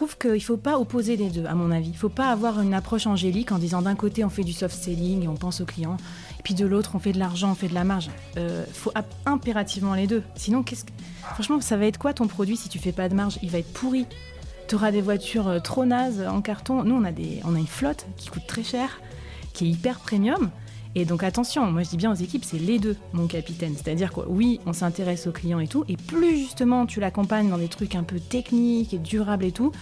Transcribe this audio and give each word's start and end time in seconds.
trouve 0.00 0.16
qu'il 0.16 0.32
ne 0.32 0.38
faut 0.38 0.56
pas 0.56 0.78
opposer 0.78 1.18
les 1.18 1.28
deux, 1.28 1.44
à 1.44 1.54
mon 1.54 1.70
avis. 1.70 1.88
Il 1.88 1.92
ne 1.92 1.98
faut 1.98 2.08
pas 2.08 2.30
avoir 2.30 2.58
une 2.62 2.72
approche 2.72 3.06
angélique 3.06 3.52
en 3.52 3.58
disant 3.58 3.82
d'un 3.82 3.96
côté 3.96 4.24
on 4.24 4.30
fait 4.30 4.44
du 4.44 4.54
soft 4.54 4.74
selling 4.74 5.24
et 5.24 5.28
on 5.28 5.34
pense 5.34 5.60
aux 5.60 5.66
clients, 5.66 5.98
et 6.38 6.42
puis 6.42 6.54
de 6.54 6.64
l'autre 6.64 6.92
on 6.94 6.98
fait 6.98 7.12
de 7.12 7.18
l'argent, 7.18 7.50
on 7.50 7.54
fait 7.54 7.68
de 7.68 7.74
la 7.74 7.84
marge. 7.84 8.08
Il 8.34 8.40
euh, 8.40 8.64
faut 8.72 8.92
impérativement 9.26 9.92
les 9.92 10.06
deux. 10.06 10.22
Sinon, 10.36 10.64
franchement, 11.34 11.60
ça 11.60 11.76
va 11.76 11.84
être 11.84 11.98
quoi 11.98 12.14
ton 12.14 12.28
produit 12.28 12.56
si 12.56 12.70
tu 12.70 12.78
fais 12.78 12.92
pas 12.92 13.10
de 13.10 13.14
marge? 13.14 13.38
Il 13.42 13.50
va 13.50 13.58
être 13.58 13.70
pourri. 13.74 14.06
Tu 14.68 14.74
auras 14.74 14.90
des 14.90 15.02
voitures 15.02 15.48
euh, 15.48 15.58
trop 15.58 15.84
nazes 15.84 16.26
en 16.26 16.40
carton. 16.40 16.82
Nous, 16.82 16.94
on 16.94 17.12
des... 17.12 17.42
on 17.44 17.54
a 17.54 17.58
une 17.58 17.66
flotte 17.66 18.06
qui 18.16 18.30
coûte 18.30 18.46
très 18.46 18.64
cher, 18.64 19.02
qui 19.52 19.66
est 19.66 19.68
hyper 19.68 19.98
premium. 19.98 20.48
Et 20.94 21.04
donc 21.04 21.22
attention, 21.22 21.70
moi 21.70 21.82
je 21.82 21.90
dis 21.90 21.96
bien 21.96 22.10
aux 22.10 22.16
équipes, 22.16 22.44
c'est 22.44 22.58
les 22.58 22.78
deux, 22.78 22.96
mon 23.12 23.26
capitaine. 23.26 23.74
C'est-à-dire 23.76 24.12
que 24.12 24.20
oui, 24.26 24.60
on 24.66 24.72
s'intéresse 24.72 25.26
aux 25.26 25.32
clients 25.32 25.60
et 25.60 25.68
tout, 25.68 25.84
et 25.88 25.96
plus 25.96 26.36
justement 26.36 26.86
tu 26.86 27.00
l'accompagnes 27.00 27.48
dans 27.48 27.58
des 27.58 27.68
trucs 27.68 27.94
un 27.94 28.02
peu 28.02 28.18
techniques 28.18 28.92
et 28.92 28.98
durables 28.98 29.44
et 29.44 29.52
tout, 29.52 29.72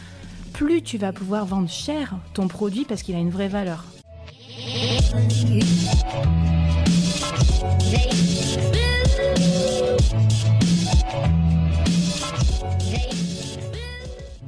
plus 0.53 0.83
tu 0.83 0.99
vas 0.99 1.13
pouvoir 1.13 1.47
vendre 1.47 1.71
cher 1.71 2.17
ton 2.35 2.49
produit 2.49 2.85
parce 2.85 3.03
qu'il 3.03 3.15
a 3.15 3.19
une 3.19 3.31
vraie 3.31 3.49
valeur. 3.49 3.85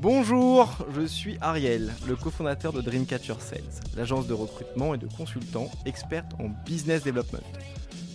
Bonjour, 0.03 0.79
je 0.95 1.03
suis 1.03 1.37
Ariel, 1.43 1.93
le 2.09 2.17
cofondateur 2.17 2.73
de 2.73 2.81
Dreamcatcher 2.81 3.35
Sales, 3.39 3.61
l'agence 3.99 4.27
de 4.27 4.33
recrutement 4.33 4.95
et 4.95 4.99
de 4.99 5.07
consultants 5.07 5.71
experte 5.85 6.33
en 6.41 6.49
business 6.65 7.05
development. 7.05 7.45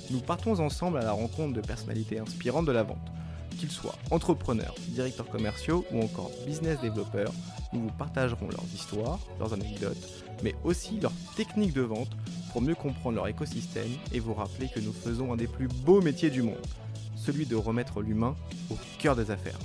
Nous 0.09 0.19
partons 0.19 0.59
ensemble 0.59 0.97
à 0.97 1.03
la 1.03 1.11
rencontre 1.11 1.53
de 1.53 1.61
personnalités 1.61 2.17
inspirantes 2.17 2.65
de 2.65 2.71
la 2.71 2.81
vente. 2.81 3.11
Qu'ils 3.59 3.69
soient 3.69 3.93
entrepreneurs, 4.09 4.73
directeurs 4.87 5.29
commerciaux 5.29 5.85
ou 5.91 6.01
encore 6.01 6.31
business 6.47 6.81
développeurs, 6.81 7.31
nous 7.71 7.81
vous 7.81 7.93
partagerons 7.99 8.47
leurs 8.49 8.73
histoires, 8.73 9.19
leurs 9.37 9.53
anecdotes, 9.53 10.23
mais 10.43 10.55
aussi 10.63 10.99
leurs 10.99 11.13
techniques 11.35 11.73
de 11.73 11.81
vente 11.81 12.17
pour 12.51 12.63
mieux 12.63 12.73
comprendre 12.73 13.17
leur 13.17 13.27
écosystème 13.27 13.91
et 14.11 14.19
vous 14.19 14.33
rappeler 14.33 14.69
que 14.73 14.79
nous 14.79 14.93
faisons 14.93 15.33
un 15.33 15.37
des 15.37 15.45
plus 15.47 15.67
beaux 15.67 16.01
métiers 16.01 16.31
du 16.31 16.41
monde, 16.41 16.65
celui 17.15 17.45
de 17.45 17.55
remettre 17.55 18.01
l'humain 18.01 18.35
au 18.71 18.75
cœur 18.97 19.15
des 19.15 19.29
affaires. 19.29 19.59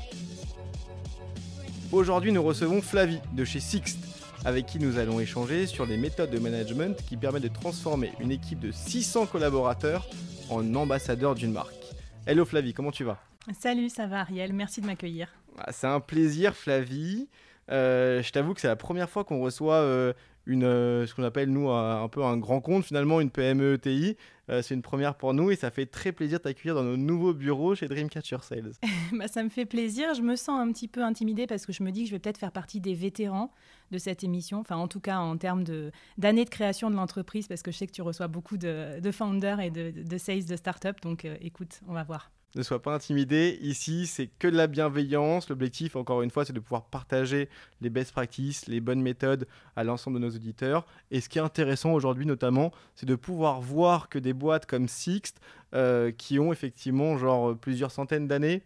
Aujourd'hui, 1.92 2.30
nous 2.30 2.42
recevons 2.44 2.80
Flavie 2.82 3.18
de 3.32 3.44
chez 3.44 3.58
Sixt, 3.58 3.98
avec 4.44 4.66
qui 4.66 4.78
nous 4.78 4.96
allons 4.96 5.18
échanger 5.18 5.66
sur 5.66 5.86
les 5.86 5.96
méthodes 5.96 6.30
de 6.30 6.38
management 6.38 6.96
qui 7.08 7.16
permettent 7.16 7.42
de 7.42 7.48
transformer 7.48 8.12
une 8.20 8.30
équipe 8.30 8.60
de 8.60 8.70
600 8.70 9.26
collaborateurs 9.26 10.06
en 10.50 10.72
ambassadeur 10.76 11.34
d'une 11.34 11.50
marque. 11.50 11.74
Hello 12.26 12.44
Flavie, 12.44 12.74
comment 12.74 12.92
tu 12.92 13.02
vas? 13.02 13.18
Salut, 13.58 13.88
ça 13.88 14.06
va 14.06 14.20
Ariel, 14.20 14.52
merci 14.52 14.80
de 14.80 14.86
m'accueillir. 14.86 15.34
Ah, 15.58 15.72
c'est 15.72 15.88
un 15.88 15.98
plaisir 15.98 16.54
Flavie. 16.54 17.26
Euh, 17.72 18.22
je 18.22 18.30
t'avoue 18.30 18.54
que 18.54 18.60
c'est 18.60 18.68
la 18.68 18.76
première 18.76 19.10
fois 19.10 19.24
qu'on 19.24 19.40
reçoit 19.40 19.74
euh, 19.74 20.12
une, 20.46 20.62
euh, 20.62 21.08
ce 21.08 21.14
qu'on 21.16 21.24
appelle 21.24 21.50
nous 21.50 21.70
un, 21.70 22.08
peu 22.08 22.22
un 22.22 22.36
grand 22.36 22.60
compte, 22.60 22.84
finalement 22.84 23.20
une 23.20 23.30
PME 23.30 23.74
ETI. 23.74 24.16
Euh, 24.50 24.62
c'est 24.62 24.74
une 24.74 24.82
première 24.82 25.14
pour 25.14 25.32
nous 25.32 25.50
et 25.50 25.56
ça 25.56 25.70
fait 25.70 25.86
très 25.86 26.12
plaisir 26.12 26.38
de 26.38 26.44
t'accueillir 26.44 26.74
dans 26.74 26.82
nos 26.82 26.96
nouveaux 26.96 27.32
bureaux 27.32 27.74
chez 27.74 27.86
Dreamcatcher 27.86 28.38
Sales. 28.42 28.72
bah, 29.12 29.28
ça 29.28 29.42
me 29.42 29.48
fait 29.48 29.66
plaisir. 29.66 30.14
Je 30.14 30.22
me 30.22 30.34
sens 30.34 30.60
un 30.60 30.72
petit 30.72 30.88
peu 30.88 31.02
intimidée 31.02 31.46
parce 31.46 31.66
que 31.66 31.72
je 31.72 31.82
me 31.82 31.90
dis 31.92 32.02
que 32.02 32.08
je 32.08 32.14
vais 32.14 32.18
peut-être 32.18 32.38
faire 32.38 32.52
partie 32.52 32.80
des 32.80 32.94
vétérans 32.94 33.52
de 33.90 33.98
cette 33.98 34.22
émission, 34.22 34.60
enfin 34.60 34.76
en 34.76 34.86
tout 34.86 35.00
cas 35.00 35.18
en 35.18 35.36
termes 35.36 35.64
d'années 36.16 36.44
de, 36.44 36.50
création 36.50 36.90
de 36.90 36.96
l'entreprise 36.96 37.48
parce 37.48 37.62
que 37.62 37.72
je 37.72 37.76
sais 37.76 37.86
que 37.86 37.92
tu 37.92 38.02
reçois 38.02 38.28
beaucoup 38.28 38.56
de, 38.56 39.00
de 39.00 39.10
founders 39.10 39.60
et 39.60 39.70
de, 39.70 39.90
de 39.90 40.18
sales 40.18 40.44
de 40.44 40.56
start-up. 40.56 41.00
Donc 41.02 41.24
euh, 41.24 41.36
écoute, 41.40 41.80
on 41.88 41.92
va 41.92 42.04
voir 42.04 42.30
ne 42.54 42.62
sois 42.62 42.82
pas 42.82 42.94
intimidé. 42.94 43.58
Ici, 43.62 44.06
c'est 44.06 44.28
que 44.38 44.48
de 44.48 44.56
la 44.56 44.66
bienveillance. 44.66 45.48
L'objectif, 45.48 45.96
encore 45.96 46.22
une 46.22 46.30
fois, 46.30 46.44
c'est 46.44 46.52
de 46.52 46.60
pouvoir 46.60 46.84
partager 46.84 47.48
les 47.80 47.90
best 47.90 48.12
practices, 48.12 48.66
les 48.66 48.80
bonnes 48.80 49.02
méthodes 49.02 49.46
à 49.76 49.84
l'ensemble 49.84 50.20
de 50.20 50.26
nos 50.26 50.34
auditeurs. 50.34 50.86
Et 51.10 51.20
ce 51.20 51.28
qui 51.28 51.38
est 51.38 51.42
intéressant 51.42 51.92
aujourd'hui, 51.92 52.26
notamment, 52.26 52.72
c'est 52.96 53.06
de 53.06 53.14
pouvoir 53.14 53.60
voir 53.60 54.08
que 54.08 54.18
des 54.18 54.32
boîtes 54.32 54.66
comme 54.66 54.88
Sixt, 54.88 55.40
euh, 55.74 56.10
qui 56.10 56.38
ont 56.38 56.52
effectivement 56.52 57.16
genre 57.16 57.56
plusieurs 57.56 57.92
centaines 57.92 58.26
d'années, 58.26 58.62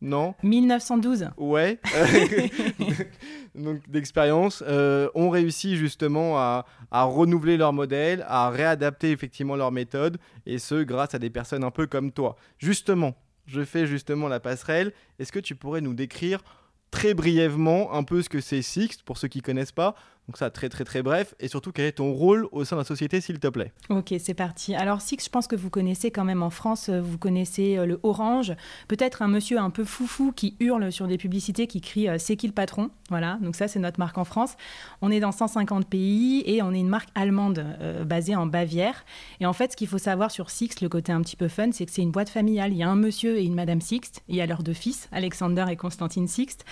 non 0.00 0.34
1912. 0.42 1.30
Ouais. 1.36 1.80
Donc 3.54 3.88
d'expérience, 3.88 4.62
euh, 4.66 5.08
ont 5.14 5.30
réussi 5.30 5.76
justement 5.76 6.38
à, 6.38 6.66
à, 6.90 7.04
renouveler 7.04 7.56
leur 7.56 7.72
modèle, 7.72 8.24
à 8.28 8.50
réadapter 8.50 9.10
effectivement 9.10 9.56
leur 9.56 9.72
méthode, 9.72 10.18
et 10.46 10.58
ce 10.58 10.82
grâce 10.82 11.14
à 11.14 11.18
des 11.18 11.30
personnes 11.30 11.64
un 11.64 11.70
peu 11.70 11.86
comme 11.86 12.12
toi. 12.12 12.36
Justement, 12.58 13.14
je 13.46 13.64
fais 13.64 13.86
justement 13.86 14.28
la 14.28 14.40
passerelle. 14.40 14.92
Est-ce 15.18 15.32
que 15.32 15.40
tu 15.40 15.54
pourrais 15.54 15.80
nous 15.80 15.94
décrire 15.94 16.42
très 16.90 17.14
brièvement 17.14 17.92
un 17.92 18.02
peu 18.02 18.22
ce 18.22 18.28
que 18.28 18.40
c'est 18.40 18.62
Sixt 18.62 19.02
pour 19.02 19.18
ceux 19.18 19.28
qui 19.28 19.42
connaissent 19.42 19.72
pas 19.72 19.94
donc 20.28 20.36
ça, 20.36 20.50
très 20.50 20.68
très 20.68 20.84
très 20.84 21.02
bref. 21.02 21.34
Et 21.40 21.48
surtout, 21.48 21.72
quel 21.72 21.86
est 21.86 21.92
ton 21.92 22.12
rôle 22.12 22.48
au 22.52 22.62
sein 22.64 22.76
de 22.76 22.82
la 22.82 22.84
société, 22.84 23.22
s'il 23.22 23.38
te 23.38 23.48
plaît? 23.48 23.72
Ok, 23.88 24.12
c'est 24.18 24.34
parti. 24.34 24.74
Alors 24.74 25.00
Six, 25.00 25.24
je 25.24 25.30
pense 25.30 25.46
que 25.46 25.56
vous 25.56 25.70
connaissez 25.70 26.10
quand 26.10 26.24
même 26.24 26.42
en 26.42 26.50
France, 26.50 26.90
euh, 26.90 27.00
vous 27.00 27.16
connaissez 27.16 27.78
euh, 27.78 27.86
le 27.86 27.98
Orange. 28.02 28.54
Peut-être 28.88 29.22
un 29.22 29.28
monsieur 29.28 29.58
un 29.58 29.70
peu 29.70 29.84
foufou 29.84 30.32
qui 30.32 30.54
hurle 30.60 30.92
sur 30.92 31.06
des 31.06 31.16
publicités, 31.16 31.66
qui 31.66 31.80
crie 31.80 32.10
euh, 32.10 32.16
C'est 32.18 32.36
qui 32.36 32.46
le 32.46 32.52
patron?» 32.52 32.90
Voilà, 33.08 33.38
donc 33.40 33.56
ça 33.56 33.68
c'est 33.68 33.78
notre 33.78 33.98
marque 33.98 34.18
en 34.18 34.24
France. 34.24 34.56
On 35.00 35.10
est 35.10 35.20
dans 35.20 35.32
150 35.32 35.88
pays 35.88 36.42
et 36.44 36.60
on 36.60 36.74
est 36.74 36.80
une 36.80 36.90
marque 36.90 37.08
allemande 37.14 37.64
basée 38.04 38.36
en 38.36 38.44
Bavière. 38.44 39.06
Et 39.40 39.46
en 39.46 39.54
fait, 39.54 39.72
ce 39.72 39.76
qu'il 39.78 39.88
faut 39.88 39.96
savoir 39.96 40.30
sur 40.30 40.50
Six, 40.50 40.82
le 40.82 40.90
côté 40.90 41.10
un 41.10 41.22
petit 41.22 41.36
peu 41.36 41.48
fun, 41.48 41.70
c'est 41.72 41.86
que 41.86 41.92
c'est 41.92 42.02
une 42.02 42.10
boîte 42.10 42.28
familiale. 42.28 42.72
Il 42.72 42.76
y 42.76 42.82
a 42.82 42.90
un 42.90 42.96
monsieur 42.96 43.38
et 43.38 43.44
une 43.44 43.54
madame 43.54 43.80
Sixt, 43.80 44.22
il 44.28 44.36
y 44.36 44.42
a 44.42 44.46
leurs 44.46 44.62
deux 44.62 44.74
fils, 44.74 45.08
Alexander 45.10 45.64
et 45.70 45.76
Constantine 45.76 46.28
Sixt. 46.28 46.66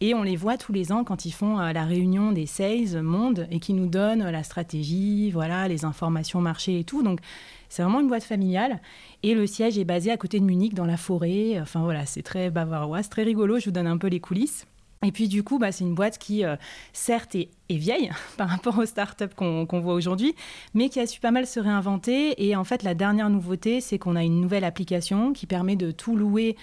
Et 0.00 0.14
on 0.14 0.22
les 0.22 0.34
voit 0.34 0.56
tous 0.56 0.72
les 0.72 0.92
ans 0.92 1.04
quand 1.04 1.26
ils 1.26 1.30
font 1.30 1.58
la 1.58 1.84
réunion 1.84 2.32
des 2.32 2.46
sales 2.46 3.01
monde 3.02 3.46
et 3.50 3.60
qui 3.60 3.74
nous 3.74 3.86
donne 3.86 4.28
la 4.28 4.42
stratégie, 4.42 5.30
voilà, 5.30 5.68
les 5.68 5.84
informations 5.84 6.40
marché 6.40 6.78
et 6.78 6.84
tout. 6.84 7.02
Donc 7.02 7.20
c'est 7.68 7.82
vraiment 7.82 8.00
une 8.00 8.08
boîte 8.08 8.24
familiale. 8.24 8.80
Et 9.22 9.34
le 9.34 9.46
siège 9.46 9.78
est 9.78 9.84
basé 9.84 10.10
à 10.10 10.16
côté 10.16 10.40
de 10.40 10.44
Munich, 10.44 10.74
dans 10.74 10.86
la 10.86 10.96
forêt. 10.96 11.60
Enfin 11.60 11.82
voilà, 11.82 12.06
c'est 12.06 12.22
très 12.22 12.50
bavarois, 12.50 13.02
c'est 13.02 13.08
très 13.08 13.22
rigolo. 13.22 13.58
Je 13.58 13.66
vous 13.66 13.70
donne 13.70 13.86
un 13.86 13.98
peu 13.98 14.08
les 14.08 14.20
coulisses. 14.20 14.66
Et 15.04 15.10
puis 15.10 15.28
du 15.28 15.42
coup, 15.42 15.58
bah, 15.58 15.72
c'est 15.72 15.84
une 15.84 15.94
boîte 15.94 16.18
qui, 16.18 16.44
euh, 16.44 16.56
certes, 16.92 17.34
est, 17.34 17.50
vieille 17.70 18.10
par 18.36 18.48
rapport 18.48 18.78
aux 18.78 18.86
startups 18.86 19.34
qu'on 19.34 19.80
voit 19.80 19.94
aujourd'hui, 19.94 20.34
mais 20.74 20.90
qui 20.90 21.00
a 21.00 21.06
su 21.06 21.20
pas 21.20 21.30
mal 21.30 21.46
se 21.46 21.58
réinventer. 21.58 22.46
Et 22.46 22.54
en 22.54 22.64
fait, 22.64 22.82
la 22.82 22.94
dernière 22.94 23.30
nouveauté, 23.30 23.80
c'est 23.80 23.98
qu'on 23.98 24.16
a 24.16 24.22
une 24.22 24.40
nouvelle 24.40 24.64
application 24.64 25.32
qui 25.32 25.46
permet 25.46 25.76
de 25.76 25.90
tout 25.90 26.14
louer 26.14 26.56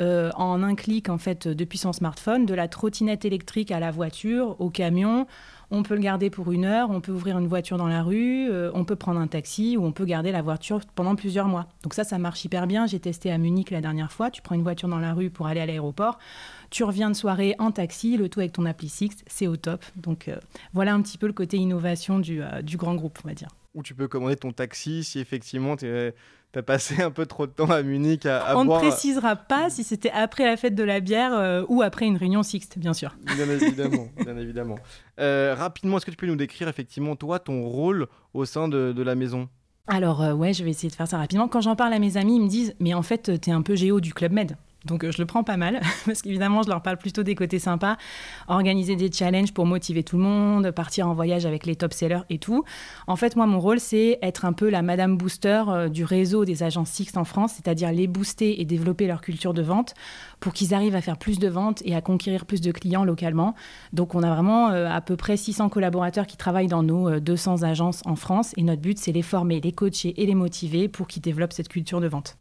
euh, 0.00 0.30
en 0.34 0.62
un 0.62 0.74
clic 0.74 1.08
en 1.08 1.18
fait 1.18 1.46
depuis 1.46 1.78
son 1.78 1.92
smartphone, 1.92 2.46
de 2.46 2.54
la 2.54 2.66
trottinette 2.66 3.24
électrique 3.24 3.70
à 3.70 3.78
la 3.78 3.90
voiture, 3.90 4.56
au 4.58 4.70
camion, 4.70 5.26
on 5.74 5.82
peut 5.82 5.94
le 5.94 6.00
garder 6.00 6.30
pour 6.30 6.52
une 6.52 6.64
heure, 6.64 6.90
on 6.90 7.00
peut 7.00 7.10
ouvrir 7.10 7.36
une 7.36 7.48
voiture 7.48 7.76
dans 7.76 7.88
la 7.88 8.02
rue, 8.02 8.48
euh, 8.48 8.70
on 8.74 8.84
peut 8.84 8.94
prendre 8.94 9.18
un 9.18 9.26
taxi 9.26 9.76
ou 9.76 9.84
on 9.84 9.90
peut 9.90 10.04
garder 10.04 10.30
la 10.30 10.40
voiture 10.40 10.80
pendant 10.94 11.16
plusieurs 11.16 11.48
mois. 11.48 11.66
Donc 11.82 11.94
ça, 11.94 12.04
ça 12.04 12.16
marche 12.18 12.44
hyper 12.44 12.66
bien. 12.68 12.86
J'ai 12.86 13.00
testé 13.00 13.32
à 13.32 13.38
Munich 13.38 13.70
la 13.70 13.80
dernière 13.80 14.12
fois. 14.12 14.30
Tu 14.30 14.40
prends 14.40 14.54
une 14.54 14.62
voiture 14.62 14.88
dans 14.88 15.00
la 15.00 15.12
rue 15.12 15.30
pour 15.30 15.48
aller 15.48 15.60
à 15.60 15.66
l'aéroport. 15.66 16.18
Tu 16.70 16.84
reviens 16.84 17.10
de 17.10 17.16
soirée 17.16 17.56
en 17.58 17.72
taxi, 17.72 18.16
le 18.16 18.28
tout 18.28 18.40
avec 18.40 18.52
ton 18.52 18.66
appli 18.66 18.88
Six, 18.88 19.24
c'est 19.26 19.48
au 19.48 19.56
top. 19.56 19.84
Donc 19.96 20.28
euh, 20.28 20.36
voilà 20.72 20.94
un 20.94 21.02
petit 21.02 21.18
peu 21.18 21.26
le 21.26 21.32
côté 21.32 21.56
innovation 21.56 22.20
du, 22.20 22.40
euh, 22.40 22.62
du 22.62 22.76
grand 22.76 22.94
groupe, 22.94 23.18
on 23.24 23.28
va 23.28 23.34
dire. 23.34 23.48
Ou 23.74 23.82
tu 23.82 23.94
peux 23.94 24.06
commander 24.06 24.36
ton 24.36 24.52
taxi 24.52 25.02
si 25.02 25.18
effectivement 25.18 25.76
tu 25.76 25.86
es 25.86 26.14
as 26.58 26.62
passé 26.62 27.02
un 27.02 27.10
peu 27.10 27.26
trop 27.26 27.46
de 27.46 27.52
temps 27.52 27.70
à 27.70 27.82
Munich 27.82 28.26
à, 28.26 28.56
On 28.56 28.64
ne 28.64 28.70
précisera 28.70 29.36
pas 29.36 29.70
si 29.70 29.84
c'était 29.84 30.10
après 30.10 30.44
la 30.44 30.56
fête 30.56 30.74
de 30.74 30.84
la 30.84 31.00
bière 31.00 31.32
euh, 31.34 31.64
ou 31.68 31.82
après 31.82 32.06
une 32.06 32.16
réunion 32.16 32.42
Sixte, 32.42 32.78
bien 32.78 32.92
sûr. 32.92 33.16
Bien 33.36 33.48
évidemment, 33.48 34.08
bien 34.16 34.36
évidemment. 34.36 34.78
Euh, 35.20 35.54
rapidement, 35.56 35.96
est-ce 35.96 36.06
que 36.06 36.10
tu 36.10 36.16
peux 36.16 36.26
nous 36.26 36.36
décrire 36.36 36.68
effectivement 36.68 37.16
toi 37.16 37.38
ton 37.38 37.62
rôle 37.64 38.08
au 38.32 38.44
sein 38.44 38.68
de, 38.68 39.02
la 39.02 39.14
maison? 39.14 39.48
Alors 39.86 40.22
euh, 40.22 40.32
ouais, 40.32 40.52
je 40.52 40.64
vais 40.64 40.70
essayer 40.70 40.88
de 40.88 40.94
faire 40.94 41.08
ça 41.08 41.18
rapidement. 41.18 41.48
Quand 41.48 41.60
j'en 41.60 41.76
parle 41.76 41.92
à 41.92 41.98
mes 41.98 42.16
amis, 42.16 42.36
ils 42.36 42.42
me 42.42 42.48
disent 42.48 42.74
mais 42.80 42.94
en 42.94 43.02
fait, 43.02 43.40
tu 43.40 43.50
es 43.50 43.52
un 43.52 43.62
peu 43.62 43.74
géo 43.74 44.00
du 44.00 44.14
Club 44.14 44.32
Med. 44.32 44.56
Donc 44.84 45.04
euh, 45.04 45.10
je 45.10 45.18
le 45.18 45.26
prends 45.26 45.44
pas 45.44 45.56
mal, 45.56 45.80
parce 46.06 46.22
qu'évidemment, 46.22 46.62
je 46.62 46.68
leur 46.68 46.82
parle 46.82 46.98
plutôt 46.98 47.22
des 47.22 47.34
côtés 47.34 47.58
sympas. 47.58 47.96
Organiser 48.48 48.96
des 48.96 49.10
challenges 49.10 49.52
pour 49.52 49.66
motiver 49.66 50.02
tout 50.02 50.16
le 50.16 50.22
monde, 50.22 50.70
partir 50.70 51.08
en 51.08 51.14
voyage 51.14 51.46
avec 51.46 51.66
les 51.66 51.76
top 51.76 51.92
sellers 51.92 52.22
et 52.30 52.38
tout. 52.38 52.64
En 53.06 53.16
fait, 53.16 53.36
moi, 53.36 53.46
mon 53.46 53.60
rôle, 53.60 53.80
c'est 53.80 54.18
être 54.22 54.44
un 54.44 54.52
peu 54.52 54.68
la 54.68 54.82
Madame 54.82 55.16
Booster 55.16 55.64
euh, 55.68 55.88
du 55.88 56.04
réseau 56.04 56.44
des 56.44 56.62
agences 56.62 56.90
Six 56.90 57.16
en 57.16 57.24
France, 57.24 57.54
c'est-à-dire 57.54 57.90
les 57.92 58.06
booster 58.06 58.60
et 58.60 58.64
développer 58.64 59.06
leur 59.06 59.20
culture 59.20 59.54
de 59.54 59.62
vente 59.62 59.94
pour 60.40 60.52
qu'ils 60.52 60.74
arrivent 60.74 60.94
à 60.94 61.00
faire 61.00 61.16
plus 61.16 61.38
de 61.38 61.48
ventes 61.48 61.82
et 61.84 61.94
à 61.94 62.00
conquérir 62.00 62.44
plus 62.44 62.60
de 62.60 62.70
clients 62.72 63.04
localement. 63.04 63.54
Donc 63.92 64.14
on 64.14 64.22
a 64.22 64.32
vraiment 64.32 64.70
euh, 64.70 64.88
à 64.88 65.00
peu 65.00 65.16
près 65.16 65.36
600 65.36 65.70
collaborateurs 65.70 66.26
qui 66.26 66.36
travaillent 66.36 66.68
dans 66.68 66.82
nos 66.82 67.18
200 67.20 67.62
agences 67.62 68.02
en 68.04 68.16
France 68.16 68.52
et 68.56 68.62
notre 68.62 68.82
but, 68.82 68.98
c'est 68.98 69.12
les 69.12 69.22
former, 69.22 69.60
les 69.60 69.72
coacher 69.72 70.20
et 70.20 70.26
les 70.26 70.34
motiver 70.34 70.88
pour 70.88 71.06
qu'ils 71.06 71.22
développent 71.22 71.52
cette 71.52 71.68
culture 71.68 72.00
de 72.00 72.08
vente. 72.08 72.36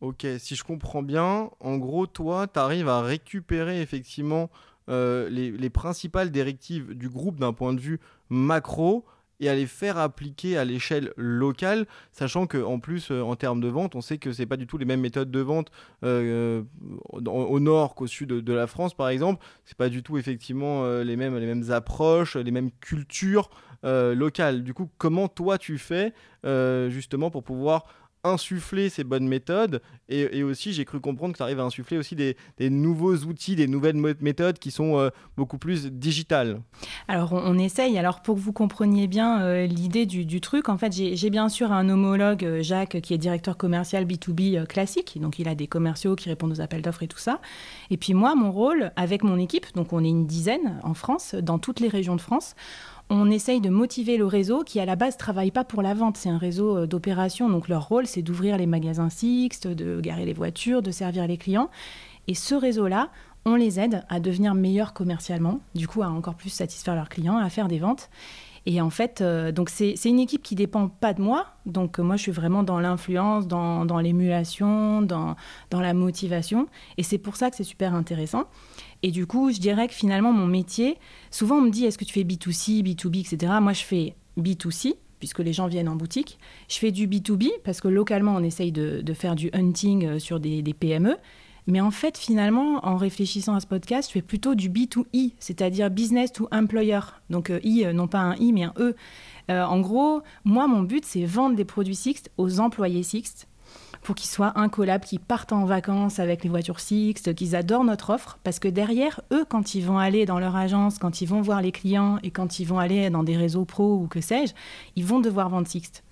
Ok, 0.00 0.24
si 0.38 0.54
je 0.54 0.62
comprends 0.62 1.02
bien, 1.02 1.50
en 1.58 1.76
gros, 1.76 2.06
toi, 2.06 2.46
tu 2.46 2.60
arrives 2.60 2.88
à 2.88 3.02
récupérer 3.02 3.82
effectivement 3.82 4.48
euh, 4.88 5.28
les, 5.28 5.70
principales 5.70 6.30
directives 6.30 6.94
du 6.94 7.08
groupe 7.08 7.40
d'un 7.40 7.52
point 7.52 7.74
de 7.74 7.80
vue 7.80 7.98
macro 8.30 9.04
et 9.40 9.48
à 9.48 9.56
les 9.56 9.66
faire 9.66 9.98
appliquer 9.98 10.56
à 10.56 10.64
l'échelle 10.64 11.12
locale, 11.16 11.86
sachant 12.12 12.46
qu'en 12.46 12.78
plus, 12.78 13.10
en 13.10 13.34
termes 13.34 13.60
de 13.60 13.66
vente, 13.66 13.96
on 13.96 14.00
sait 14.00 14.18
que 14.18 14.32
c'est 14.32 14.46
pas 14.46 14.56
du 14.56 14.68
tout 14.68 14.78
les 14.78 14.84
mêmes 14.84 15.00
méthodes 15.00 15.32
de 15.32 15.40
vente 15.40 15.70
au 16.02 17.60
nord 17.60 17.94
qu'au 17.96 18.06
sud 18.06 18.28
de, 18.28 18.52
la 18.52 18.68
France, 18.68 18.94
par 18.94 19.08
exemple. 19.08 19.44
C'est 19.64 19.76
pas 19.76 19.88
du 19.88 20.04
tout 20.04 20.16
effectivement 20.16 20.88
les, 21.02 21.16
mêmes, 21.16 21.36
les 21.36 21.46
mêmes 21.46 21.70
approches, 21.70 22.36
les 22.36 22.50
mêmes 22.50 22.70
cultures 22.80 23.50
locales. 23.84 24.64
Du 24.64 24.74
coup, 24.74 24.90
comment 24.98 25.28
toi 25.28 25.56
tu 25.56 25.78
fais 25.78 26.12
justement 26.88 27.30
pour 27.30 27.44
pouvoir 27.44 27.84
insuffler 28.28 28.88
ces 28.88 29.04
bonnes 29.04 29.26
méthodes 29.26 29.80
et, 30.08 30.42
aussi 30.42 30.72
j'ai 30.72 30.84
cru 30.84 31.00
comprendre 31.00 31.32
que 31.32 31.38
tu 31.38 31.42
arrives 31.42 31.60
à 31.60 31.64
insuffler 31.64 31.98
aussi 31.98 32.16
des, 32.16 32.36
nouveaux 32.60 33.16
outils, 33.16 33.56
des 33.56 33.66
nouvelles 33.66 33.96
méthodes 34.20 34.58
qui 34.58 34.70
sont 34.70 34.98
euh, 34.98 35.10
beaucoup 35.36 35.58
plus 35.58 35.86
digitales. 35.86 36.60
Alors 37.08 37.32
on, 37.32 37.58
essaye, 37.58 37.98
alors 37.98 38.22
pour 38.22 38.36
que 38.36 38.40
vous 38.40 38.52
compreniez 38.52 39.06
bien 39.06 39.42
euh, 39.42 39.66
l'idée 39.66 40.06
du, 40.06 40.40
truc, 40.40 40.68
en 40.68 40.78
fait 40.78 40.92
j'ai 40.92 41.30
bien 41.30 41.48
sûr 41.48 41.72
un 41.72 41.88
homologue, 41.88 42.44
euh, 42.44 42.62
Jacques, 42.62 43.00
qui 43.00 43.14
est 43.14 43.18
directeur 43.18 43.56
commercial 43.56 44.04
B2B 44.04 44.66
classique, 44.66 45.18
donc 45.20 45.38
il 45.38 45.48
a 45.48 45.54
des 45.54 45.66
commerciaux 45.66 46.16
qui 46.16 46.28
répondent 46.28 46.52
aux 46.52 46.60
appels 46.60 46.82
d'offres 46.82 47.02
et 47.02 47.08
tout 47.08 47.18
ça. 47.18 47.40
Et 47.90 47.96
puis 47.96 48.14
moi, 48.14 48.34
mon 48.34 48.50
rôle 48.50 48.92
avec 48.96 49.22
mon 49.22 49.38
équipe, 49.38 49.66
donc 49.74 49.92
on 49.92 50.02
est 50.04 50.08
une 50.08 50.26
dizaine 50.26 50.80
en 50.82 50.94
France, 50.94 51.34
dans 51.34 51.58
toutes 51.58 51.80
les 51.80 51.88
régions 51.88 52.16
de 52.16 52.20
France, 52.20 52.54
on 53.10 53.30
essaye 53.30 53.60
de 53.60 53.70
motiver 53.70 54.16
le 54.16 54.26
réseau 54.26 54.62
qui 54.64 54.80
à 54.80 54.84
la 54.84 54.96
base 54.96 55.16
travaille 55.16 55.50
pas 55.50 55.64
pour 55.64 55.82
la 55.82 55.94
vente, 55.94 56.16
c'est 56.16 56.28
un 56.28 56.38
réseau 56.38 56.78
euh, 56.78 56.86
d'opération, 56.86 57.48
donc 57.48 57.68
leur 57.68 57.88
rôle 57.88 58.06
c'est 58.06 58.22
d'ouvrir 58.22 58.56
les 58.56 58.66
magasins 58.66 59.10
Sixte, 59.10 59.66
de 59.66 60.00
garer 60.00 60.26
les 60.26 60.34
voitures, 60.34 60.82
de 60.82 60.90
servir 60.90 61.26
les 61.26 61.38
clients. 61.38 61.70
Et 62.26 62.34
ce 62.34 62.54
réseau-là, 62.54 63.10
on 63.46 63.54
les 63.54 63.80
aide 63.80 64.04
à 64.08 64.20
devenir 64.20 64.54
meilleurs 64.54 64.92
commercialement, 64.92 65.60
du 65.74 65.88
coup 65.88 66.02
à 66.02 66.08
encore 66.08 66.34
plus 66.34 66.50
satisfaire 66.50 66.94
leurs 66.94 67.08
clients, 67.08 67.38
à 67.38 67.48
faire 67.48 67.68
des 67.68 67.78
ventes. 67.78 68.10
Et 68.66 68.82
en 68.82 68.90
fait, 68.90 69.22
euh, 69.22 69.50
donc 69.50 69.70
c'est 69.70 69.94
une 70.04 70.20
équipe 70.20 70.42
qui 70.42 70.54
dépend 70.54 70.88
pas 70.88 71.14
de 71.14 71.22
moi. 71.22 71.46
Donc 71.64 71.98
euh, 71.98 72.02
moi, 72.02 72.16
je 72.16 72.22
suis 72.22 72.32
vraiment 72.32 72.62
dans 72.62 72.80
l'influence, 72.80 73.48
dans, 73.48 73.98
l'émulation, 73.98 75.00
dans, 75.00 75.36
dans 75.70 75.80
la 75.80 75.94
motivation. 75.94 76.66
Et 76.98 77.02
c'est 77.02 77.16
pour 77.16 77.36
ça 77.36 77.48
que 77.48 77.56
c'est 77.56 77.64
super 77.64 77.94
intéressant. 77.94 78.44
Et 79.02 79.10
du 79.10 79.26
coup, 79.26 79.52
je 79.52 79.58
dirais 79.58 79.86
que 79.88 79.94
finalement, 79.94 80.32
mon 80.32 80.46
métier, 80.46 80.98
souvent 81.30 81.56
on 81.56 81.62
me 81.62 81.70
dit, 81.70 81.84
est-ce 81.84 81.98
que 81.98 82.04
tu 82.04 82.12
fais 82.12 82.24
B2C, 82.24 82.82
B2B, 82.82 83.20
etc. 83.20 83.52
Moi, 83.60 83.72
je 83.72 83.84
fais 83.84 84.16
B2C, 84.38 84.94
puisque 85.18 85.40
les 85.40 85.52
gens 85.52 85.66
viennent 85.66 85.88
en 85.88 85.96
boutique. 85.96 86.38
Je 86.68 86.76
fais 86.78 86.90
du 86.90 87.06
B2B, 87.06 87.48
parce 87.64 87.80
que 87.80 87.88
localement, 87.88 88.34
on 88.34 88.42
essaye 88.42 88.72
de, 88.72 89.02
faire 89.14 89.34
du 89.34 89.50
hunting 89.52 90.06
euh, 90.06 90.18
sur 90.18 90.40
des, 90.40 90.62
PME. 90.78 91.16
Mais 91.66 91.80
en 91.80 91.90
fait, 91.90 92.16
finalement, 92.16 92.84
en 92.86 92.96
réfléchissant 92.96 93.54
à 93.54 93.60
ce 93.60 93.66
podcast, 93.66 94.08
je 94.08 94.14
fais 94.14 94.22
plutôt 94.22 94.54
du 94.54 94.70
B2E, 94.70 95.32
c'est-à-dire 95.38 95.90
business 95.90 96.32
to 96.32 96.48
employer. 96.50 97.00
Donc 97.28 97.50
euh, 97.50 97.60
I, 97.62 97.84
euh, 97.84 97.92
non 97.92 98.08
pas 98.08 98.20
un 98.20 98.36
I, 98.36 98.52
mais 98.52 98.64
un 98.64 98.72
E. 98.78 98.94
en 99.50 99.80
gros, 99.80 100.22
moi, 100.44 100.66
mon 100.66 100.82
but, 100.82 101.04
c'est 101.04 101.24
vendre 101.24 101.56
des 101.56 101.66
produits 101.66 101.94
Sixt 101.94 102.30
aux 102.38 102.60
employés 102.60 103.02
Sixt 103.02 103.47
pour 104.02 104.14
qu'ils 104.14 104.30
soient 104.30 104.58
incollables, 104.58 105.04
qu'ils 105.04 105.20
partent 105.20 105.52
en 105.52 105.64
vacances 105.64 106.18
avec 106.18 106.44
les 106.44 106.50
voitures 106.50 106.80
Sixte, 106.80 107.34
qu'ils 107.34 107.56
adorent 107.56 107.84
notre 107.84 108.10
offre, 108.10 108.38
parce 108.44 108.58
que 108.58 108.68
derrière, 108.68 109.20
eux, 109.32 109.44
quand 109.48 109.74
ils 109.74 109.84
vont 109.84 109.98
aller 109.98 110.26
dans 110.26 110.38
leur 110.38 110.56
agence, 110.56 110.98
quand 110.98 111.20
ils 111.20 111.26
vont 111.26 111.40
voir 111.40 111.62
les 111.62 111.72
clients 111.72 112.18
et 112.22 112.30
quand 112.30 112.60
ils 112.60 112.64
vont 112.64 112.78
aller 112.78 113.10
dans 113.10 113.22
des 113.22 113.36
réseaux 113.36 113.64
pro 113.64 113.96
ou 113.96 114.06
que 114.06 114.20
sais-je, 114.20 114.54
ils 114.96 115.04
vont 115.04 115.20
devoir 115.20 115.48
vendre 115.48 115.68
Sixte. 115.68 116.04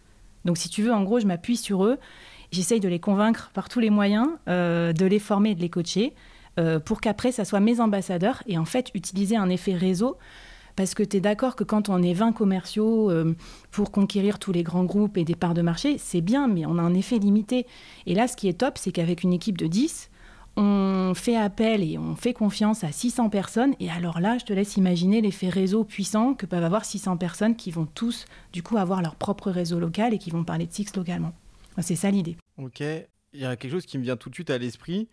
Donc 0.44 0.58
si 0.58 0.68
tu 0.68 0.82
veux, 0.82 0.92
en 0.92 1.02
gros, 1.02 1.20
je 1.20 1.26
m'appuie 1.26 1.56
sur 1.56 1.84
eux, 1.84 1.98
j'essaye 2.52 2.80
de 2.80 2.88
les 2.88 3.00
convaincre 3.00 3.50
par 3.54 3.68
tous 3.68 3.80
les 3.80 3.90
moyens, 3.90 4.28
euh, 4.48 4.92
de 4.92 5.06
les 5.06 5.18
former 5.18 5.54
de 5.54 5.60
les 5.60 5.70
coacher, 5.70 6.14
euh, 6.58 6.80
pour 6.80 7.00
qu'après, 7.00 7.32
ça 7.32 7.44
soit 7.44 7.60
mes 7.60 7.80
ambassadeurs 7.80 8.42
et 8.46 8.56
en 8.56 8.64
fait 8.64 8.90
utiliser 8.94 9.36
un 9.36 9.48
effet 9.48 9.74
réseau 9.74 10.16
parce 10.76 10.94
que 10.94 11.02
tu 11.02 11.16
es 11.16 11.20
d'accord 11.20 11.56
que 11.56 11.64
quand 11.64 11.88
on 11.88 12.02
est 12.02 12.12
20 12.12 12.32
commerciaux 12.32 13.10
euh, 13.10 13.34
pour 13.70 13.90
conquérir 13.90 14.38
tous 14.38 14.52
les 14.52 14.62
grands 14.62 14.84
groupes 14.84 15.16
et 15.16 15.24
des 15.24 15.34
parts 15.34 15.54
de 15.54 15.62
marché, 15.62 15.96
c'est 15.98 16.20
bien, 16.20 16.46
mais 16.46 16.66
on 16.66 16.78
a 16.78 16.82
un 16.82 16.94
effet 16.94 17.18
limité. 17.18 17.66
Et 18.04 18.14
là, 18.14 18.28
ce 18.28 18.36
qui 18.36 18.48
est 18.48 18.60
top, 18.60 18.78
c'est 18.78 18.92
qu'avec 18.92 19.22
une 19.22 19.32
équipe 19.32 19.56
de 19.58 19.66
10, 19.66 20.10
on 20.56 21.12
fait 21.14 21.36
appel 21.36 21.82
et 21.82 21.98
on 21.98 22.14
fait 22.14 22.32
confiance 22.32 22.84
à 22.84 22.92
600 22.92 23.30
personnes. 23.30 23.74
Et 23.80 23.90
alors 23.90 24.20
là, 24.20 24.38
je 24.38 24.44
te 24.44 24.52
laisse 24.52 24.76
imaginer 24.76 25.20
l'effet 25.20 25.48
réseau 25.48 25.84
puissant 25.84 26.34
que 26.34 26.46
peuvent 26.46 26.64
avoir 26.64 26.84
600 26.84 27.16
personnes 27.16 27.56
qui 27.56 27.70
vont 27.70 27.86
tous, 27.86 28.26
du 28.52 28.62
coup, 28.62 28.76
avoir 28.76 29.02
leur 29.02 29.16
propre 29.16 29.50
réseau 29.50 29.78
local 29.78 30.14
et 30.14 30.18
qui 30.18 30.30
vont 30.30 30.44
parler 30.44 30.66
de 30.66 30.72
Six 30.72 30.94
localement. 30.94 31.32
C'est 31.80 31.96
ça 31.96 32.10
l'idée. 32.10 32.36
Ok. 32.58 32.80
Il 32.80 33.40
y 33.40 33.44
a 33.44 33.56
quelque 33.56 33.72
chose 33.72 33.86
qui 33.86 33.98
me 33.98 34.02
vient 34.02 34.16
tout 34.16 34.30
de 34.30 34.34
suite 34.34 34.50
à 34.50 34.56
l'esprit 34.56 35.08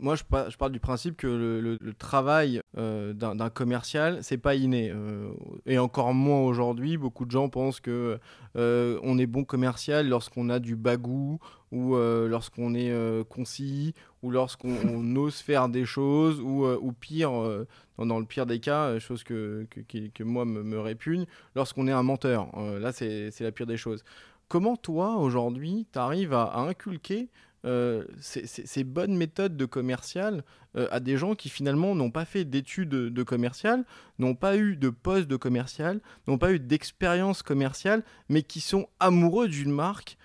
moi, 0.00 0.14
je, 0.14 0.22
je, 0.48 0.56
parle 0.56 0.72
du 0.72 0.80
principe 0.80 1.16
que 1.16 1.26
le, 1.26 1.94
travail 1.94 2.60
euh, 2.76 3.12
d'un 3.12 3.50
commercial, 3.50 4.18
c'est 4.22 4.38
pas 4.38 4.54
inné. 4.54 4.90
Euh, 4.90 5.30
et 5.66 5.78
encore 5.78 6.12
moins 6.14 6.40
aujourd'hui. 6.40 6.96
Beaucoup 6.96 7.24
de 7.24 7.30
gens 7.30 7.48
pensent 7.48 7.80
que 7.80 8.18
euh, 8.56 8.98
on 9.02 9.18
est 9.18 9.26
bon 9.26 9.44
commercial 9.44 10.08
lorsqu'on 10.08 10.50
a 10.50 10.58
du 10.58 10.76
bagou 10.76 11.38
ou 11.72 11.96
lorsqu'on 11.96 12.74
est 12.74 12.92
concis 13.28 13.94
ou 14.22 14.30
lorsqu'on 14.30 15.16
ose 15.16 15.36
faire 15.36 15.68
des 15.68 15.84
choses 15.84 16.40
ou, 16.40 16.66
ou 16.66 16.92
pire, 16.92 17.32
dans, 17.98 18.18
le 18.18 18.24
pire 18.24 18.46
des 18.46 18.60
cas, 18.60 18.98
chose 18.98 19.24
que, 19.24 19.66
que, 19.70 20.08
que 20.08 20.22
moi 20.22 20.44
me, 20.44 20.62
me 20.62 20.78
répugne, 20.78 21.26
lorsqu'on 21.54 21.88
est 21.88 21.92
un 21.92 22.02
menteur. 22.02 22.48
là, 22.80 22.92
c'est 22.92 23.40
la 23.40 23.52
pire 23.52 23.66
des 23.66 23.76
choses. 23.76 24.04
Comment 24.48 24.76
toi, 24.76 25.16
aujourd'hui, 25.16 25.88
tu 25.92 25.98
arrives 25.98 26.32
à 26.32 26.56
inculquer 26.58 27.28
euh, 27.64 28.04
ces, 28.20 28.84
bonnes 28.84 29.16
méthodes 29.16 29.56
de 29.56 29.64
commercial 29.64 30.44
euh, 30.76 30.86
à 30.90 31.00
des 31.00 31.16
gens 31.16 31.34
qui 31.34 31.48
finalement 31.48 31.94
n'ont 31.94 32.10
pas 32.10 32.24
fait 32.24 32.44
d'études 32.44 32.90
de, 32.90 33.22
commercial, 33.22 33.84
n'ont 34.18 34.34
pas 34.34 34.56
eu 34.56 34.76
de 34.76 34.90
poste 34.90 35.26
de 35.26 35.36
commercial, 35.36 36.00
n'ont 36.28 36.38
pas 36.38 36.52
eu 36.52 36.60
d'expérience 36.60 37.42
commerciale, 37.42 38.04
mais 38.28 38.42
qui 38.42 38.60
sont 38.60 38.88
amoureux 39.00 39.48
d'une 39.48 39.72
marque 39.72 40.16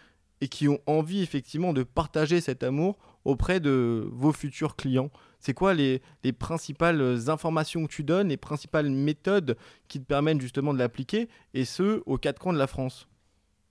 et 0.41 0.47
qui 0.49 0.67
ont 0.67 0.79
envie 0.85 1.21
effectivement 1.21 1.73
de 1.73 1.83
partager 1.83 2.41
cet 2.41 2.63
amour 2.63 2.99
auprès 3.25 3.59
de 3.59 4.07
vos 4.11 4.33
futurs 4.33 4.75
clients. 4.75 5.09
C'est 5.39 5.53
quoi 5.53 5.73
les, 5.73 6.01
les, 6.23 6.33
principales 6.33 7.29
informations 7.29 7.87
que 7.87 7.91
tu 7.91 8.03
donnes, 8.03 8.29
les 8.29 8.37
principales 8.37 8.89
méthodes 8.89 9.57
qui 9.87 9.99
te 9.99 10.05
permettent 10.05 10.41
justement 10.41 10.73
de 10.73 10.79
l'appliquer, 10.79 11.29
et 11.55 11.65
ce, 11.65 12.03
aux 12.05 12.17
quatre 12.17 12.39
coins 12.39 12.53
de 12.53 12.59
la 12.59 12.67
France? 12.67 13.07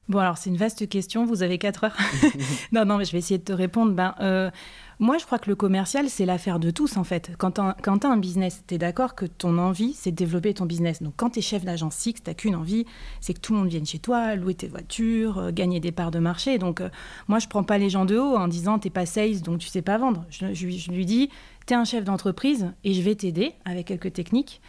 Bon, 0.09 0.19
alors 0.19 0.39
c'est 0.39 0.51
une 0.51 0.57
vaste 0.57 0.89
question, 0.89 1.25
vous 1.25 1.45
avez 1.45 1.59
4 1.59 1.85
heures. 1.85 1.97
non, 2.73 2.85
non, 2.85 2.97
mais 2.97 3.05
je 3.05 3.13
vais 3.13 3.19
essayer 3.19 3.39
de 3.39 3.45
te 3.45 3.53
répondre. 3.53 3.93
Ben, 3.93 4.15
euh, 4.21 4.51
moi, 4.99 5.19
je 5.19 5.25
crois 5.25 5.39
que 5.39 5.49
le 5.49 5.55
commercial, 5.55 6.11
c'est 6.11 6.27
l'affaire 6.27 6.59
de 6.59 6.71
tous, 6.71 6.97
en 6.97 7.05
fait. 7.05 7.31
Quand 7.39 7.53
tu 7.53 7.61
as, 7.61 8.11
un 8.11 8.17
business, 8.17 8.65
tu 8.67 8.75
es 8.75 8.79
d'accord 8.79 9.15
que 9.15 9.25
ton 9.25 9.57
envie, 9.57 9.95
c'est 9.95 10.11
de 10.11 10.17
développer 10.17 10.53
ton 10.53 10.67
business. 10.67 11.01
Donc, 11.01 11.15
quand 11.17 11.31
tu 11.31 11.39
es 11.39 11.43
chef 11.43 11.65
d'agence 11.65 11.95
Six, 11.95 12.15
tu 12.25 12.35
qu'une 12.35 12.57
envie, 12.57 12.87
c'est 13.21 13.35
que 13.35 13.41
tout 13.41 13.53
le 13.53 13.61
monde 13.61 13.69
vienne 13.69 13.87
chez 13.87 14.01
toi, 14.01 14.35
louer 14.35 14.55
tes 14.55 14.67
voitures, 14.67 15.39
euh, 15.39 15.53
gagner 15.53 15.79
des 15.79 15.93
parts 15.93 16.11
de 16.11 16.19
marché. 16.19 16.59
Donc, 16.59 16.81
euh, 16.81 16.89
moi, 17.29 17.39
je 17.39 17.47
prends 17.47 17.63
pas 17.63 17.79
les 17.79 17.89
gens 17.89 18.05
de 18.05 18.19
haut 18.19 18.37
en 18.37 18.49
disant, 18.49 18.81
t'es 18.81 18.91
pas 18.91 19.07
sales, 19.07 19.43
donc 19.43 19.61
tu 19.61 19.69
sais 19.69 19.83
pas 19.83 19.97
vendre. 19.97 20.27
Je, 20.29 20.53
je, 20.53 20.69
je 20.69 20.91
lui 20.91 21.07
dis, 21.07 21.31
tu 21.69 21.75
es 21.75 21.77
un 21.77 21.85
chef 21.85 22.03
d'entreprise 22.03 22.73
et 22.83 22.95
je 22.95 23.01
vais 23.03 23.15
t'aider 23.15 23.53
avec 23.65 23.87
quelques 23.87 24.13
techniques 24.13 24.61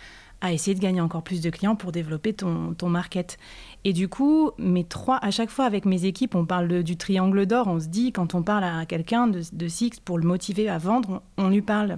à 0.41 0.51
essayer 0.51 0.75
de 0.75 0.79
gagner 0.79 1.01
encore 1.01 1.23
plus 1.23 1.41
de 1.41 1.49
clients 1.49 1.75
pour 1.75 1.91
développer 1.91 2.33
ton, 2.33 2.73
ton 2.73 2.89
market. 2.89 3.37
Et 3.83 3.93
du 3.93 4.07
coup, 4.07 4.51
mes 4.57 4.83
trois, 4.83 5.17
à 5.21 5.31
chaque 5.31 5.49
fois 5.49 5.65
avec 5.65 5.85
mes 5.85 6.05
équipes, 6.05 6.35
on 6.35 6.45
parle 6.45 6.83
du 6.83 6.97
triangle 6.97 7.45
d'or. 7.45 7.67
On 7.67 7.79
se 7.79 7.87
dit, 7.87 8.11
quand 8.11 8.35
on 8.35 8.43
parle 8.43 8.63
à 8.63 8.85
quelqu'un 8.85 9.27
de, 9.27 9.67
Six 9.67 9.99
pour 10.03 10.17
le 10.17 10.27
motiver 10.27 10.67
à 10.67 10.77
vendre, 10.77 11.21
on, 11.37 11.49
lui 11.49 11.61
parle 11.61 11.97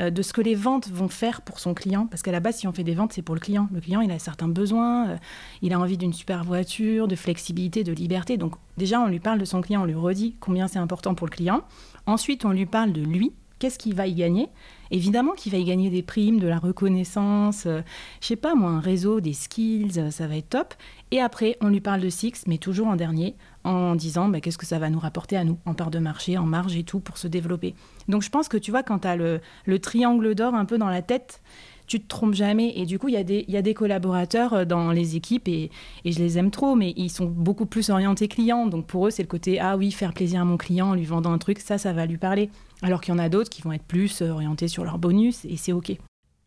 euh, 0.00 0.10
de 0.10 0.22
ce 0.22 0.32
que 0.32 0.40
les 0.40 0.54
ventes 0.54 0.88
vont 0.88 1.08
faire 1.08 1.42
pour 1.42 1.58
son 1.58 1.74
client. 1.74 2.06
Parce 2.06 2.22
qu'à 2.22 2.32
la 2.32 2.40
base, 2.40 2.56
si 2.56 2.66
on 2.66 2.72
fait 2.72 2.84
des 2.84 2.94
ventes, 2.94 3.12
c'est 3.12 3.22
pour 3.22 3.34
le 3.34 3.40
client. 3.40 3.68
Le 3.72 3.80
client, 3.80 4.00
il 4.00 4.10
a 4.10 4.18
certains 4.18 4.48
besoins. 4.48 5.08
Euh, 5.08 5.16
il 5.62 5.72
a 5.72 5.80
envie 5.80 5.96
d'une 5.96 6.12
super 6.12 6.44
voiture, 6.44 7.08
de 7.08 7.16
flexibilité, 7.16 7.84
de 7.84 7.92
liberté. 7.92 8.36
Donc 8.36 8.54
déjà, 8.76 9.00
on 9.00 9.06
lui 9.06 9.20
parle 9.20 9.38
de 9.38 9.44
son 9.44 9.60
client, 9.62 9.82
on 9.82 9.86
lui 9.86 9.94
redit 9.94 10.36
combien 10.40 10.68
c'est 10.68 10.78
important 10.78 11.14
pour 11.14 11.26
le 11.26 11.32
client. 11.32 11.62
Ensuite, 12.06 12.44
on 12.44 12.50
lui 12.50 12.66
parle 12.66 12.92
de 12.92 13.02
lui, 13.02 13.32
qu'est-ce 13.58 13.78
qu'il 13.78 13.94
va 13.94 14.06
y 14.06 14.14
gagner 14.14 14.48
Évidemment 14.92 15.32
qu'il 15.32 15.52
va 15.52 15.58
y 15.58 15.64
gagner 15.64 15.88
des 15.88 16.02
primes, 16.02 16.38
de 16.38 16.46
la 16.46 16.58
reconnaissance, 16.58 17.64
euh, 17.64 17.80
je 18.20 18.26
sais 18.26 18.36
pas 18.36 18.54
moi, 18.54 18.70
un 18.70 18.78
réseau, 18.78 19.20
des 19.20 19.32
skills, 19.32 19.98
euh, 19.98 20.10
ça 20.10 20.26
va 20.26 20.36
être 20.36 20.50
top. 20.50 20.74
Et 21.10 21.18
après, 21.18 21.56
on 21.62 21.68
lui 21.68 21.80
parle 21.80 22.02
de 22.02 22.10
Six, 22.10 22.44
mais 22.46 22.58
toujours 22.58 22.88
en 22.88 22.96
dernier, 22.96 23.34
en 23.64 23.94
disant 23.94 24.28
bah, 24.28 24.42
qu'est-ce 24.42 24.58
que 24.58 24.66
ça 24.66 24.78
va 24.78 24.90
nous 24.90 24.98
rapporter 24.98 25.38
à 25.38 25.44
nous, 25.44 25.56
en 25.64 25.72
part 25.72 25.90
de 25.90 25.98
marché, 25.98 26.36
en 26.36 26.44
marge 26.44 26.76
et 26.76 26.84
tout, 26.84 27.00
pour 27.00 27.16
se 27.16 27.26
développer. 27.26 27.74
Donc 28.08 28.20
je 28.20 28.28
pense 28.28 28.48
que 28.48 28.58
tu 28.58 28.70
vois, 28.70 28.82
quand 28.82 28.98
tu 28.98 29.08
as 29.08 29.16
le, 29.16 29.40
le 29.64 29.78
triangle 29.78 30.34
d'or 30.34 30.54
un 30.54 30.66
peu 30.66 30.76
dans 30.76 30.90
la 30.90 31.00
tête, 31.00 31.40
tu 31.86 31.98
te 31.98 32.06
trompes 32.06 32.34
jamais. 32.34 32.74
Et 32.76 32.84
du 32.84 32.98
coup, 32.98 33.08
il 33.08 33.14
y, 33.14 33.50
y, 33.50 33.56
a 33.56 33.62
des 33.62 33.74
collaborateurs 33.74 34.52
euh, 34.52 34.64
dans 34.66 34.92
les 34.92 35.16
équipes 35.16 35.48
et, 35.48 35.70
et, 36.04 36.12
je 36.12 36.18
les 36.18 36.36
aime 36.36 36.50
trop, 36.50 36.74
mais 36.74 36.92
ils 36.98 37.10
sont 37.10 37.24
beaucoup 37.24 37.64
plus 37.64 37.88
orientés 37.88 38.28
clients. 38.28 38.66
Donc 38.66 38.86
pour 38.86 39.06
eux, 39.06 39.10
c'est 39.10 39.22
le 39.22 39.28
côté 39.28 39.58
ah 39.58 39.78
oui, 39.78 39.90
faire 39.90 40.12
plaisir 40.12 40.42
à 40.42 40.44
mon 40.44 40.58
client 40.58 40.90
en 40.90 40.94
lui 40.94 41.06
vendant 41.06 41.32
un 41.32 41.38
truc, 41.38 41.60
ça, 41.60 41.78
ça 41.78 41.94
va 41.94 42.04
lui 42.04 42.18
parler. 42.18 42.50
Alors 42.82 43.00
qu'il 43.00 43.14
y 43.14 43.16
en 43.16 43.20
a 43.20 43.28
d'autres 43.28 43.50
qui 43.50 43.62
vont 43.62 43.72
être 43.72 43.84
plus 43.84 44.22
euh, 44.22 44.30
orientés 44.30 44.68
sur 44.68 44.84
leur 44.84 44.98
bonus 44.98 45.44
et 45.44 45.56
c'est 45.56 45.72
OK. 45.72 45.92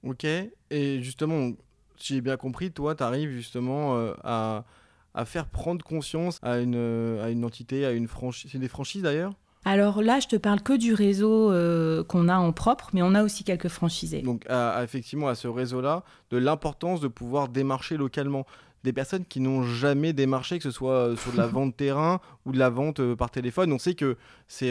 OK. 0.04 0.26
Et 0.70 1.02
justement, 1.02 1.52
si 1.98 2.16
j'ai 2.16 2.22
bien 2.22 2.38
compris, 2.38 2.72
toi, 2.72 2.94
tu 2.94 3.04
arrives 3.04 3.32
justement 3.32 3.96
euh, 3.96 4.14
à, 4.24 4.66
à, 5.14 5.26
faire 5.26 5.48
prendre 5.48 5.84
conscience 5.84 6.38
à 6.42 6.60
une, 6.60 7.20
à 7.22 7.30
une 7.30 7.46
entité, 7.46 7.86
à 7.86 7.92
une 7.92 8.08
franchise. 8.08 8.52
C'est 8.52 8.60
des 8.60 8.68
franchises 8.68 9.02
d'ailleurs? 9.02 9.34
Alors 9.68 10.04
là, 10.04 10.20
je 10.20 10.28
te 10.28 10.36
parle 10.36 10.62
que 10.62 10.74
du 10.74 10.94
réseau 10.94 11.52
euh, 11.52 12.04
qu'on 12.04 12.30
a 12.30 12.38
en 12.38 12.52
propre, 12.52 12.92
mais 12.94 13.02
on 13.02 13.16
a 13.16 13.24
aussi 13.24 13.44
quelques 13.44 13.70
franchisés. 13.70 14.22
Donc 14.22 14.46
effectivement, 14.84 15.28
à 15.28 15.34
ce 15.34 15.48
réseau-là, 15.48 16.04
de 16.30 16.38
l'importance 16.38 17.02
de 17.02 17.08
pouvoir 17.08 17.48
démarcher 17.48 17.98
localement 17.98 18.46
des 18.86 18.94
personnes 18.94 19.26
qui 19.26 19.42
n'ont 19.42 19.64
jamais 19.64 20.14
démarché, 20.14 20.58
que 20.58 20.64
ce 20.64 20.72
soit 20.72 20.94
euh, 20.94 21.16
sur 21.18 21.34
de 21.34 21.38
la 21.38 21.48
vente 21.56 21.76
terrain 21.76 22.22
ou 22.46 22.52
de 22.52 22.60
la 22.60 22.70
vente 22.70 23.02
euh, 23.02 23.16
par 23.16 23.32
téléphone. 23.32 23.74
On 23.74 23.80
sait 23.80 23.96
que 23.96 24.16
c'est 24.48 24.70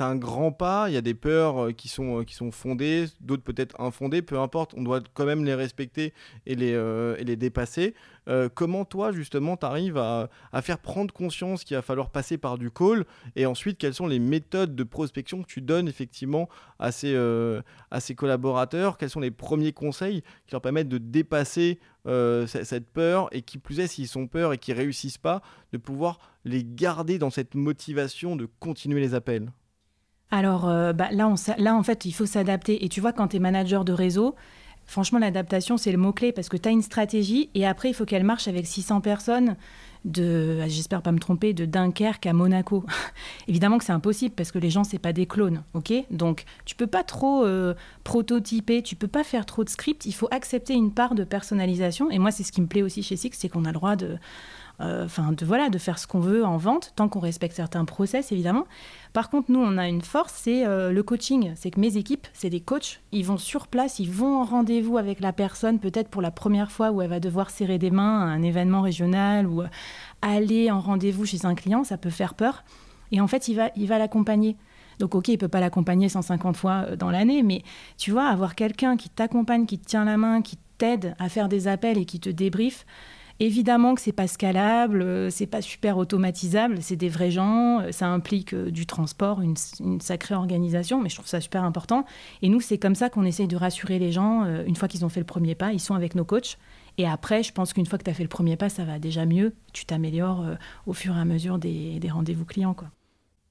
un 0.00 0.16
grand 0.16 0.52
pas, 0.52 0.88
il 0.88 0.94
y 0.94 0.96
a 0.96 1.00
des 1.00 1.14
peurs 1.14 1.74
qui 1.74 1.88
sont, 1.88 2.22
qui 2.24 2.34
sont 2.34 2.52
fondées, 2.52 3.06
d'autres 3.20 3.42
peut-être 3.42 3.80
infondées, 3.80 4.22
peu 4.22 4.38
importe, 4.38 4.74
on 4.76 4.82
doit 4.82 5.00
quand 5.14 5.24
même 5.24 5.44
les 5.44 5.54
respecter 5.54 6.12
et 6.44 6.54
les, 6.54 6.72
et 7.18 7.24
les 7.24 7.36
dépasser. 7.36 7.94
Euh, 8.28 8.48
comment 8.52 8.84
toi, 8.84 9.12
justement, 9.12 9.56
tu 9.56 9.66
arrives 9.66 9.98
à, 9.98 10.28
faire 10.62 10.78
prendre 10.78 11.12
conscience 11.12 11.64
qu'il 11.64 11.76
va 11.76 11.82
falloir 11.82 12.10
passer 12.10 12.38
par 12.38 12.58
du 12.58 12.70
call 12.70 13.04
Et 13.36 13.46
ensuite, 13.46 13.78
quelles 13.78 13.94
sont 13.94 14.06
les 14.06 14.18
méthodes 14.18 14.74
de 14.74 14.84
prospection 14.84 15.42
que 15.42 15.48
tu 15.48 15.60
donnes 15.60 15.88
effectivement 15.88 16.48
à 16.78 16.92
ces, 16.92 17.14
euh, 17.14 17.62
à 17.90 18.00
ces 18.00 18.14
collaborateurs? 18.14 18.98
Quels 18.98 19.10
sont 19.10 19.20
les 19.20 19.30
premiers 19.30 19.72
conseils 19.72 20.22
qui 20.46 20.52
leur 20.52 20.60
permettent 20.60 20.88
de 20.88 20.98
dépasser 20.98 21.78
euh, 22.06 22.46
cette 22.46 22.88
peur 22.90 23.28
et 23.32 23.42
qui 23.42 23.58
plus 23.58 23.80
est, 23.80 23.86
s'ils 23.86 24.08
sont 24.08 24.26
peur 24.26 24.52
et 24.52 24.58
qui 24.58 24.72
réussissent 24.72 25.18
pas, 25.18 25.42
de 25.72 25.78
pouvoir 25.78 26.18
les 26.44 26.64
garder 26.64 27.18
dans 27.18 27.30
cette 27.30 27.54
motivation 27.54 28.36
de 28.36 28.48
continuer 28.60 29.00
les 29.00 29.14
appels 29.14 29.52
alors 30.32 30.64
bah, 30.64 31.08
là, 31.12 31.32
là, 31.56 31.76
en 31.76 31.82
fait, 31.84 32.04
il 32.04 32.10
faut 32.10 32.26
s'adapter. 32.26 32.84
Et 32.84 32.88
tu 32.88 33.00
vois, 33.00 33.12
quand 33.12 33.28
tu 33.28 33.36
es 33.36 33.38
manager 33.38 33.84
de 33.84 33.92
réseau, 33.92 34.34
Franchement, 34.86 35.18
l'adaptation, 35.18 35.76
c'est 35.76 35.92
le 35.92 35.98
mot-clé 35.98 36.32
parce 36.32 36.48
que 36.48 36.56
tu 36.56 36.68
as 36.68 36.72
une 36.72 36.82
stratégie 36.82 37.50
et 37.54 37.66
après, 37.66 37.90
il 37.90 37.94
faut 37.94 38.04
qu'elle 38.04 38.24
marche 38.24 38.48
avec 38.48 38.66
600 38.66 39.00
personnes 39.00 39.56
de, 40.04 40.60
ah, 40.62 40.68
j'espère 40.68 41.02
pas 41.02 41.10
me 41.10 41.18
tromper, 41.18 41.52
de 41.52 41.64
Dunkerque 41.64 42.26
à 42.26 42.32
Monaco. 42.32 42.84
Évidemment 43.48 43.78
que 43.78 43.84
c'est 43.84 43.92
impossible 43.92 44.34
parce 44.34 44.52
que 44.52 44.58
les 44.58 44.70
gens, 44.70 44.84
c'est 44.84 45.00
pas 45.00 45.12
des 45.12 45.26
clones, 45.26 45.64
ok? 45.74 45.92
Donc, 46.10 46.44
tu 46.64 46.76
peux 46.76 46.86
pas 46.86 47.02
trop 47.02 47.44
euh, 47.44 47.74
prototyper, 48.04 48.82
tu 48.82 48.94
peux 48.94 49.08
pas 49.08 49.24
faire 49.24 49.44
trop 49.44 49.64
de 49.64 49.68
script, 49.68 50.06
il 50.06 50.14
faut 50.14 50.28
accepter 50.30 50.74
une 50.74 50.92
part 50.92 51.16
de 51.16 51.24
personnalisation. 51.24 52.10
Et 52.10 52.18
moi, 52.18 52.30
c'est 52.30 52.44
ce 52.44 52.52
qui 52.52 52.60
me 52.60 52.68
plaît 52.68 52.82
aussi 52.82 53.02
chez 53.02 53.16
Six, 53.16 53.32
c'est 53.32 53.48
qu'on 53.48 53.64
a 53.64 53.68
le 53.68 53.74
droit 53.74 53.96
de 53.96 54.16
enfin 54.80 55.32
de 55.32 55.44
voilà, 55.46 55.70
de 55.70 55.78
faire 55.78 55.98
ce 55.98 56.06
qu'on 56.06 56.20
veut 56.20 56.44
en 56.44 56.56
vente, 56.56 56.92
tant 56.96 57.08
qu'on 57.08 57.20
respecte 57.20 57.56
certains 57.56 57.84
process 57.84 58.32
évidemment. 58.32 58.64
Par 59.16 59.30
contre, 59.30 59.50
nous, 59.50 59.60
on 59.60 59.78
a 59.78 59.88
une 59.88 60.02
force, 60.02 60.34
c'est 60.34 60.66
euh, 60.66 60.92
le 60.92 61.02
coaching. 61.02 61.52
C'est 61.56 61.70
que 61.70 61.80
mes 61.80 61.96
équipes, 61.96 62.26
c'est 62.34 62.50
des 62.50 62.60
coachs. 62.60 63.00
Ils 63.12 63.24
vont 63.24 63.38
sur 63.38 63.66
place, 63.66 63.98
ils 63.98 64.10
vont 64.10 64.42
en 64.42 64.44
rendez-vous 64.44 64.98
avec 64.98 65.20
la 65.20 65.32
personne, 65.32 65.78
peut-être 65.78 66.10
pour 66.10 66.20
la 66.20 66.30
première 66.30 66.70
fois 66.70 66.90
où 66.90 67.00
elle 67.00 67.08
va 67.08 67.18
devoir 67.18 67.48
serrer 67.48 67.78
des 67.78 67.90
mains 67.90 68.20
à 68.20 68.24
un 68.24 68.42
événement 68.42 68.82
régional 68.82 69.46
ou 69.46 69.62
euh, 69.62 69.68
aller 70.20 70.70
en 70.70 70.80
rendez-vous 70.80 71.24
chez 71.24 71.46
un 71.46 71.54
client. 71.54 71.82
Ça 71.82 71.96
peut 71.96 72.10
faire 72.10 72.34
peur. 72.34 72.62
Et 73.10 73.22
en 73.22 73.26
fait, 73.26 73.48
il 73.48 73.54
va, 73.54 73.70
il 73.74 73.88
va 73.88 73.96
l'accompagner. 73.96 74.56
Donc, 74.98 75.14
ok, 75.14 75.28
il 75.28 75.38
peut 75.38 75.48
pas 75.48 75.60
l'accompagner 75.60 76.10
150 76.10 76.54
fois 76.54 76.96
dans 76.96 77.10
l'année, 77.10 77.42
mais 77.42 77.62
tu 77.96 78.10
vois, 78.10 78.26
avoir 78.26 78.54
quelqu'un 78.54 78.98
qui 78.98 79.08
t'accompagne, 79.08 79.64
qui 79.64 79.78
te 79.78 79.86
tient 79.86 80.04
la 80.04 80.18
main, 80.18 80.42
qui 80.42 80.58
t'aide 80.76 81.14
à 81.18 81.30
faire 81.30 81.48
des 81.48 81.68
appels 81.68 81.96
et 81.96 82.04
qui 82.04 82.20
te 82.20 82.28
débriefe, 82.28 82.84
Évidemment 83.38 83.94
que 83.94 84.00
c'est 84.00 84.12
pas 84.12 84.26
scalable, 84.26 85.02
euh, 85.02 85.28
c'est 85.28 85.46
pas 85.46 85.60
super 85.60 85.98
automatisable, 85.98 86.80
c'est 86.80 86.96
des 86.96 87.10
vrais 87.10 87.30
gens, 87.30 87.80
euh, 87.80 87.92
ça 87.92 88.06
implique 88.08 88.54
euh, 88.54 88.70
du 88.70 88.86
transport, 88.86 89.42
une, 89.42 89.56
sacrée 90.00 90.34
organisation, 90.34 91.02
mais 91.02 91.10
je 91.10 91.16
trouve 91.16 91.26
ça 91.26 91.42
super 91.42 91.62
important. 91.62 92.06
Et 92.40 92.48
nous, 92.48 92.62
c'est 92.62 92.78
comme 92.78 92.94
ça 92.94 93.10
qu'on 93.10 93.24
essaye 93.24 93.46
de 93.46 93.56
rassurer 93.56 93.98
les 93.98 94.10
gens. 94.10 94.44
Une 94.66 94.76
fois 94.76 94.88
qu'ils 94.88 95.04
ont 95.04 95.08
fait 95.08 95.20
le 95.20 95.26
premier 95.26 95.54
pas, 95.54 95.72
ils 95.72 95.80
sont 95.80 95.94
avec 95.94 96.14
nos 96.14 96.24
coachs. 96.24 96.58
Et 96.98 97.06
après, 97.06 97.42
je 97.42 97.52
pense 97.52 97.72
qu'une 97.72 97.86
fois 97.86 97.98
que 97.98 98.04
tu 98.04 98.10
as 98.10 98.14
fait 98.14 98.22
le 98.22 98.28
premier 98.28 98.56
pas, 98.56 98.68
ça 98.68 98.84
va 98.84 98.98
déjà 98.98 99.26
mieux. 99.26 99.54
Tu 99.72 99.84
t'améliores 99.84 100.44
au 100.86 100.92
fur 100.92 101.16
et 101.16 101.20
à 101.20 101.24
mesure 101.24 101.58
des, 101.58 102.00
rendez-vous 102.10 102.44
clients. 102.44 102.74
Quoi. 102.74 102.88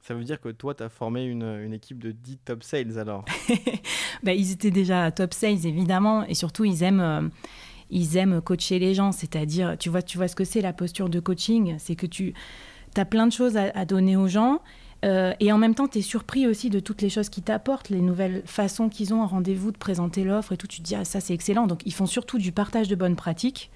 Ça 0.01 0.13
veut 0.13 0.23
dire 0.23 0.39
que 0.39 0.49
toi, 0.49 0.73
tu 0.73 0.83
as 0.83 0.89
formé 0.89 1.25
une, 1.25 1.73
équipe 1.73 1.99
de 1.99 2.11
10 2.11 2.37
top 2.37 2.63
sales 2.63 2.97
alors? 2.97 3.25
Bah, 4.23 4.33
Ils 4.33 4.51
étaient 4.51 4.71
déjà 4.71 5.11
top 5.11 5.33
sales, 5.33 5.65
évidemment. 5.65 6.23
Et 6.25 6.33
surtout, 6.33 6.65
ils 6.65 6.83
aiment 6.83 7.31
ils 7.89 8.17
aiment 8.17 8.41
coacher 8.41 8.79
les 8.79 8.93
gens. 8.93 9.11
C'est-à-dire, 9.11 9.75
tu 9.77 9.89
vois, 9.89 10.01
tu 10.01 10.17
vois 10.17 10.27
ce 10.27 10.35
que 10.35 10.43
c'est 10.43 10.61
la 10.61 10.73
posture 10.73 11.09
de 11.09 11.19
coaching 11.19 11.75
C'est 11.77 11.95
que 11.95 12.05
tu 12.05 12.33
as 12.95 13.05
plein 13.05 13.27
de 13.27 13.31
choses 13.31 13.57
à, 13.57 13.85
donner 13.85 14.15
aux 14.15 14.27
gens. 14.27 14.61
Euh, 15.03 15.33
et 15.39 15.51
en 15.51 15.57
même 15.57 15.75
temps, 15.75 15.87
tu 15.87 15.99
es 15.99 16.01
surpris 16.01 16.47
aussi 16.47 16.69
de 16.69 16.79
toutes 16.79 17.01
les 17.01 17.09
choses 17.09 17.29
qu'ils 17.29 17.43
t'apportent, 17.43 17.89
les 17.89 18.01
nouvelles 18.01 18.41
façons 18.45 18.89
qu'ils 18.89 19.13
ont 19.13 19.21
en 19.21 19.27
rendez-vous 19.27 19.71
de 19.71 19.77
présenter 19.77 20.23
l'offre 20.23 20.53
et 20.53 20.57
tout. 20.57 20.67
Tu 20.67 20.81
te 20.81 20.83
dis, 20.85 20.95
ah, 20.95 21.05
ça 21.05 21.19
c'est 21.19 21.33
excellent. 21.33 21.67
Donc, 21.67 21.81
ils 21.85 21.93
font 21.93 22.07
surtout 22.07 22.37
du 22.37 22.51
partage 22.51 22.87
de 22.87 22.95
bonnes 22.95 23.15
pratiques. 23.15 23.69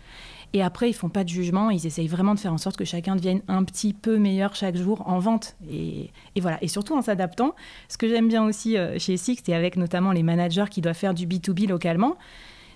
Et 0.54 0.63
après, 0.63 0.89
ils 0.89 0.94
font 0.94 1.10
pas 1.10 1.24
de 1.24 1.30
jugement. 1.30 1.70
Ils 1.70 1.86
essayent 1.86 2.08
vraiment 2.08 2.34
de 2.34 2.39
faire 2.39 2.54
en 2.54 2.58
sorte 2.58 2.78
que 2.78 2.86
chacun 2.86 3.16
devienne 3.16 3.42
un 3.48 3.63
petit 3.63 3.94
peu 3.94 4.18
meilleur 4.18 4.56
chaque 4.56 4.75
jour 4.75 5.08
en 5.08 5.20
vente. 5.20 5.56
Et, 5.70 6.10
voilà. 6.42 6.58
Et 6.63 6.68
surtout 6.68 6.96
en 6.96 7.04
s'adaptant. 7.04 7.54
Ce 7.88 7.98
que 7.98 8.08
j'aime 8.08 8.28
bien 8.28 8.44
aussi 8.44 8.78
euh, 8.78 8.98
chez 8.98 9.16
Six, 9.18 9.44
et 9.48 9.54
avec 9.54 9.78
notamment 9.78 10.12
les 10.12 10.24
managers 10.24 10.66
qui 10.72 10.82
doivent 10.82 10.96
faire 10.96 11.13
du 11.13 11.28
B2B 11.28 11.68
localement, 11.68 12.18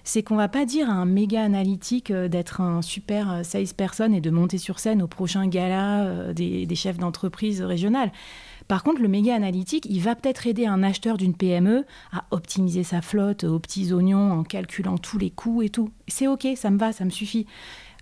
c'est 0.04 0.22
qu'on 0.22 0.36
va 0.36 0.50
pas 0.50 0.66
dire 0.66 0.90
à 0.90 0.94
un 0.94 1.06
méga 1.06 1.44
analytique 1.44 2.12
euh, 2.12 2.28
d'être 2.28 2.62
un 2.62 2.82
super 2.82 3.32
euh, 3.32 3.44
salesperson 3.44 4.12
et 4.14 4.22
de 4.22 4.30
monter 4.30 4.58
sur 4.58 4.80
scène 4.80 5.02
au 5.02 5.08
prochain 5.08 5.48
gala 5.48 6.04
euh, 6.04 6.34
des, 6.34 6.76
chefs 6.76 6.98
d'entreprise 6.98 7.62
régionales. 7.62 8.12
Par 8.68 8.84
contre, 8.84 9.02
le 9.02 9.08
méga 9.08 9.36
analytique, 9.36 9.86
il 9.90 10.02
va 10.02 10.16
peut-être 10.16 10.48
aider 10.48 10.66
un 10.66 10.84
acheteur 10.84 11.18
d'une 11.18 11.36
PME 11.36 11.86
à 12.12 12.26
optimiser 12.32 12.84
sa 12.84 13.02
flotte 13.02 13.44
aux 13.44 13.60
petits 13.60 13.94
oignons 13.94 14.32
en 14.32 14.44
calculant 14.44 14.98
tous 14.98 15.18
les 15.18 15.30
coûts 15.30 15.62
et 15.62 15.70
tout. 15.70 15.92
C'est 16.08 16.28
OK, 16.28 16.48
ça 16.56 16.70
me 16.70 16.78
va, 16.78 16.92
ça 16.92 17.06
me 17.06 17.10
suffit. 17.10 17.46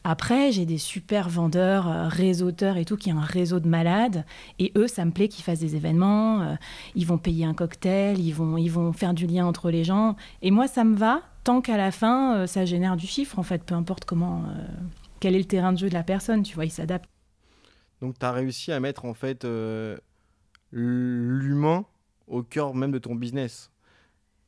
Après, 0.03 0.51
j'ai 0.51 0.65
des 0.65 0.77
super 0.79 1.29
vendeurs, 1.29 2.09
réseauteurs 2.09 2.77
et 2.77 2.85
tout, 2.85 2.97
qui 2.97 3.11
ont 3.11 3.19
un 3.19 3.25
réseau 3.25 3.59
de 3.59 3.67
malades. 3.67 4.25
Et 4.57 4.71
eux, 4.75 4.87
ça 4.87 5.05
me 5.05 5.11
plaît 5.11 5.27
qu'ils 5.27 5.43
fassent 5.43 5.59
des 5.59 5.75
événements. 5.75 6.57
Ils 6.95 7.05
vont 7.05 7.19
payer 7.19 7.45
un 7.45 7.53
cocktail, 7.53 8.19
ils 8.19 8.33
vont, 8.33 8.57
ils 8.57 8.71
vont 8.71 8.93
faire 8.93 9.13
du 9.13 9.27
lien 9.27 9.45
entre 9.45 9.69
les 9.69 9.83
gens. 9.83 10.15
Et 10.41 10.49
moi, 10.49 10.67
ça 10.67 10.83
me 10.83 10.95
va, 10.95 11.21
tant 11.43 11.61
qu'à 11.61 11.77
la 11.77 11.91
fin, 11.91 12.35
euh, 12.35 12.47
ça 12.47 12.65
génère 12.65 12.95
du 12.97 13.07
chiffre, 13.07 13.39
en 13.39 13.43
fait, 13.43 13.63
peu 13.63 13.75
importe 13.75 14.05
comment, 14.05 14.43
quel 15.19 15.35
est 15.35 15.39
le 15.39 15.45
terrain 15.45 15.73
de 15.73 15.77
jeu 15.77 15.89
de 15.89 15.93
la 15.93 16.03
personne, 16.03 16.43
tu 16.43 16.55
vois, 16.55 16.65
ils 16.65 16.71
s'adaptent. 16.71 17.09
Donc, 18.01 18.17
tu 18.19 18.25
as 18.25 18.31
réussi 18.31 18.71
à 18.71 18.79
mettre, 18.79 19.05
en 19.05 19.13
fait, 19.13 19.45
l'humain 20.71 21.85
au 22.27 22.43
cœur 22.43 22.73
même 22.73 22.91
de 22.91 22.99
ton 22.99 23.15
business. 23.15 23.71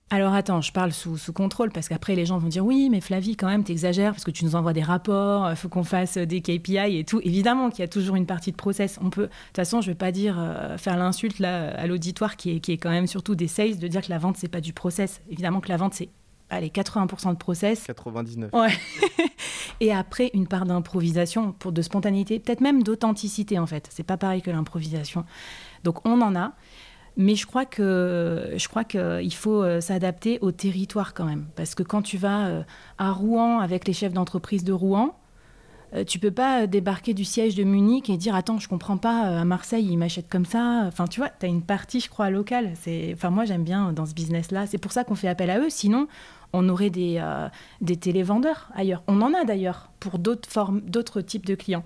Alors 0.10 0.34
attends, 0.34 0.62
je 0.62 0.72
parle 0.72 0.92
sous, 0.92 1.18
contrôle 1.34 1.72
parce 1.72 1.90
qu'après 1.90 2.14
les 2.14 2.26
gens 2.26 2.38
vont 2.38 2.48
dire 2.48 2.64
oui, 2.64 2.90
mais 2.92 3.02
Flavie, 3.02 3.36
quand 3.36 3.48
même, 3.48 3.64
t'exagères 3.64 4.12
parce 4.12 4.24
que 4.24 4.32
tu 4.32 4.46
nous 4.46 4.56
envoies 4.56 4.74
des 4.74 4.84
rapports, 4.84 5.50
il 5.50 5.56
faut 5.56 5.70
qu'on 5.70 5.84
fasse 5.84 6.18
des 6.18 6.42
KPI 6.42 7.00
et 7.00 7.04
tout. 7.04 7.20
Évidemment 7.24 7.72
qu'il 7.72 7.80
y 7.80 7.84
a 7.84 7.88
toujours 7.88 8.16
une 8.16 8.28
partie 8.28 8.52
de 8.52 8.56
process. 8.56 9.00
On 9.02 9.10
peut, 9.10 9.24
de 9.24 9.28
toute 9.28 9.56
façon, 9.56 9.82
je 9.82 9.88
vais 9.88 9.96
pas 9.96 10.12
dire 10.12 10.36
euh, 10.38 10.78
faire 10.78 10.98
l'insulte 10.98 11.40
là 11.40 11.74
à 11.76 11.88
l'auditoire 11.88 12.36
qui 12.36 12.52
est, 12.52 12.60
qui 12.60 12.74
est 12.74 12.78
quand 12.78 12.92
même 12.92 13.08
surtout 13.08 13.34
des 13.34 13.48
sales 13.48 13.80
de 13.80 13.88
dire 13.88 14.02
que 14.02 14.10
la 14.10 14.20
vente 14.20 14.38
c'est 14.38 14.50
pas 14.50 14.62
du 14.62 14.72
process. 14.72 15.22
Évidemment 15.32 15.62
que 15.62 15.70
la 15.70 15.78
vente 15.78 15.96
c'est 15.96 16.10
allez 16.54 16.70
80% 16.70 17.32
de 17.32 17.38
process. 17.38 17.84
99. 17.86 18.52
Ouais. 18.54 18.70
et 19.80 19.94
après 19.94 20.32
une 20.34 20.48
part 20.48 20.66
d'improvisation 20.66 21.52
pour 21.52 21.72
de 21.72 21.82
spontanéité, 21.82 22.40
peut-être 22.40 22.62
même 22.62 22.84
d'authenticité 22.84 23.60
en 23.60 23.66
fait. 23.68 23.88
C'est 23.92 24.04
pas 24.04 24.18
pareil 24.18 24.42
que 24.42 24.52
l'improvisation. 24.52 25.26
Donc 25.84 26.06
on 26.06 26.22
en 26.22 26.36
a. 26.36 26.54
Mais 27.16 27.36
je 27.36 27.46
crois 27.46 27.66
que 27.66 28.54
je 28.56 28.68
crois 28.68 28.84
qu'il 28.84 29.34
faut 29.34 29.62
euh, 29.62 29.82
s'adapter 29.82 30.40
au 30.42 30.52
territoire 30.52 31.14
quand 31.14 31.26
même, 31.26 31.46
parce 31.56 31.76
que 31.76 31.84
quand 31.84 32.02
tu 32.02 32.18
vas 32.18 32.48
euh, 32.48 32.64
à 32.98 33.12
Rouen 33.12 33.60
avec 33.60 33.88
les 33.88 33.94
chefs 33.94 34.14
d'entreprise 34.14 34.64
de 34.64 34.74
Rouen, 34.74 35.16
euh, 35.96 36.04
tu 36.04 36.20
peux 36.20 36.32
pas 36.32 36.68
débarquer 36.68 37.14
du 37.14 37.26
siège 37.26 37.56
de 37.56 37.64
Munich 37.64 38.10
et 38.10 38.18
dire 38.18 38.36
attends 38.36 38.60
je 38.60 38.68
comprends 38.68 38.98
pas 38.98 39.40
à 39.40 39.46
Marseille 39.46 39.88
ils 39.90 39.98
m'achètent 39.98 40.30
comme 40.30 40.46
ça. 40.46 40.84
Enfin 40.88 41.08
tu 41.08 41.20
vois, 41.20 41.30
tu 41.30 41.46
as 41.46 41.50
une 41.50 41.62
partie 41.62 42.00
je 42.00 42.10
crois 42.10 42.30
locale. 42.30 42.74
C'est 42.76 43.12
enfin 43.14 43.30
moi 43.30 43.46
j'aime 43.46 43.64
bien 43.64 43.94
dans 43.94 44.06
ce 44.06 44.14
business 44.14 44.52
là. 44.52 44.66
C'est 44.68 44.78
pour 44.78 44.92
ça 44.92 45.04
qu'on 45.04 45.16
fait 45.16 45.28
appel 45.28 45.50
à 45.50 45.60
eux. 45.60 45.70
Sinon 45.70 46.08
on 46.54 46.68
aurait 46.70 46.90
des 46.90 47.24
des 47.82 47.98
télévendeurs 47.98 48.70
ailleurs. 48.76 49.04
On 49.08 49.22
en 49.22 49.34
a 49.34 49.44
d'ailleurs 49.44 49.90
pour 50.00 50.20
d'autres 50.20 50.50
formes, 50.50 50.82
d'autres 50.82 51.22
types 51.22 51.46
de 51.46 51.56
clients. 51.56 51.84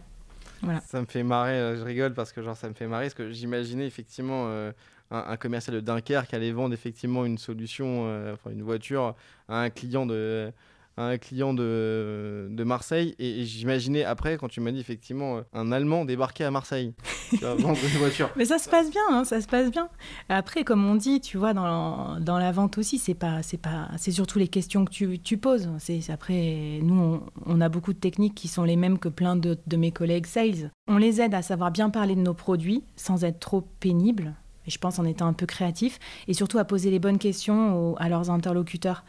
Voilà. 0.61 0.81
Ça 0.81 0.99
me 0.99 1.05
fait 1.05 1.23
marrer. 1.23 1.75
Je 1.77 1.83
rigole 1.83 2.13
parce 2.13 2.31
que 2.31 2.41
genre 2.41 2.57
ça 2.57 2.67
me 2.67 2.73
fait 2.73 2.87
marrer 2.87 3.05
parce 3.05 3.13
que 3.13 3.31
j'imaginais 3.31 3.85
effectivement 3.85 4.71
un, 5.11 5.37
commercial 5.37 5.75
de 5.75 5.81
Dunkerque 5.81 6.33
allait 6.33 6.51
vendre 6.51 6.73
effectivement 6.73 7.25
une 7.25 7.37
solution, 7.37 8.05
euh, 8.07 8.35
une 8.51 8.63
voiture 8.63 9.15
à 9.47 9.61
un 9.61 9.69
client 9.69 10.05
de 10.05 10.51
un 10.97 11.17
client 11.17 11.53
de, 11.53 12.47
de 12.49 12.63
Marseille 12.63 13.15
et, 13.19 13.43
j'imaginais 13.45 14.03
après 14.03 14.37
quand 14.37 14.47
tu 14.47 14.61
m'as 14.61 14.71
dit 14.71 14.79
effectivement 14.79 15.37
euh, 15.37 15.41
un 15.53 15.71
Allemand 15.71 16.05
débarqué 16.05 16.43
à 16.43 16.51
Marseille 16.51 16.93
vendre 17.41 17.79
une 17.83 17.99
voiture. 17.99 18.29
Mais 18.35 18.45
ça 18.45 18.57
se 18.57 18.69
passe 18.69 18.89
bien, 18.89 19.01
hein, 19.09 19.23
ça 19.23 19.41
se 19.41 19.47
passe 19.47 19.69
bien. 19.69 19.89
Après 20.29 20.63
comme 20.63 20.85
on 20.85 20.95
dit, 20.95 21.21
tu 21.21 21.37
vois 21.37 21.53
dans, 21.53 22.19
dans 22.19 22.39
la 22.39 22.51
vente 22.51 22.77
aussi, 22.77 22.97
c'est 22.97 23.13
pas 23.13 23.43
c'est 23.43 23.61
pas 23.61 23.89
c'est 23.97 24.11
surtout 24.11 24.39
les 24.39 24.47
questions 24.47 24.85
que 24.85 24.91
tu, 24.91 25.19
tu 25.19 25.37
poses. 25.37 25.69
C'est 25.79 26.09
après 26.09 26.79
nous 26.81 26.99
on, 26.99 27.21
on, 27.45 27.61
a 27.61 27.69
beaucoup 27.69 27.93
de 27.93 27.99
techniques 27.99 28.35
qui 28.35 28.47
sont 28.47 28.63
les 28.63 28.75
mêmes 28.75 28.99
que 28.99 29.09
plein 29.09 29.35
de, 29.35 29.57
de 29.67 29.77
mes 29.77 29.91
collègues 29.91 30.25
sales. 30.25 30.71
On 30.87 30.97
les 30.97 31.21
aide 31.21 31.33
à 31.33 31.41
savoir 31.41 31.71
bien 31.71 31.89
parler 31.89 32.15
de 32.15 32.21
nos 32.21 32.33
produits 32.33 32.83
sans 32.95 33.23
être 33.23 33.39
trop 33.39 33.61
pénible 33.61 34.33
et 34.67 34.71
je 34.71 34.77
pense 34.77 34.99
en 34.99 35.05
étant 35.05 35.27
un 35.27 35.33
peu 35.33 35.45
créatif, 35.45 35.97
et 36.27 36.33
surtout 36.33 36.57
à 36.59 36.65
poser 36.65 36.91
les 36.91 36.99
bonnes 36.99 37.17
questions 37.17 37.95
à 37.97 38.09
leurs 38.09 38.29
interlocuteurs. 38.29 39.03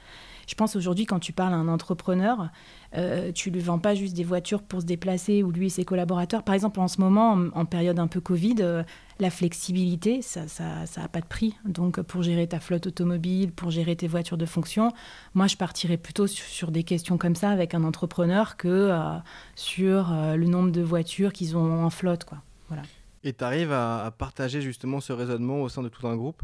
Je 0.49 0.55
pense 0.55 0.76
aujourd'hui, 0.76 1.05
quand 1.05 1.19
tu 1.19 1.35
parles 1.35 1.52
à 1.52 1.57
un 1.57 1.69
entrepreneur, 1.69 2.49
euh, 2.97 3.33
tu 3.33 3.50
lui 3.50 3.61
vends 3.61 3.78
pas 3.78 3.95
juste 3.95 4.17
des 4.17 4.25
voitures 4.25 4.62
pour 4.62 4.81
se 4.81 4.87
déplacer 4.87 5.43
ou 5.43 5.50
lui 5.50 5.67
et 5.67 5.69
ses 5.69 5.85
collaborateurs. 5.85 6.43
Par 6.43 6.55
exemple, 6.55 6.81
en 6.81 6.88
ce 6.88 7.02
moment, 7.02 7.38
en, 7.52 7.67
période 7.67 7.99
un 7.99 8.07
peu 8.07 8.23
Covid, 8.23 8.57
euh, 8.61 8.83
la 9.21 9.28
flexibilité, 9.28 10.23
ça 10.23 10.47
n'a 10.59 10.87
ça, 10.87 11.07
pas 11.09 11.21
de 11.21 11.26
prix. 11.26 11.55
Donc, 11.67 12.00
pour 12.00 12.23
gérer 12.23 12.47
ta 12.47 12.61
flotte 12.61 12.87
automobile, 12.87 13.52
pour 13.52 13.71
gérer 13.71 13.95
tes 13.95 14.09
voitures 14.09 14.38
de 14.38 14.47
fonction, 14.47 14.90
moi, 15.35 15.49
je 15.49 15.57
partirais 15.57 15.99
plutôt 15.99 16.26
sur, 16.26 16.71
des 16.71 16.83
questions 16.83 17.19
comme 17.19 17.35
ça 17.35 17.50
avec 17.50 17.75
un 17.75 17.85
entrepreneur 17.85 18.57
que 18.57 18.69
euh, 18.69 19.19
sur 19.55 20.11
le 20.11 20.47
nombre 20.47 20.71
de 20.71 20.81
voitures 20.81 21.35
qu'ils 21.35 21.59
ont 21.59 21.85
en 21.85 21.90
flotte. 21.90 22.25
Quoi. 22.25 22.38
Voilà. 22.69 22.85
Et 23.23 23.35
tu 23.35 23.45
arrives 23.45 23.73
à, 23.73 24.11
partager 24.17 24.62
justement 24.62 25.00
ce 25.00 25.12
raisonnement 25.12 25.61
au 25.61 25.69
sein 25.69 25.83
de 25.83 25.90
tout 25.90 26.07
un 26.07 26.17
groupe? 26.17 26.43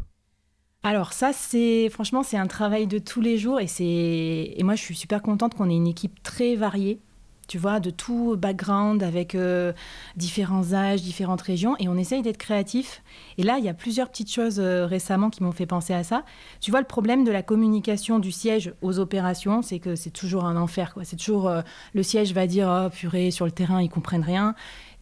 Alors 0.85 1.13
ça, 1.13 1.33
c'est 1.33 1.89
franchement, 1.89 2.21
c'est 2.21 2.37
un 2.37 2.45
travail 2.45 2.85
de 2.85 2.99
tous 2.99 3.19
les 3.19 3.39
jours 3.39 3.59
et 3.59 3.65
c'est 3.65 3.83
et 4.55 4.61
moi 4.61 4.75
je 4.75 4.81
suis 4.83 4.95
super 4.95 5.23
contente 5.23 5.55
qu'on 5.55 5.67
ait 5.67 5.75
une 5.75 5.87
équipe 5.87 6.21
très 6.21 6.55
variée, 6.55 6.99
tu 7.47 7.57
vois, 7.57 7.79
de 7.79 7.89
tout 7.89 8.35
background 8.37 9.01
avec 9.01 9.33
euh, 9.33 9.73
différents 10.15 10.73
âges, 10.73 11.01
différentes 11.01 11.41
régions 11.41 11.75
et 11.79 11.89
on 11.89 11.97
essaye 11.97 12.21
d'être 12.21 12.37
créatif. 12.37 13.01
Et 13.39 13.43
là, 13.43 13.57
il 13.57 13.65
y 13.65 13.69
a 13.69 13.73
plusieurs 13.73 14.09
petites 14.09 14.31
choses 14.31 14.59
euh, 14.59 14.85
récemment 14.85 15.31
qui 15.31 15.41
m'ont 15.41 15.51
fait 15.51 15.65
penser 15.65 15.95
à 15.95 16.03
ça. 16.03 16.23
Tu 16.61 16.69
vois, 16.69 16.81
le 16.81 16.85
problème 16.85 17.23
de 17.23 17.31
la 17.31 17.41
communication 17.41 18.19
du 18.19 18.31
siège 18.31 18.71
aux 18.83 18.99
opérations, 18.99 19.63
c'est 19.63 19.79
que 19.79 19.95
c'est 19.95 20.11
toujours 20.11 20.45
un 20.45 20.55
enfer. 20.55 20.93
C'est 21.01 21.17
toujours 21.17 21.47
euh, 21.47 21.63
le 21.95 22.03
siège 22.03 22.31
va 22.31 22.45
dire 22.45 22.69
oh 22.69 22.91
purée 22.91 23.31
sur 23.31 23.45
le 23.45 23.51
terrain 23.51 23.81
ils 23.81 23.89
comprennent 23.89 24.21
rien 24.21 24.53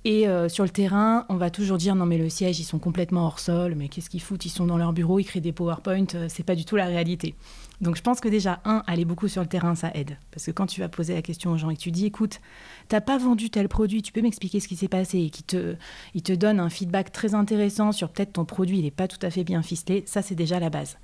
et 0.05 0.27
euh, 0.27 0.50
sur 0.50 0.63
le 0.65 0.69
terrain, 0.69 1.25
on 1.29 1.36
va 1.36 1.50
toujours 1.50 1.77
dire 1.77 1.95
non 1.95 2.05
mais 2.05 2.17
le 2.17 2.29
siège, 2.29 2.60
ils 2.60 2.65
sont 2.65 2.79
complètement 2.79 3.25
hors 3.25 3.39
sol, 3.39 3.75
mais 3.75 3.88
qu'est-ce 3.88 4.10
qu'ils 4.10 4.22
foutent? 4.22 4.45
Ils 4.45 4.50
sont 4.50 4.65
dans 4.65 4.77
leur 4.77 4.91
bureau, 4.91 5.19
ils 5.19 5.24
créent 5.24 5.39
des 5.39 5.53
PowerPoint, 5.53 6.05
euh, 6.15 6.27
c'est 6.29 6.43
pas 6.43 6.55
du 6.55 6.65
tout 6.65 6.75
la 6.75 6.86
réalité. 6.86 7.36
Donc 7.79 7.95
je 7.95 8.01
pense 8.01 8.19
que 8.19 8.27
déjà, 8.27 8.60
un, 8.65 8.83
aller 8.86 9.05
beaucoup 9.05 9.27
sur 9.27 9.41
le 9.41 9.48
terrain, 9.48 9.75
ça 9.75 9.91
aide. 9.93 10.17
Parce 10.31 10.45
que 10.45 10.51
quand 10.51 10.67
tu 10.67 10.81
vas 10.81 10.89
poser 10.89 11.13
la 11.13 11.22
question 11.22 11.51
aux 11.51 11.57
gens 11.57 11.69
et 11.69 11.75
que 11.75 11.81
tu 11.81 11.91
dis, 11.91 12.05
écoute, 12.05 12.41
t'as 12.88 13.01
pas 13.01 13.17
vendu 13.17 13.50
tel 13.50 13.69
produit, 13.69 14.01
tu 14.01 14.12
peux 14.12 14.22
m'expliquer 14.22 14.60
ce 14.60 14.67
qui 14.67 14.75
s'est 14.75 14.88
passé 14.88 15.19
et 15.19 15.29
qui 15.29 15.43
te, 15.43 15.75
il 16.13 16.22
te 16.22 16.33
donne 16.33 16.60
un 16.60 16.69
feedback 16.69 17.12
très 17.12 17.33
intéressant 17.33 17.91
sur 17.91 18.10
peut-être 18.10 18.33
ton 18.33 18.45
produit, 18.45 18.79
il 18.79 18.83
n'est 18.83 18.91
pas 18.91 19.07
tout 19.07 19.25
à 19.25 19.29
fait 19.29 19.43
bien 19.43 19.62
ficelé, 19.62 20.03
ça 20.05 20.22
c'est 20.22 20.36
déjà 20.36 20.60
la 20.60 20.69
base. 20.69 20.98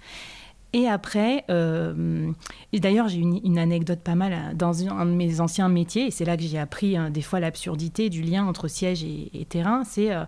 Et 0.73 0.87
après, 0.87 1.45
euh, 1.49 2.31
d'ailleurs, 2.73 3.07
j'ai 3.07 3.19
une, 3.19 3.57
anecdote 3.57 4.01
pas 4.01 4.15
mal 4.15 4.33
euh, 4.33 4.53
dans 4.53 4.87
un, 4.87 5.05
de 5.05 5.11
mes 5.11 5.41
anciens 5.41 5.67
métiers, 5.67 6.07
et 6.07 6.11
c'est 6.11 6.25
là 6.25 6.37
que 6.37 6.43
j'ai 6.43 6.59
appris 6.59 6.95
hein, 6.95 7.09
des 7.09 7.21
fois 7.21 7.39
l'absurdité 7.39 8.09
du 8.09 8.21
lien 8.21 8.45
entre 8.45 8.67
siège 8.67 9.03
et, 9.03 9.45
terrain. 9.49 9.83
C'est 9.83 10.13
euh, 10.13 10.25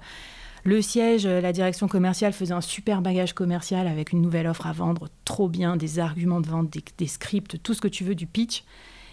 le 0.63 0.81
siège, 0.81 1.27
la 1.27 1.53
direction 1.53 1.88
commerciale 1.88 2.33
faisait 2.33 2.53
un 2.53 2.62
super 2.62 3.01
bagage 3.01 3.33
commercial 3.33 3.88
avec 3.88 4.13
une 4.13 4.21
nouvelle 4.21 4.48
offre 4.48 4.65
à 4.65 4.74
vendre, 4.74 5.10
trop 5.25 5.48
bien, 5.48 5.77
des 5.77 6.00
arguments 6.00 6.41
de 6.41 6.48
vente, 6.48 6.75
des, 6.98 7.07
scripts, 7.07 7.62
tout 7.62 7.74
ce 7.75 7.81
que 7.81 7.88
tu 7.88 8.03
veux, 8.03 8.15
du 8.15 8.25
pitch. 8.25 8.63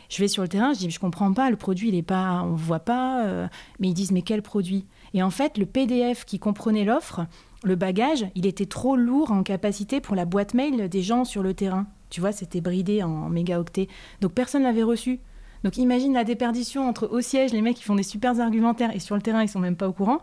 Je 0.09 0.23
vais 0.23 0.29
sur 0.29 0.43
le 0.43 0.49
terrain, 0.49 0.73
je 0.73 0.79
dis, 0.79 0.91
je 0.91 0.99
comprends 0.99 1.35
pas, 1.35 1.51
le 1.51 1.57
produit, 1.57 1.89
il 1.89 1.95
est 1.95 2.03
pas, 2.03 2.43
on 2.43 2.55
voit 2.55 2.81
pas, 2.81 3.49
mais 3.79 3.89
ils 3.89 3.95
disent, 3.95 4.13
mais 4.13 4.23
quel 4.23 4.41
produit? 4.41 4.87
Et 5.13 5.23
en 5.23 5.29
fait, 5.29 5.59
le 5.59 5.67
PDF 5.67 6.25
qui 6.25 6.39
comprenait 6.39 6.85
l'offre, 6.85 7.27
le 7.65 7.75
bagage, 7.75 8.27
il 8.35 8.47
était 8.47 8.67
trop 8.67 8.97
lourd 8.97 9.33
en 9.33 9.43
capacité 9.43 10.01
pour 10.01 10.15
la 10.15 10.25
boîte 10.25 10.55
mail 10.55 10.89
des 10.89 11.03
gens 11.03 11.25
sur 11.25 11.43
le 11.43 11.55
terrain. 11.55 11.87
Tu 12.11 12.21
vois, 12.21 12.33
c'était 12.33 12.61
bridé 12.61 13.03
en 13.03 13.29
mégaoctets. 13.29 13.89
Donc 14.21 14.33
personne 14.33 14.63
l'avait 14.63 14.83
reçu. 14.83 15.21
Donc 15.65 15.77
imagine 15.77 16.15
la 16.15 16.25
déperdition 16.25 16.89
entre 16.89 17.09
au 17.09 17.21
siège, 17.21 17.53
les 17.53 17.63
mecs 17.63 17.77
qui 17.77 17.83
font 17.83 17.97
des 17.97 18.05
super 18.05 18.39
argumentaires 18.41 18.95
et 18.95 19.01
sur 19.01 19.17
le 19.17 19.23
terrain, 19.23 19.43
ils 19.43 19.49
sont 19.49 19.59
même 19.59 19.77
pas 19.77 19.89
au 19.89 19.93
courant. 19.93 20.19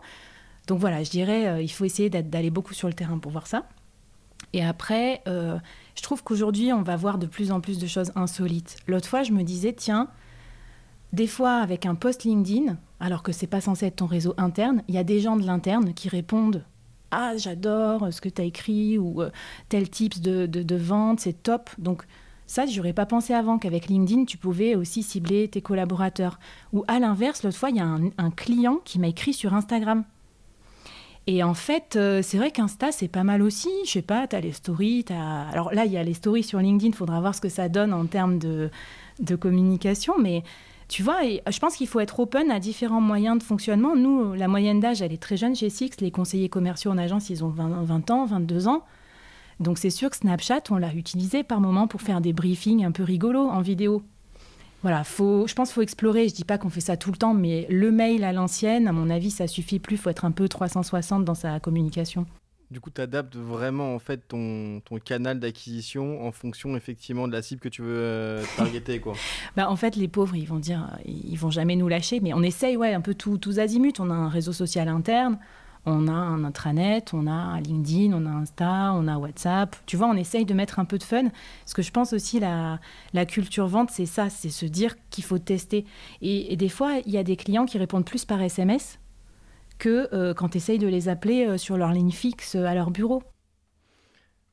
Donc 0.66 0.80
voilà, 0.80 1.02
je 1.02 1.10
dirais, 1.10 1.46
euh, 1.46 1.62
il 1.62 1.68
faut 1.68 1.84
essayer 1.84 2.10
d'aller 2.10 2.50
beaucoup 2.50 2.74
sur 2.74 2.88
le 2.88 2.94
terrain 2.94 3.18
pour 3.18 3.32
voir 3.32 3.46
ça. 3.46 3.68
Et 4.52 4.64
après, 4.64 5.22
euh, 5.28 5.58
je 5.94 6.02
trouve 6.02 6.22
qu'aujourd'hui, 6.22 6.72
on 6.72 6.82
va 6.82 6.96
voir 6.96 7.18
de 7.18 7.26
plus 7.26 7.52
en 7.52 7.60
plus 7.60 7.78
de 7.78 7.86
choses 7.86 8.12
insolites. 8.16 8.78
L'autre 8.86 9.08
fois, 9.08 9.22
je 9.22 9.32
me 9.32 9.42
disais, 9.42 9.74
tiens, 9.74 10.08
des 11.12 11.26
fois, 11.26 11.56
avec 11.58 11.86
un 11.86 11.94
post 11.94 12.24
LinkedIn, 12.24 12.78
alors 12.98 13.22
que 13.22 13.32
c'est 13.32 13.46
pas 13.46 13.60
censé 13.60 13.86
être 13.86 13.96
ton 13.96 14.06
réseau 14.06 14.34
interne, 14.38 14.82
il 14.88 14.94
y 14.94 14.98
a 14.98 15.04
des 15.04 15.20
gens 15.20 15.36
de 15.36 15.44
l'interne 15.44 15.92
qui 15.94 16.08
répondent 16.08 16.64
ah 17.18 17.36
j'adore 17.38 18.12
ce 18.12 18.20
que 18.20 18.28
tu 18.28 18.42
as 18.42 18.44
écrit 18.44 18.98
ou 18.98 19.22
euh, 19.22 19.30
tel 19.70 19.88
type 19.88 20.20
de, 20.20 20.76
vente, 20.76 21.20
c'est 21.20 21.42
top. 21.42 21.70
Donc 21.78 22.02
ça, 22.46 22.66
j'aurais 22.66 22.92
pas 22.92 23.06
pensé 23.06 23.32
avant 23.32 23.58
qu'avec 23.58 23.86
LinkedIn, 23.86 24.26
tu 24.26 24.36
pouvais 24.36 24.74
aussi 24.74 25.02
cibler 25.02 25.48
tes 25.48 25.62
collaborateurs. 25.62 26.38
Ou 26.74 26.84
à 26.88 26.98
l'inverse, 26.98 27.42
l'autre 27.42 27.56
fois, 27.56 27.70
il 27.70 27.76
y 27.76 27.80
a 27.80 27.86
un, 27.86 28.30
client 28.30 28.80
qui 28.84 28.98
m'a 28.98 29.08
écrit 29.08 29.32
sur 29.32 29.54
Instagram. 29.54 30.04
Et 31.26 31.42
en 31.42 31.54
fait, 31.54 31.96
euh, 31.96 32.20
c'est 32.22 32.36
vrai 32.36 32.50
qu'Insta, 32.50 32.92
c'est 32.92 33.08
pas 33.08 33.24
mal 33.24 33.40
aussi. 33.40 33.70
Je 33.86 33.92
sais 33.92 34.02
pas, 34.02 34.28
tu 34.28 34.36
as 34.36 34.40
les 34.40 34.52
stories. 34.52 35.06
Alors 35.10 35.72
là, 35.72 35.86
il 35.86 35.92
y 35.92 35.96
a 35.96 36.02
les 36.02 36.14
stories 36.14 36.44
sur 36.44 36.60
LinkedIn, 36.60 36.90
il 36.90 36.94
faudra 36.94 37.18
voir 37.20 37.34
ce 37.34 37.40
que 37.40 37.48
ça 37.48 37.70
donne 37.70 37.94
en 37.94 38.04
termes 38.04 38.38
de, 38.38 38.70
de 39.20 39.36
communication. 39.36 40.14
Mais 40.20 40.44
tu 40.88 41.02
vois, 41.02 41.24
et 41.24 41.42
je 41.48 41.58
pense 41.58 41.76
qu'il 41.76 41.88
faut 41.88 41.98
être 41.98 42.20
open 42.20 42.50
à 42.50 42.60
différents 42.60 43.00
moyens 43.00 43.38
de 43.38 43.42
fonctionnement. 43.42 43.96
Nous, 43.96 44.34
la 44.34 44.46
moyenne 44.46 44.78
d'âge, 44.78 45.02
elle 45.02 45.12
est 45.12 45.20
très 45.20 45.36
jeune 45.36 45.56
chez 45.56 45.68
Six. 45.68 46.00
Les 46.00 46.12
conseillers 46.12 46.48
commerciaux 46.48 46.92
en 46.92 46.98
agence, 46.98 47.28
ils 47.28 47.44
ont 47.44 47.48
20, 47.48 48.10
ans, 48.10 48.24
22 48.24 48.68
ans. 48.68 48.84
Donc 49.58 49.78
c'est 49.78 49.90
sûr 49.90 50.10
que 50.10 50.16
Snapchat, 50.16 50.62
on 50.70 50.76
l'a 50.76 50.92
utilisé 50.94 51.42
par 51.42 51.60
moment 51.60 51.88
pour 51.88 52.02
faire 52.02 52.20
des 52.20 52.32
briefings 52.32 52.84
un 52.84 52.92
peu 52.92 53.02
rigolos 53.02 53.48
en 53.48 53.62
vidéo. 53.62 54.02
Voilà, 54.82 55.02
faut, 55.02 55.46
je 55.48 55.54
pense 55.54 55.70
qu'il 55.70 55.74
faut 55.74 55.82
explorer. 55.82 56.28
Je 56.28 56.34
dis 56.34 56.44
pas 56.44 56.58
qu'on 56.58 56.70
fait 56.70 56.80
ça 56.80 56.96
tout 56.96 57.10
le 57.10 57.16
temps, 57.16 57.34
mais 57.34 57.66
le 57.68 57.90
mail 57.90 58.22
à 58.22 58.32
l'ancienne, 58.32 58.86
à 58.86 58.92
mon 58.92 59.10
avis, 59.10 59.30
ça 59.30 59.48
suffit 59.48 59.80
plus. 59.80 59.96
Il 59.96 59.98
faut 59.98 60.10
être 60.10 60.24
un 60.24 60.30
peu 60.30 60.48
360 60.48 61.24
dans 61.24 61.34
sa 61.34 61.58
communication. 61.58 62.26
Du 62.70 62.80
coup, 62.80 62.90
tu 62.90 63.00
adaptes 63.00 63.36
vraiment 63.36 63.94
en 63.94 64.00
fait 64.00 64.26
ton, 64.26 64.80
ton 64.80 64.98
canal 64.98 65.38
d'acquisition 65.38 66.26
en 66.26 66.32
fonction 66.32 66.76
effectivement 66.76 67.28
de 67.28 67.32
la 67.32 67.40
cible 67.40 67.60
que 67.60 67.68
tu 67.68 67.82
veux 67.82 67.96
euh, 67.96 68.44
targeter 68.56 68.98
quoi. 68.98 69.14
bah, 69.56 69.70
en 69.70 69.76
fait, 69.76 69.94
les 69.94 70.08
pauvres, 70.08 70.34
ils 70.34 70.48
vont 70.48 70.58
dire, 70.58 70.98
ils 71.04 71.38
vont 71.38 71.50
jamais 71.50 71.76
nous 71.76 71.86
lâcher, 71.86 72.18
mais 72.20 72.34
on 72.34 72.42
essaye 72.42 72.76
ouais 72.76 72.92
un 72.92 73.00
peu 73.00 73.14
tout, 73.14 73.38
tous 73.38 73.60
azimuts. 73.60 74.00
On 74.00 74.10
a 74.10 74.14
un 74.14 74.28
réseau 74.28 74.52
social 74.52 74.88
interne, 74.88 75.38
on 75.84 76.08
a 76.08 76.12
un 76.12 76.42
intranet, 76.42 77.04
on 77.12 77.28
a 77.28 77.30
un 77.30 77.60
LinkedIn, 77.60 78.12
on 78.12 78.26
a 78.26 78.30
Insta, 78.30 78.92
on 78.94 79.06
a 79.06 79.16
WhatsApp. 79.16 79.76
Tu 79.86 79.96
vois, 79.96 80.08
on 80.08 80.16
essaye 80.16 80.44
de 80.44 80.52
mettre 80.52 80.80
un 80.80 80.84
peu 80.84 80.98
de 80.98 81.04
fun. 81.04 81.28
Parce 81.62 81.74
que 81.74 81.82
je 81.82 81.92
pense 81.92 82.12
aussi 82.12 82.40
la, 82.40 82.80
la 83.12 83.26
culture 83.26 83.68
vente, 83.68 83.90
c'est 83.92 84.06
ça, 84.06 84.28
c'est 84.28 84.50
se 84.50 84.66
dire 84.66 84.96
qu'il 85.10 85.22
faut 85.22 85.38
tester. 85.38 85.84
Et, 86.20 86.52
et 86.52 86.56
des 86.56 86.68
fois, 86.68 86.94
il 87.06 87.12
y 87.12 87.18
a 87.18 87.22
des 87.22 87.36
clients 87.36 87.66
qui 87.66 87.78
répondent 87.78 88.04
plus 88.04 88.24
par 88.24 88.42
SMS 88.42 88.98
que 89.78 90.08
euh, 90.12 90.34
quand 90.34 90.50
tu 90.50 90.58
essayes 90.58 90.78
de 90.78 90.86
les 90.86 91.08
appeler 91.08 91.46
euh, 91.46 91.58
sur 91.58 91.76
leur 91.76 91.92
ligne 91.92 92.10
fixe 92.10 92.54
euh, 92.54 92.64
à 92.64 92.74
leur 92.74 92.90
bureau. 92.90 93.22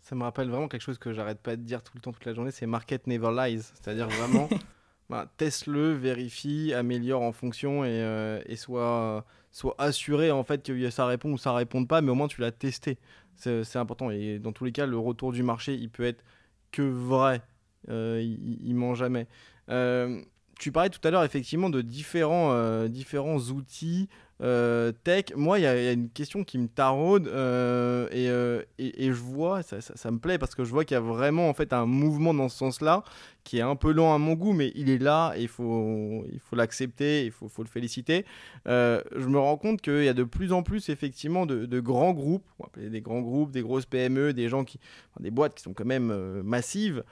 Ça 0.02 0.16
me 0.16 0.24
rappelle 0.24 0.50
vraiment 0.50 0.68
quelque 0.68 0.82
chose 0.82 0.98
que 0.98 1.14
j'arrête 1.14 1.40
pas 1.40 1.56
de 1.56 1.62
dire 1.62 1.82
tout 1.82 1.94
le 1.96 2.02
temps, 2.02 2.12
toute 2.12 2.26
la 2.26 2.34
journée, 2.34 2.52
c'est 2.52 2.66
market 2.66 3.08
never 3.08 3.32
lies. 3.32 3.62
C'est-à-dire 3.62 4.08
vraiment, 4.10 4.50
bah, 5.10 5.32
teste-le, 5.38 5.94
vérifie, 5.94 6.74
améliore 6.74 7.22
en 7.22 7.32
fonction 7.32 7.86
et, 7.86 8.56
soit 8.58 9.26
assuré 9.78 10.32
en 10.32 10.44
fait 10.44 10.66
que 10.66 10.90
ça 10.90 11.06
répond 11.06 11.32
ou 11.32 11.38
ça 11.38 11.54
répond 11.54 11.86
pas, 11.86 12.02
mais 12.02 12.12
au 12.12 12.16
moins 12.16 12.28
tu 12.28 12.42
l'as 12.42 12.52
testé. 12.52 12.98
C'est 13.36 13.78
important. 13.78 14.12
Et 14.12 14.40
dans 14.40 14.52
tous 14.52 14.66
les 14.66 14.72
cas, 14.74 14.86
le 14.86 14.98
retour 14.98 15.32
du 15.32 15.42
marché, 15.42 15.74
il 15.74 15.90
peut 15.90 16.04
être 16.04 16.24
que 16.72 16.82
vrai. 16.82 17.42
il, 17.88 18.60
il 18.62 18.76
ment 18.76 18.96
jamais 18.96 19.28
tu 20.60 20.72
parlais 20.72 20.90
tout 20.90 21.06
à 21.06 21.12
l'heure 21.12 21.24
effectivement 21.24 21.70
de 21.70 21.82
différents, 21.82 22.88
différents 22.88 23.38
outils 23.38 24.10
euh, 24.42 24.92
tech, 25.04 25.26
moi, 25.36 25.60
il 25.60 25.62
y, 25.62 25.68
a 25.68 25.92
une 25.92 26.10
question 26.10 26.44
qui 26.44 26.58
me 26.58 26.68
taraude 26.68 27.28
euh, 27.28 28.08
euh, 28.14 28.64
et, 28.78 29.08
je 29.08 29.22
vois, 29.22 29.62
ça, 29.64 30.12
me 30.12 30.18
plaît 30.18 30.38
parce 30.38 30.56
que 30.56 30.64
je 30.64 30.72
vois 30.72 30.86
qu'il 30.86 30.96
y 30.96 30.98
a 30.98 31.02
vraiment 31.02 31.50
en 31.50 31.54
fait 31.54 31.72
un 31.72 31.86
mouvement 31.86 32.34
dans 32.34 32.50
ce 32.50 32.58
sens-là 32.58 33.04
qui 33.44 33.58
est 33.58 33.62
un 33.62 33.76
peu 33.76 33.92
lent 33.92 34.14
à 34.14 34.18
mon 34.18 34.34
goût, 34.34 34.54
mais 34.54 34.72
il 34.76 34.90
est 34.90 34.98
là 34.98 35.34
et 35.36 35.44
il 35.44 35.48
faut, 35.48 36.26
l'accepter, 36.54 37.26
il 37.26 37.32
faut, 37.32 37.50
le 37.60 37.68
féliciter. 37.68 38.26
je 38.66 39.28
me 39.28 39.38
rends 39.38 39.58
compte 39.58 39.82
qu'il 39.82 40.04
y 40.04 40.10
a 40.10 40.14
de 40.14 40.24
plus 40.24 40.54
en 40.54 40.64
plus 40.64 40.90
effectivement 40.90 41.46
de, 41.46 41.80
grands 41.80 42.14
groupes, 42.14 42.46
des 42.78 43.02
grands 43.02 43.22
groupes, 43.22 43.52
des 43.52 43.62
grosses 43.62 43.86
PME, 43.86 44.34
des 44.34 44.48
gens 44.48 44.64
qui, 44.64 44.80
des 45.20 45.30
boîtes 45.30 45.56
qui 45.56 45.64
sont 45.64 45.74
quand 45.74 45.86
même 45.86 46.42
massives, 46.42 47.04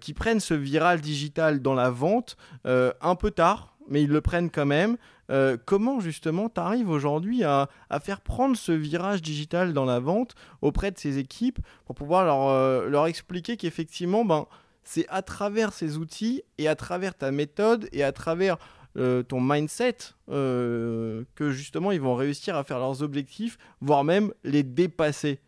qui 0.00 0.12
prennent 0.12 0.40
ce 0.40 0.54
viral 0.54 1.00
digital 1.00 1.62
dans 1.62 1.74
la 1.74 1.88
vente 1.88 2.36
un 2.64 3.14
peu 3.14 3.30
tard, 3.30 3.73
mais 3.88 4.02
ils 4.02 4.10
le 4.10 4.20
prennent 4.20 4.50
quand 4.50 4.66
même. 4.66 4.96
Euh, 5.30 5.56
comment 5.64 6.00
justement 6.00 6.48
tu 6.48 6.60
arrives 6.60 6.90
aujourd'hui 6.90 7.44
à, 7.44 7.68
faire 8.02 8.20
prendre 8.20 8.56
ce 8.56 8.72
virage 8.72 9.22
digital 9.22 9.72
dans 9.72 9.84
la 9.84 9.98
vente 9.98 10.34
auprès 10.60 10.90
de 10.90 10.98
ces 10.98 11.18
équipes 11.18 11.58
pour 11.86 11.94
pouvoir 11.94 12.24
leur, 12.24 12.48
euh, 12.48 12.88
leur 12.88 13.06
expliquer 13.06 13.56
qu'effectivement, 13.56 14.24
ben, 14.24 14.46
c'est 14.82 15.06
à 15.08 15.22
travers 15.22 15.72
ces 15.72 15.96
outils 15.96 16.42
et 16.58 16.68
à 16.68 16.74
travers 16.74 17.14
ta 17.14 17.30
méthode 17.30 17.88
et 17.92 18.02
à 18.02 18.12
travers 18.12 18.58
euh, 18.96 19.22
ton 19.22 19.40
mindset 19.40 19.96
que 20.28 21.24
justement 21.50 21.90
ils 21.90 22.00
vont 22.00 22.14
réussir 22.14 22.56
à 22.56 22.64
faire 22.64 22.78
leurs 22.78 23.02
objectifs, 23.02 23.58
voire 23.80 24.04
même 24.04 24.32
les 24.44 24.62
dépasser? 24.62 25.40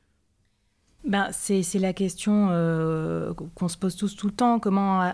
Ben, 1.07 1.29
c'est, 1.31 1.63
la 1.79 1.93
question 1.93 2.49
euh, 2.51 3.33
qu'on 3.55 3.69
se 3.69 3.77
pose 3.77 3.95
tous 3.95 4.17
tout 4.17 4.27
le 4.27 4.33
temps, 4.33 4.59
comment 4.59 5.13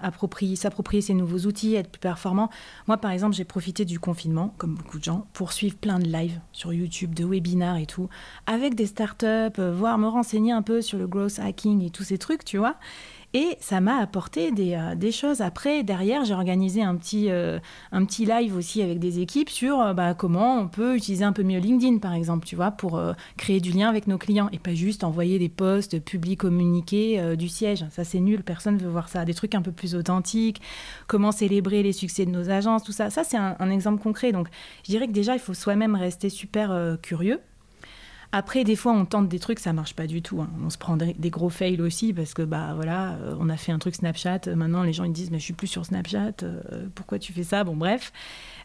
s'approprier 0.56 1.02
ces 1.02 1.12
nouveaux 1.12 1.40
outils, 1.40 1.74
être 1.74 1.90
plus 1.90 2.00
performant? 2.00 2.48
Moi, 2.88 2.96
par 2.96 3.10
exemple, 3.10 3.36
j'ai 3.36 3.44
profité 3.44 3.84
du 3.84 4.00
confinement, 4.00 4.54
comme 4.56 4.74
beaucoup 4.74 4.98
de 4.98 5.04
gens, 5.04 5.26
pour 5.34 5.52
suivre 5.52 5.76
plein 5.76 5.98
de 5.98 6.08
lives 6.08 6.40
sur 6.52 6.72
YouTube, 6.72 7.14
de 7.14 7.24
webinars 7.24 7.76
et 7.76 7.84
tout, 7.84 8.08
avec 8.46 8.74
des 8.74 8.86
startups, 8.86 9.26
euh, 9.58 9.72
voire 9.76 9.98
me 9.98 10.08
renseigner 10.08 10.52
un 10.52 10.62
peu 10.62 10.80
sur 10.80 10.96
le 10.96 11.06
growth 11.06 11.38
hacking 11.38 11.82
et 11.82 11.90
tous 11.90 12.04
ces 12.04 12.16
trucs, 12.16 12.44
tu 12.44 12.56
vois. 12.56 12.76
Et 13.34 13.56
ça 13.60 13.80
m'a 13.80 13.96
apporté 13.96 14.50
des, 14.50 14.74
euh, 14.74 14.94
des, 14.94 15.10
choses. 15.10 15.40
Après, 15.40 15.82
derrière, 15.82 16.22
j'ai 16.24 16.34
organisé 16.34 16.82
un 16.82 16.96
petit, 16.96 17.30
euh, 17.30 17.58
un 17.90 18.04
petit 18.04 18.26
live 18.26 18.54
aussi 18.54 18.82
avec 18.82 18.98
des 18.98 19.20
équipes 19.20 19.48
sur 19.48 19.80
euh, 19.80 19.94
bah, 19.94 20.12
comment 20.12 20.58
on 20.58 20.68
peut 20.68 20.96
utiliser 20.96 21.24
un 21.24 21.32
peu 21.32 21.42
mieux 21.42 21.58
LinkedIn, 21.58 21.96
par 21.96 22.12
exemple, 22.12 22.46
tu 22.46 22.56
vois, 22.56 22.70
pour 22.72 23.00
créer 23.38 23.60
du 23.60 23.70
lien 23.70 23.88
avec 23.88 24.06
nos 24.06 24.18
clients 24.18 24.50
et 24.52 24.58
pas 24.58 24.74
juste 24.74 25.02
envoyer 25.02 25.38
des 25.38 25.48
posts 25.48 25.98
publics 26.00 26.40
communiqués 26.40 27.36
du 27.36 27.48
siège. 27.48 27.86
Ça, 27.90 28.04
c'est 28.04 28.20
nul, 28.20 28.42
personne 28.42 28.74
ne 28.74 28.80
veut 28.80 28.90
voir 28.90 29.08
ça. 29.08 29.24
Des 29.24 29.34
trucs 29.34 29.54
un 29.54 29.62
peu 29.62 29.72
plus 29.72 29.94
authentiques, 29.94 30.60
comment 31.06 31.32
célébrer 31.32 31.82
les 31.82 31.92
succès 31.92 32.26
de 32.26 32.30
nos 32.30 32.50
agences, 32.50 32.84
tout 32.84 32.92
ça. 32.92 33.08
Ça, 33.10 33.24
c'est 33.24 33.36
un, 33.36 33.56
un 33.58 33.70
exemple 33.70 34.02
concret. 34.02 34.32
Donc, 34.32 34.48
je 34.84 34.90
dirais 34.90 35.06
que 35.06 35.12
déjà, 35.12 35.34
il 35.34 35.40
faut 35.40 35.54
soi-même 35.54 35.94
rester 35.94 36.28
super 36.28 36.98
curieux 37.00 37.40
après, 38.34 38.64
des 38.64 38.76
fois, 38.76 38.92
on 38.92 39.04
tente 39.04 39.28
des 39.28 39.38
trucs, 39.38 39.58
ça 39.58 39.74
marche 39.74 39.94
pas 39.94 40.06
du 40.06 40.22
tout. 40.22 40.40
Hein. 40.40 40.48
On 40.64 40.70
se 40.70 40.78
prend 40.78 40.96
des, 40.96 41.30
gros 41.30 41.50
fails 41.50 41.82
aussi 41.82 42.14
parce 42.14 42.32
que, 42.32 42.40
bah 42.40 42.72
voilà, 42.74 43.12
euh, 43.16 43.36
on 43.38 43.50
a 43.50 43.58
fait 43.58 43.72
un 43.72 43.78
truc 43.78 43.94
Snapchat. 43.94 44.40
Euh, 44.46 44.56
maintenant, 44.56 44.82
les 44.82 44.94
gens 44.94 45.04
ils 45.04 45.12
disent, 45.12 45.30
mais 45.30 45.38
je 45.38 45.44
suis 45.44 45.52
plus 45.52 45.66
sur 45.66 45.84
Snapchat. 45.84 46.42
Euh, 46.42 46.86
pourquoi 46.94 47.18
tu 47.18 47.34
fais 47.34 47.42
ça? 47.42 47.62
Bon, 47.62 47.76
bref. 47.76 48.10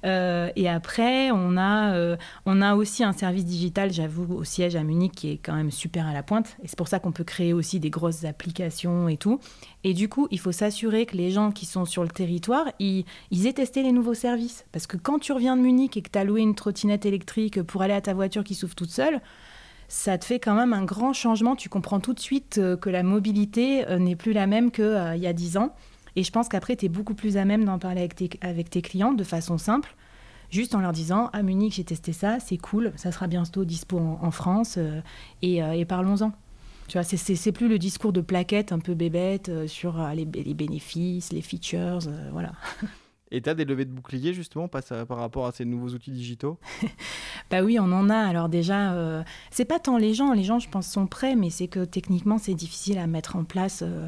et 0.05 0.69
après, 0.69 1.31
on 1.31 1.57
a, 1.57 2.15
on 2.45 2.61
a 2.61 2.75
aussi 2.75 3.03
un 3.03 3.11
service 3.11 3.43
digital, 3.43 3.91
j'avoue, 3.91 4.35
au 4.35 4.45
siège 4.45 4.77
à 4.77 4.83
Munich 4.83 5.11
qui 5.11 5.31
est 5.31 5.37
quand 5.37 5.53
même 5.53 5.71
super 5.71 6.07
à 6.07 6.13
la 6.13 6.23
pointe. 6.23 6.55
Et 6.63 6.67
c'est 6.69 6.77
pour 6.77 6.87
ça 6.87 6.99
qu'on 6.99 7.11
peut 7.11 7.25
créer 7.25 7.51
aussi 7.51 7.81
des 7.81 7.89
grosses 7.89 8.23
applications 8.23 9.09
et 9.09 9.17
tout. 9.17 9.41
Et 9.83 9.93
du 9.93 10.07
coup, 10.07 10.29
il 10.31 10.39
faut 10.39 10.53
s'assurer 10.53 11.05
que 11.05 11.17
les 11.17 11.29
gens 11.29 11.51
qui 11.51 11.65
sont 11.65 11.83
sur 11.83 12.03
le 12.03 12.09
territoire, 12.09 12.67
ils, 12.79 13.03
ils 13.31 13.47
aient 13.47 13.53
testé 13.53 13.83
les 13.83 13.91
nouveaux 13.91 14.13
services. 14.13 14.65
Parce 14.71 14.87
que 14.87 14.95
quand 14.95 15.19
tu 15.19 15.33
reviens 15.33 15.57
de 15.57 15.61
Munich 15.61 15.97
et 15.97 16.01
que 16.01 16.09
tu 16.09 16.17
as 16.17 16.23
loué 16.23 16.39
une 16.39 16.55
trottinette 16.55 17.05
électrique 17.05 17.61
pour 17.63 17.81
aller 17.81 17.93
à 17.93 18.01
ta 18.01 18.13
voiture 18.13 18.45
qui 18.45 18.55
souffle 18.55 18.75
toute 18.75 18.91
seule, 18.91 19.19
ça 19.87 20.17
te 20.17 20.25
fait 20.25 20.39
quand 20.39 20.55
même 20.55 20.73
un 20.73 20.83
grand 20.83 21.13
changement. 21.13 21.55
Tu 21.55 21.69
comprends 21.69 21.99
tout 21.99 22.13
de 22.13 22.19
suite 22.19 22.57
euh, 22.57 22.75
que 22.75 22.89
la 22.89 23.03
mobilité 23.03 23.87
euh, 23.87 23.99
n'est 23.99 24.15
plus 24.15 24.33
la 24.33 24.47
même 24.47 24.71
qu'il 24.71 24.83
euh, 24.83 25.15
y 25.15 25.27
a 25.27 25.33
10 25.33 25.57
ans. 25.57 25.75
Et 26.15 26.23
je 26.23 26.31
pense 26.31 26.49
qu'après, 26.49 26.75
tu 26.75 26.85
es 26.85 26.89
beaucoup 26.89 27.13
plus 27.13 27.37
à 27.37 27.45
même 27.45 27.63
d'en 27.65 27.79
parler 27.79 27.99
avec 27.99 28.15
tes, 28.15 28.29
avec 28.41 28.69
tes 28.69 28.81
clients 28.81 29.13
de 29.13 29.23
façon 29.23 29.57
simple, 29.57 29.95
juste 30.49 30.73
en 30.73 30.79
leur 30.79 30.91
disant 30.91 31.27
À 31.27 31.43
Munich, 31.43 31.75
j'ai 31.75 31.83
testé 31.83 32.11
ça, 32.11 32.39
c'est 32.39 32.57
cool, 32.57 32.91
ça 32.95 33.11
sera 33.11 33.27
bientôt 33.27 33.65
dispo 33.65 33.99
en, 33.99 34.31
France, 34.31 34.79
et, 35.43 35.85
parlons-en. 35.85 36.31
Tu 36.87 36.97
vois, 36.97 37.03
c'est 37.03 37.51
plus 37.51 37.67
le 37.67 37.77
discours 37.77 38.13
de 38.13 38.21
plaquette 38.21 38.71
un 38.71 38.79
peu 38.79 38.95
bébête 38.95 39.51
sur 39.67 40.03
les, 40.15 40.25
les, 40.25 40.53
bénéfices, 40.55 41.31
les 41.31 41.41
features, 41.41 41.99
voilà. 42.31 42.53
Et 43.29 43.41
tu 43.41 43.49
as 43.49 43.53
des 43.53 43.65
levées 43.65 43.85
de 43.85 43.91
boucliers 43.91 44.33
justement 44.33 44.67
par, 44.67 44.81
par 45.05 45.17
rapport 45.17 45.45
à 45.45 45.51
ces 45.51 45.65
nouveaux 45.65 45.89
outils 45.89 46.11
digitaux? 46.11 46.57
Bah 47.49 47.61
oui, 47.61 47.79
on 47.79 47.91
en 47.91 48.09
a. 48.09 48.17
Alors 48.17 48.49
déjà, 48.49 48.93
euh, 48.93 49.23
c'est 49.51 49.65
pas 49.65 49.79
tant 49.79 49.97
les 49.97 50.13
gens, 50.13 50.33
les 50.33 50.43
gens 50.43 50.59
je 50.59 50.69
pense 50.69 50.87
sont 50.87 51.07
prêts, 51.07 51.35
mais 51.35 51.49
c'est 51.49 51.67
que 51.67 51.85
techniquement 51.85 52.37
c'est 52.37 52.53
difficile 52.53 52.97
à 52.97 53.07
mettre 53.07 53.35
en 53.35 53.43
place, 53.43 53.83
euh, 53.85 54.07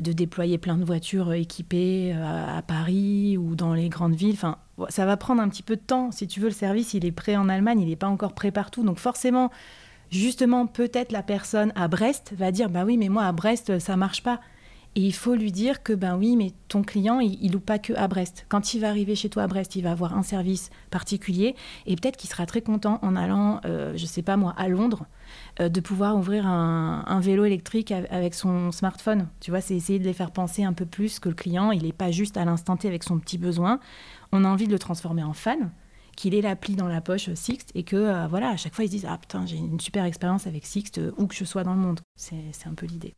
de 0.00 0.12
déployer 0.12 0.56
plein 0.56 0.78
de 0.78 0.84
voitures 0.84 1.30
euh, 1.30 1.34
équipées 1.34 2.12
à, 2.14 2.62
Paris 2.62 3.36
ou 3.36 3.54
dans 3.54 3.74
les 3.74 3.88
grandes 3.88 4.14
villes. 4.14 4.34
Enfin, 4.34 4.56
ça 4.88 5.04
va 5.04 5.16
prendre 5.16 5.42
un 5.42 5.48
petit 5.48 5.62
peu 5.62 5.76
de 5.76 5.82
temps. 5.82 6.10
Si 6.12 6.26
tu 6.26 6.40
veux, 6.40 6.48
le 6.48 6.54
service 6.54 6.94
il 6.94 7.04
est 7.04 7.12
prêt 7.12 7.36
en 7.36 7.48
Allemagne, 7.48 7.80
il 7.80 7.88
n'est 7.88 7.96
pas 7.96 8.08
encore 8.08 8.34
prêt 8.34 8.50
partout. 8.50 8.84
Donc 8.84 8.98
forcément, 8.98 9.50
justement, 10.10 10.66
peut-être 10.66 11.12
la 11.12 11.22
personne 11.22 11.72
à 11.76 11.88
Brest 11.88 12.32
va 12.36 12.52
dire, 12.52 12.70
bah 12.70 12.84
oui, 12.86 12.96
mais 12.96 13.10
moi 13.10 13.24
à 13.24 13.32
Brest 13.32 13.78
ça 13.80 13.96
marche 13.96 14.22
pas. 14.22 14.40
Et 14.94 15.00
il 15.00 15.14
faut 15.14 15.34
lui 15.34 15.52
dire 15.52 15.82
que, 15.82 15.94
ben 15.94 16.18
oui, 16.18 16.36
mais 16.36 16.52
ton 16.68 16.82
client, 16.82 17.18
il, 17.18 17.38
il 17.42 17.52
loue 17.52 17.60
pas 17.60 17.78
que 17.78 17.94
à 17.94 18.08
Brest. 18.08 18.44
Quand 18.50 18.74
il 18.74 18.80
va 18.80 18.90
arriver 18.90 19.14
chez 19.14 19.30
toi 19.30 19.44
à 19.44 19.46
Brest, 19.46 19.74
il 19.74 19.82
va 19.82 19.90
avoir 19.90 20.16
un 20.16 20.22
service 20.22 20.70
particulier 20.90 21.56
et 21.86 21.96
peut-être 21.96 22.18
qu'il 22.18 22.28
sera 22.28 22.44
très 22.44 22.60
content 22.60 22.98
en 23.02 23.16
allant, 23.16 23.60
euh, 23.64 23.94
je 23.96 24.04
sais 24.04 24.20
pas 24.20 24.36
moi, 24.36 24.54
à 24.58 24.68
Londres, 24.68 25.06
euh, 25.60 25.70
de 25.70 25.80
pouvoir 25.80 26.16
ouvrir 26.16 26.46
un, 26.46 27.20
vélo 27.20 27.44
électrique 27.44 27.92
avec 27.92 28.34
son 28.34 28.70
smartphone. 28.72 29.28
Tu 29.40 29.50
vois, 29.50 29.60
c'est 29.60 29.76
essayer 29.76 29.98
de 29.98 30.04
les 30.04 30.12
faire 30.12 30.32
penser 30.32 30.64
un 30.64 30.72
peu 30.72 30.84
plus 30.84 31.20
que 31.20 31.28
le 31.28 31.34
client, 31.34 31.70
il 31.70 31.84
n'est 31.84 31.92
pas 31.92 32.10
juste 32.10 32.36
à 32.36 32.44
l'instant 32.44 32.76
T 32.76 32.88
avec 32.88 33.04
son 33.04 33.18
petit 33.18 33.38
besoin. 33.38 33.80
On 34.32 34.44
a 34.44 34.48
envie 34.48 34.66
de 34.66 34.72
le 34.72 34.78
transformer 34.78 35.22
en 35.22 35.32
fan 35.32 35.70
qu'il 36.16 36.34
ait 36.34 36.42
l'appli 36.42 36.76
dans 36.76 36.88
la 36.88 37.00
poche 37.00 37.32
Sixt 37.32 37.70
et 37.74 37.84
que 37.84 37.96
euh, 37.96 38.26
voilà 38.26 38.50
à 38.50 38.56
chaque 38.56 38.74
fois 38.74 38.84
ils 38.84 38.88
se 38.88 38.92
disent 38.92 39.06
ah 39.08 39.16
putain 39.16 39.46
j'ai 39.46 39.56
une 39.56 39.80
super 39.80 40.04
expérience 40.04 40.46
avec 40.46 40.66
Sixt 40.66 41.00
où 41.16 41.26
que 41.26 41.34
je 41.34 41.44
sois 41.44 41.64
dans 41.64 41.72
le 41.72 41.80
monde 41.80 42.00
c'est 42.16 42.66
un 42.66 42.74
peu 42.74 42.84
l'idée 42.84 43.14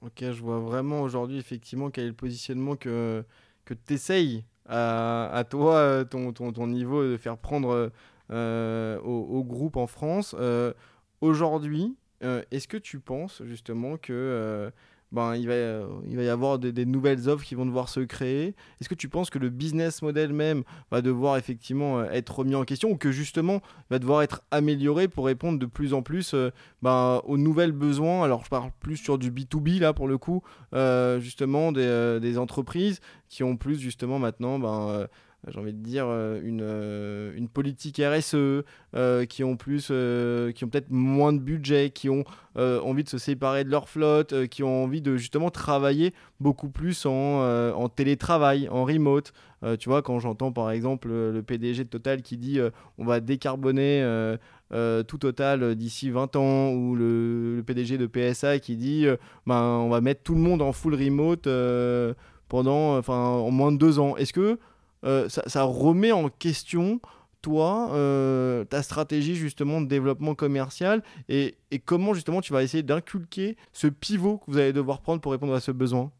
Ok, 0.00 0.20
je 0.20 0.42
vois 0.42 0.60
vraiment 0.60 1.02
aujourd'hui 1.02 1.38
effectivement 1.38 1.90
quel 1.90 2.04
est 2.04 2.08
le 2.08 2.14
positionnement 2.14 2.76
que, 2.76 3.24
que 3.64 3.74
tu 3.74 3.94
essayes 3.94 4.44
à, 4.66 5.44
toi, 5.48 6.04
ton, 6.04 6.32
ton, 6.32 6.52
ton, 6.52 6.66
niveau 6.66 7.02
de 7.02 7.16
faire 7.16 7.38
prendre 7.38 7.90
euh, 8.30 9.00
au, 9.00 9.42
groupe 9.42 9.76
en 9.76 9.86
France. 9.86 10.36
Euh, 10.38 10.74
aujourd'hui, 11.22 11.96
euh, 12.22 12.42
est-ce 12.50 12.68
que 12.68 12.76
tu 12.76 13.00
penses 13.00 13.42
justement 13.46 13.96
que 13.96 14.70
ben, 15.12 15.36
il, 15.36 15.48
va, 15.48 15.54
il 16.06 16.16
va 16.16 16.22
y 16.22 16.28
avoir 16.28 16.58
des, 16.58 16.84
nouvelles 16.84 17.28
offres 17.28 17.44
qui 17.44 17.54
vont 17.54 17.66
devoir 17.66 17.88
se 17.88 18.00
créer. 18.00 18.54
Est-ce 18.80 18.88
que 18.88 18.94
tu 18.94 19.08
penses 19.08 19.30
que 19.30 19.38
le 19.38 19.48
business 19.48 20.02
model 20.02 20.32
même 20.32 20.64
va 20.90 21.00
devoir 21.00 21.36
effectivement 21.36 22.00
euh, 22.00 22.10
être 22.10 22.38
remis 22.38 22.54
en 22.54 22.64
question 22.64 22.90
ou 22.90 22.96
que 22.96 23.10
justement 23.10 23.60
va 23.90 23.98
devoir 23.98 24.22
être 24.22 24.42
amélioré 24.50 25.08
pour 25.08 25.26
répondre 25.26 25.58
de 25.58 25.66
plus 25.66 25.94
en 25.94 26.02
plus 26.02 26.34
euh, 26.34 26.50
ben, 26.82 27.22
aux 27.24 27.38
nouvelles 27.38 27.72
besoins? 27.72 28.22
Alors 28.22 28.44
je 28.44 28.50
parle 28.50 28.70
plus 28.80 28.96
sur 28.96 29.18
du 29.18 29.30
B2B 29.30 29.80
là 29.80 29.92
pour 29.92 30.08
le 30.08 30.18
coup, 30.18 30.42
euh, 30.74 31.20
justement 31.20 31.72
des, 31.72 32.18
des, 32.20 32.38
entreprises 32.38 33.00
qui 33.28 33.42
ont 33.42 33.56
plus 33.56 33.78
justement 33.78 34.18
maintenant... 34.18 34.58
Ben, 34.58 35.06
j'ai 35.46 35.58
envie 35.58 35.72
de 35.72 35.82
dire, 35.82 36.06
euh, 36.08 36.40
une, 36.42 36.62
euh, 36.62 37.32
une 37.36 37.48
politique 37.48 38.02
RSE, 38.04 38.34
euh, 38.94 39.24
qui 39.24 39.44
ont 39.44 39.56
plus, 39.56 39.86
qui 39.86 40.64
ont 40.64 40.68
peut-être 40.68 40.90
moins 40.90 41.32
de 41.32 41.38
budget, 41.38 41.90
qui 41.90 42.08
ont 42.08 42.24
envie 42.56 43.04
de 43.04 43.08
se 43.08 43.18
séparer 43.18 43.62
de 43.64 43.70
leur 43.70 43.88
flotte, 43.88 44.48
qui 44.48 44.62
ont 44.62 44.84
envie 44.84 45.00
de 45.00 45.16
justement 45.16 45.50
travailler 45.50 46.12
beaucoup 46.40 46.68
plus 46.68 47.06
en, 47.06 47.88
télétravail, 47.88 48.68
en 48.68 48.84
remote. 48.84 49.32
tu 49.78 49.88
vois, 49.88 50.02
quand 50.02 50.18
j'entends 50.18 50.50
par 50.50 50.72
exemple 50.72 51.08
le 51.08 51.40
PDG 51.42 51.84
de 51.84 51.88
Total 51.88 52.22
qui 52.22 52.36
dit 52.36 52.58
on 52.98 53.04
va 53.04 53.20
décarboner 53.20 54.04
tout 54.70 55.18
Total 55.18 55.76
d'ici 55.76 56.10
20 56.10 56.34
ans, 56.34 56.72
ou 56.72 56.96
le, 56.96 57.62
PDG 57.64 57.96
de 57.96 58.06
PSA 58.06 58.58
qui 58.58 58.76
dit 58.76 59.06
ben, 59.46 59.62
on 59.62 59.88
va 59.88 60.00
mettre 60.00 60.22
tout 60.24 60.34
le 60.34 60.40
monde 60.40 60.60
en 60.60 60.72
full 60.72 60.96
remote 60.96 61.48
pendant, 62.48 62.98
enfin, 62.98 63.14
en 63.14 63.52
moins 63.52 63.70
de 63.70 63.78
deux 63.78 64.00
ans. 64.00 64.16
Est-ce 64.16 64.32
que 64.32 64.58
euh, 65.04 65.28
ça, 65.28 65.62
remet 65.62 66.12
en 66.12 66.28
question 66.28 67.00
toi, 67.40 67.90
euh, 67.92 68.64
ta 68.64 68.82
stratégie 68.82 69.36
justement 69.36 69.80
de 69.80 69.86
développement 69.86 70.34
commercial 70.34 71.02
et, 71.28 71.56
comment 71.84 72.14
justement 72.14 72.40
tu 72.40 72.52
vas 72.52 72.62
essayer 72.62 72.82
d'inculquer 72.82 73.56
ce 73.72 73.86
pivot 73.86 74.38
que 74.38 74.50
vous 74.50 74.58
allez 74.58 74.72
devoir 74.72 75.00
prendre 75.00 75.20
pour 75.20 75.32
répondre 75.32 75.54
à 75.54 75.60
ce 75.60 75.70
besoin? 75.70 76.10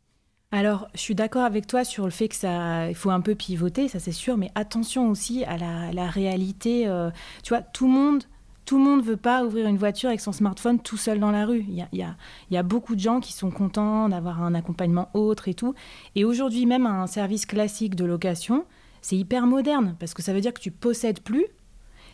Alors, 0.50 0.88
je 0.94 1.00
suis 1.00 1.14
d'accord 1.14 1.42
avec 1.42 1.66
toi 1.66 1.84
sur 1.84 2.04
le 2.04 2.10
fait 2.10 2.28
que 2.28 2.34
ça, 2.34 2.88
il 2.88 2.94
faut 2.94 3.10
un 3.10 3.20
peu 3.20 3.34
pivoter, 3.34 3.88
ça 3.88 3.98
c'est 3.98 4.12
sûr, 4.12 4.38
mais 4.38 4.50
attention 4.54 5.10
aussi 5.10 5.44
à 5.44 5.58
la, 5.58 6.08
réalité. 6.08 6.86
Euh, 6.86 7.10
tu 7.42 7.50
vois, 7.50 7.60
tout 7.60 7.86
le 7.86 7.92
monde 7.92 8.24
tout 8.68 8.76
le 8.76 8.84
monde 8.84 9.00
ne 9.00 9.04
veut 9.04 9.16
pas 9.16 9.46
ouvrir 9.46 9.66
une 9.66 9.78
voiture 9.78 10.10
avec 10.10 10.20
son 10.20 10.30
smartphone 10.30 10.78
tout 10.78 10.98
seul 10.98 11.18
dans 11.18 11.30
la 11.30 11.46
rue. 11.46 11.64
Il 11.70 11.74
y 11.74 11.80
a, 12.02 12.16
y 12.50 12.56
a, 12.58 12.62
beaucoup 12.62 12.94
de 12.94 13.00
gens 13.00 13.18
qui 13.18 13.32
sont 13.32 13.50
contents 13.50 14.10
d'avoir 14.10 14.42
un 14.42 14.54
accompagnement 14.54 15.08
autre 15.14 15.48
et 15.48 15.54
tout. 15.54 15.74
Et 16.16 16.26
aujourd'hui, 16.26 16.66
même 16.66 16.84
un 16.84 17.06
service 17.06 17.46
classique 17.46 17.94
de 17.94 18.04
location, 18.04 18.66
c'est 19.00 19.16
hyper 19.16 19.46
moderne 19.46 19.96
parce 19.98 20.12
que 20.12 20.20
ça 20.20 20.34
veut 20.34 20.42
dire 20.42 20.52
que 20.52 20.60
tu 20.60 20.70
possèdes 20.70 21.20
plus. 21.20 21.46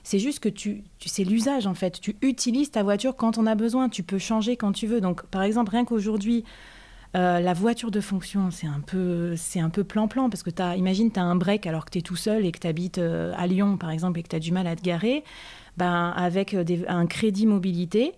C'est 0.04 0.20
juste 0.20 0.38
que 0.38 0.48
tu, 0.48 0.84
tu 1.00 1.08
c'est 1.08 1.24
l'usage 1.24 1.66
en 1.66 1.74
fait. 1.74 2.00
Tu 2.00 2.14
utilises 2.22 2.70
ta 2.70 2.84
voiture 2.84 3.16
quand 3.16 3.36
on 3.36 3.46
a 3.46 3.56
besoin. 3.56 3.88
Tu 3.88 4.04
peux 4.04 4.18
changer 4.18 4.56
quand 4.56 4.70
tu 4.70 4.86
veux. 4.86 5.00
Donc, 5.00 5.26
par 5.26 5.42
exemple, 5.42 5.72
rien 5.72 5.84
qu'aujourd'hui, 5.84 6.44
euh, 7.16 7.38
la 7.38 7.53
voiture 7.53 7.92
de 7.92 8.00
fonction, 8.00 8.50
c'est 8.50 8.66
un 8.66 8.81
peu, 8.81 9.37
c'est 9.37 9.61
un 9.61 9.70
peu 9.70 9.85
plan-plan 9.85 10.29
parce 10.31 10.42
que 10.42 10.50
as, 10.61 10.77
imagine, 10.77 11.12
tu 11.12 11.20
as 11.20 11.22
un 11.22 11.37
break 11.37 11.66
alors 11.66 11.85
que 11.85 11.90
tu 11.90 11.98
es 11.98 12.03
tout 12.03 12.16
seul 12.16 12.44
et 12.44 12.50
que 12.50 12.59
tu 12.59 12.66
habites 12.66 12.98
euh, 12.98 13.33
à 13.37 13.46
Lyon, 13.46 13.77
par 13.77 13.90
exemple, 13.90 14.18
et 14.18 14.22
que 14.24 14.29
tu 14.29 14.37
as 14.37 14.40
du 14.40 14.50
mal 14.50 14.66
à 14.66 14.74
te 14.74 14.83
garer 14.83 15.22
ben, 15.77 16.12
avec 16.16 16.55
euh, 16.55 16.64
un 16.88 17.07
crédit 17.07 17.46
mobilité. 17.46 18.14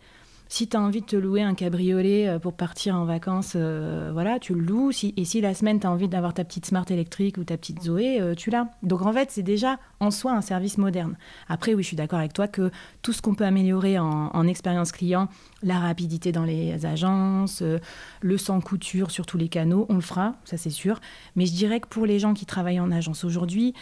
Si 0.49 0.69
tu 0.69 0.77
as 0.77 0.81
envie 0.81 1.01
de 1.01 1.07
te 1.07 1.17
louer 1.17 1.43
un 1.43 1.55
cabriolet 1.55 2.29
euh, 2.29 2.39
pour 2.39 2.53
partir 2.53 2.95
en 2.95 3.05
vacances, 3.05 3.55
euh, 3.57 4.11
voilà, 4.13 4.39
tu 4.39 4.55
le 4.55 4.61
loues. 4.61 4.91
et 4.91 5.25
si 5.25 5.41
la 5.41 5.55
semaine, 5.55 5.81
tu 5.81 5.87
as 5.87 5.91
envie 5.91 6.09
d'avoir 6.09 6.35
ta 6.35 6.45
petite 6.45 6.67
Smart 6.67 6.85
électrique 6.89 7.37
ou 7.37 7.45
ta 7.45 7.57
petite 7.57 7.83
Zoé, 7.83 8.21
tu 8.37 8.51
l'as. 8.51 8.69
Donc 8.83 9.03
en 9.03 9.13
fait, 9.13 9.31
c'est 9.31 9.43
déjà 9.43 9.79
en 10.01 10.11
soi 10.11 10.33
un 10.33 10.41
service 10.41 10.79
moderne. 10.79 11.17
Après, 11.49 11.75
oui, 11.75 11.83
je 11.83 11.89
suis 11.89 11.97
d'accord 11.97 12.19
avec 12.19 12.33
toi 12.33 12.49
que 12.49 12.71
tout 13.03 13.13
ce 13.13 13.23
qu'on 13.23 13.35
peut 13.35 13.45
améliorer 13.45 13.99
en, 13.99 14.47
expérience 14.47 14.93
client, 14.93 15.29
la 15.63 15.79
rapidité 15.79 16.33
dans 16.33 16.45
les 16.45 16.87
agences, 16.87 17.63
le 18.21 18.39
sans 18.39 18.61
couture 18.61 19.11
sur 19.11 19.27
tous 19.27 19.39
les 19.39 19.49
canaux, 19.49 19.87
on 19.89 19.95
le 19.95 20.01
fera, 20.01 20.37
ça 20.45 20.57
c'est 20.57 20.71
sûr. 20.71 21.01
Mais 21.35 21.47
je 21.47 21.53
dirais 21.53 21.81
que 21.81 21.89
pour 21.89 22.07
les 22.07 22.19
gens 22.19 22.35
qui 22.35 22.47
travaillent 22.47 22.81
en 22.81 22.93
agence 22.93 23.25
aujourd'hui, 23.25 23.75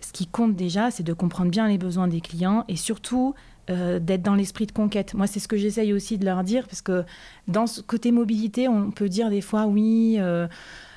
ce 0.00 0.12
qui 0.12 0.26
compte 0.26 0.56
déjà, 0.56 0.90
c'est 0.90 1.02
de 1.02 1.12
comprendre 1.12 1.50
bien 1.50 1.68
les 1.68 1.78
besoins 1.78 2.08
des 2.08 2.20
clients 2.20 2.64
et 2.68 2.76
surtout 2.76 3.34
euh, 3.70 3.98
d'être 3.98 4.22
dans 4.22 4.34
l'esprit 4.34 4.66
de 4.66 4.72
conquête. 4.72 5.14
Moi, 5.14 5.26
c'est 5.26 5.40
ce 5.40 5.48
que 5.48 5.56
j'essaye 5.56 5.92
aussi 5.92 6.18
de 6.18 6.24
leur 6.24 6.42
dire, 6.44 6.66
parce 6.66 6.82
que 6.82 7.04
dans 7.48 7.66
ce 7.66 7.80
côté 7.80 8.10
mobilité, 8.10 8.68
on 8.68 8.90
peut 8.90 9.08
dire 9.08 9.30
des 9.30 9.40
fois, 9.40 9.66
oui, 9.66 10.16
euh, 10.18 10.48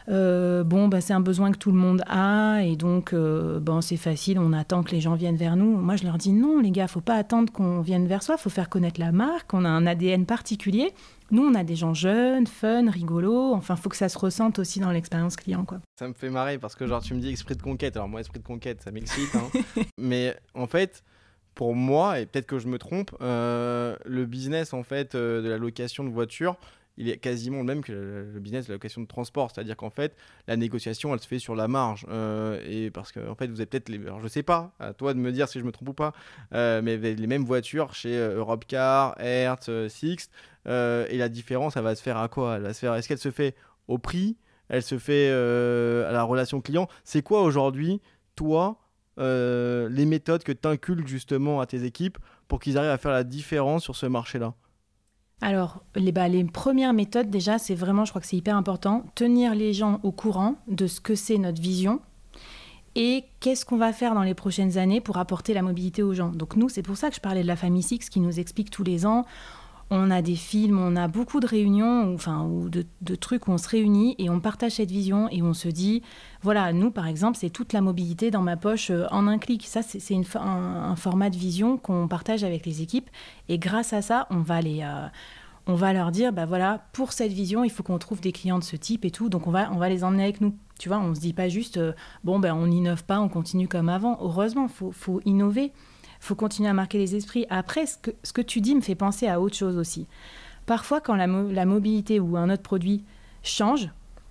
euh, 0.10 0.64
bon, 0.64 0.88
bah, 0.88 1.00
c'est 1.00 1.14
un 1.14 1.20
besoin 1.20 1.52
que 1.52 1.58
tout 1.58 1.72
le 1.72 1.78
monde 1.78 2.04
a, 2.08 2.62
et 2.62 2.76
donc, 2.76 3.14
bon, 3.14 3.82
c'est 3.82 3.98
facile, 3.98 4.40
on 4.40 4.54
attend 4.54 4.84
que 4.84 4.92
les 4.92 5.02
gens 5.02 5.16
viennent 5.16 5.36
vers 5.36 5.56
nous. 5.56 5.78
Moi, 5.78 5.96
je 5.98 6.04
leur 6.04 6.18
dis, 6.18 6.34
non, 6.34 6.60
les 6.60 6.72
gars, 6.72 6.88
faut 6.88 7.02
pas 7.02 7.16
attendre 7.16 7.52
qu'on 7.54 7.82
vienne 7.82 8.08
vers 8.08 8.24
soi, 8.24 8.38
faut 8.38 8.50
faire 8.50 8.70
connaître 8.70 9.00
la 9.00 9.12
marque, 9.12 9.54
on 9.54 9.66
a 9.66 9.70
un 9.70 9.86
ADN 9.86 10.26
particulier. 10.26 10.92
Nous, 11.32 11.44
on 11.44 11.56
a 11.56 11.64
des 11.64 11.76
gens 11.76 11.94
jeunes, 11.94 12.46
fun, 12.46 12.90
rigolos. 12.92 13.54
Enfin, 13.54 13.76
faut 13.76 13.90
que 13.90 13.96
ça 13.96 14.08
se 14.08 14.20
ressente 14.20 14.60
aussi 14.60 14.80
dans 14.80 14.92
l'expérience 14.92 15.36
client, 15.36 15.66
quoi. 15.66 15.80
Ça 15.98 16.08
me 16.08 16.14
fait 16.14 16.30
marrer 16.30 16.60
parce 16.60 16.76
que 16.76 16.86
genre 16.86 17.02
tu 17.02 17.16
me 17.16 17.20
dis 17.20 17.32
esprit 17.32 17.56
de 17.56 17.62
conquête. 17.64 17.96
Alors 17.96 18.08
moi, 18.08 18.20
esprit 18.20 18.40
de 18.40 18.46
conquête, 18.46 18.84
ça 18.84 18.92
m'excite. 18.92 19.36
Hein. 19.36 19.82
Mais 19.98 20.36
en 20.54 20.68
fait, 20.68 21.04
pour 21.56 21.76
moi, 21.76 22.20
et 22.20 22.26
peut-être 22.26 22.48
que 22.48 22.60
je 22.60 22.68
me 22.68 22.78
trompe, 22.78 23.16
euh, 23.22 23.96
le 24.06 24.26
business 24.26 24.74
en 24.74 24.84
fait 24.84 25.16
euh, 25.16 25.42
de 25.42 25.50
la 25.50 25.58
location 25.58 26.04
de 26.04 26.10
voitures, 26.10 26.58
il 26.98 27.10
est 27.10 27.18
quasiment 27.18 27.58
le 27.58 27.64
même 27.64 27.84
que 27.84 27.92
le 27.92 28.40
business 28.40 28.68
de 28.68 28.72
la 28.72 28.76
location 28.76 29.02
de 29.02 29.08
transport. 29.08 29.50
C'est-à-dire 29.52 29.76
qu'en 29.76 29.90
fait, 29.90 30.16
la 30.48 30.56
négociation, 30.58 31.12
elle 31.12 31.20
se 31.20 31.28
fait 31.28 31.40
sur 31.40 31.56
la 31.56 31.68
marge. 31.68 32.06
Euh, 32.08 32.62
et 32.68 32.92
parce 32.92 33.12
que, 33.12 33.28
en 33.28 33.34
fait, 33.34 33.48
vous 33.48 33.56
avez 33.56 33.66
peut-être 33.66 33.90
les. 33.90 33.98
Alors, 33.98 34.20
je 34.20 34.28
sais 34.28 34.44
pas, 34.44 34.74
à 34.80 34.94
toi 34.94 35.16
de 35.16 35.20
me 35.20 35.32
dire 35.32 35.50
si 35.50 35.60
je 35.60 35.64
me 35.64 35.72
trompe 35.72 35.90
ou 35.90 35.94
pas, 35.94 36.14
mais 36.52 36.98
les 36.98 37.28
mêmes 37.28 37.46
voitures 37.46 37.96
chez 37.96 38.16
Europcar, 38.16 39.20
Hertz, 39.20 39.72
Sixt. 39.88 40.32
et 40.68 41.18
la 41.18 41.30
différence, 41.30 41.78
elle 41.78 41.84
va 41.84 41.96
se 41.96 42.04
faire 42.04 42.18
à 42.18 42.28
quoi? 42.28 42.58
Elle 42.58 42.74
faire. 42.76 42.94
Est-ce 42.94 43.08
qu'elle 43.08 43.18
se 43.18 43.32
fait 43.32 43.56
au 43.88 43.98
prix? 43.98 44.38
Elle 44.70 44.84
se 44.84 45.00
fait 45.00 45.32
à 45.32 46.12
la 46.12 46.22
relation 46.22 46.62
client? 46.62 46.88
C'est 47.04 47.24
quoi 47.24 47.42
aujourd'hui, 47.42 48.02
toi 48.36 48.83
euh, 49.20 49.90
les 49.90 50.06
méthodes 50.06 50.44
que 50.44 50.52
tu 50.52 50.68
inculques 50.68 51.08
justement 51.08 51.60
à 51.60 51.66
tes 51.66 51.84
équipes 51.84 52.18
pour 52.48 52.60
qu'ils 52.60 52.78
arrivent 52.78 52.92
à 52.92 52.98
faire 52.98 53.12
la 53.12 53.24
différence 53.24 53.84
sur 53.84 53.96
ce 53.96 54.06
marché-là 54.06 54.54
alors, 55.42 55.84
les, 55.96 56.14
bah, 56.14 56.30
les 56.30 56.46
premières 56.46 56.94
méthodes, 56.94 57.30
déjà, 57.30 57.58
c'est 57.58 57.76
vraiment, 57.76 58.06
je 58.06 58.12
crois 58.12 58.22
que 58.22 58.28
c'est 58.28 58.38
hyper 58.38 58.56
important, 58.56 59.04
tenir 59.14 59.54
les 59.56 59.74
gens 59.74 60.00
au 60.02 60.14
courant 60.14 60.56
de 60.70 60.88
ce 60.88 61.02
que 61.02 61.16
c'est 61.16 61.38
notre 61.38 61.62
vision 61.62 62.00
et 62.96 63.26
qu'est-ce 63.42 63.66
qu'on 63.66 63.78
va 63.78 63.92
faire 63.92 64.14
dans 64.14 64.24
les 64.24 64.36
prochaines 64.36 64.78
années 64.78 65.02
pour 65.02 65.18
apporter 65.18 65.54
la 65.54 65.62
mobilité 65.62 66.02
aux 66.02 66.14
gens. 66.14 66.30
Donc 66.30 66.56
nous, 66.56 66.70
c'est 66.70 66.82
pour 66.82 66.96
ça 66.96 67.10
que 67.10 67.16
je 67.16 67.20
parlais 67.20 67.42
de 67.42 67.48
la 67.48 67.56
famille 67.56 67.84
Six 67.84 68.10
qui 68.10 68.22
nous 68.22 68.40
explique 68.40 68.70
tous 68.70 68.84
les 68.84 69.06
ans 69.06 69.26
on 69.96 70.10
a 70.10 70.24
des 70.24 70.36
films, 70.36 70.80
on 70.80 70.96
a 70.96 71.08
beaucoup 71.08 71.40
de 71.40 71.46
réunions, 71.46 72.16
enfin, 72.16 72.44
ou 72.46 72.68
de, 72.68 73.16
trucs 73.16 73.48
où 73.48 73.52
on 73.52 73.60
se 73.60 73.70
réunit 73.70 74.16
et 74.18 74.28
on 74.28 74.40
partage 74.40 74.74
cette 74.74 74.90
vision 74.90 75.30
et 75.30 75.44
on 75.44 75.54
se 75.54 75.68
dit, 75.68 76.02
voilà, 76.42 76.74
nous 76.74 76.90
par 76.90 77.06
exemple, 77.06 77.38
c'est 77.40 77.52
toute 77.52 77.74
la 77.74 77.82
mobilité 77.82 78.32
dans 78.32 78.42
ma 78.42 78.58
poche 78.58 78.90
euh, 78.90 79.06
en 79.12 79.28
un 79.28 79.38
clic. 79.38 79.68
Ça, 79.68 79.84
c'est 79.84 80.16
un, 80.36 80.96
format 80.96 81.30
de 81.30 81.38
vision 81.38 81.78
qu'on 81.78 82.08
partage 82.08 82.44
avec 82.44 82.66
les 82.66 82.82
équipes 82.82 83.10
et 83.50 83.60
grâce 83.60 83.94
à 83.94 84.02
ça, 84.02 84.26
on 84.32 84.40
va 84.40 84.62
les, 84.62 84.82
euh, 84.82 85.08
on 85.68 85.76
va 85.76 85.94
leur 85.94 86.12
dire, 86.12 86.34
bah 86.34 86.48
voilà, 86.48 86.88
pour 86.94 87.14
cette 87.14 87.32
vision, 87.32 87.64
il 87.64 87.70
faut 87.70 87.84
qu'on 87.84 88.00
trouve 88.00 88.20
des 88.20 88.32
clients 88.32 88.60
de 88.60 88.64
ce 88.64 88.76
type 88.76 89.06
et 89.06 89.12
tout, 89.12 89.30
donc 89.30 89.46
on 89.46 89.52
va, 89.52 89.72
on 89.72 89.78
va 89.78 89.90
les 89.90 90.04
emmener 90.04 90.24
avec 90.24 90.42
nous. 90.42 90.56
Tu 90.80 90.90
vois, 90.90 90.98
on 90.98 91.14
se 91.14 91.20
dit 91.20 91.34
pas 91.34 91.50
juste, 91.50 91.78
euh, 91.78 91.94
bon 92.24 92.40
ben 92.40 92.56
on 92.56 92.66
n'innove 92.66 93.04
pas, 93.04 93.20
on 93.20 93.30
continue 93.30 93.68
comme 93.68 93.90
avant. 93.90 94.18
Heureusement, 94.22 94.68
faut, 94.68 94.92
faut 94.92 95.22
innover 95.24 95.72
faut 96.24 96.36
continuer 96.36 96.70
à 96.70 96.74
marquer 96.74 96.98
les 96.98 97.16
esprits. 97.16 97.46
Après, 97.50 97.86
ce 97.86 97.98
que, 97.98 98.12
ce 98.24 98.32
que 98.32 98.42
tu 98.42 98.62
dis 98.62 98.76
me 98.76 98.82
fait 98.82 98.96
penser 98.96 99.28
à 99.28 99.42
autre 99.42 99.56
chose 99.56 99.78
aussi. 99.78 100.08
Parfois, 100.66 101.02
quand 101.02 101.16
la, 101.16 101.28
mobilité 101.66 102.20
ou 102.20 102.38
un 102.38 102.50
autre 102.50 102.64
produit 102.64 103.04
change, 103.44 103.90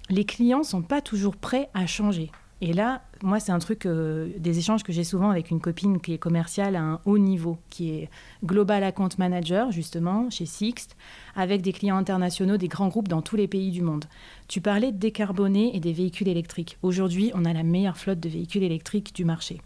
les 0.09 0.24
clients 0.24 0.62
sont 0.62 0.81
pas 0.81 1.02
toujours 1.02 1.37
prêts 1.37 1.68
à 1.74 1.87
changer. 1.87 2.31
Et 2.62 2.72
là, 2.72 3.02
moi, 3.22 3.40
c'est 3.40 3.52
un 3.52 3.59
truc, 3.59 3.87
euh, 3.87 4.31
des 4.38 4.59
échanges 4.59 4.85
que 4.85 4.92
j'ai 4.92 5.05
souvent 5.05 5.31
avec 5.31 5.50
une 5.50 5.61
copine 5.61 6.00
qui 6.00 6.14
est 6.14 6.18
commerciale 6.18 6.76
à 6.76 6.81
un 6.81 7.00
haut 7.05 7.18
niveau, 7.18 7.59
qui 7.70 7.90
est 7.90 8.09
Global 8.44 8.85
Account 8.85 9.09
Manager, 9.18 9.70
justement, 9.72 10.31
chez 10.31 10.46
Sixt, 10.46 10.96
avec 11.35 11.61
des 11.61 11.72
clients 11.72 11.96
internationaux, 11.96 12.57
des 12.57 12.68
grands 12.68 12.88
groupes 12.88 13.09
dans 13.09 13.20
tous 13.20 13.37
les 13.37 13.48
pays 13.48 13.72
du 13.72 13.83
monde. 13.83 14.07
Tu 14.48 14.61
parlais 14.61 14.92
de 14.92 14.98
décarboner 14.98 15.76
et 15.76 15.81
des 15.81 15.92
véhicules 15.92 16.28
électriques. 16.28 16.78
Aujourd'hui, 16.83 17.33
on 17.35 17.44
a 17.44 17.52
la 17.52 17.64
meilleure 17.64 17.98
flotte 17.98 18.20
de 18.20 18.28
véhicules 18.28 18.62
électriques 18.62 19.14
du 19.14 19.24
marché 19.24 19.61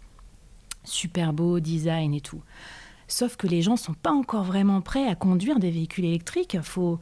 super 0.87 1.33
beau 1.33 1.59
design 1.59 2.13
et 2.13 2.21
tout. 2.21 2.41
Sauf 3.07 3.37
que 3.37 3.47
les 3.47 3.61
gens 3.61 3.77
sont 3.77 3.93
pas 3.93 4.11
encore 4.11 4.43
vraiment 4.43 4.81
prêts 4.81 5.07
à 5.07 5.15
conduire 5.15 5.59
des 5.59 5.71
véhicules 5.71 6.05
électriques. 6.05 6.57
Faut 6.61 6.99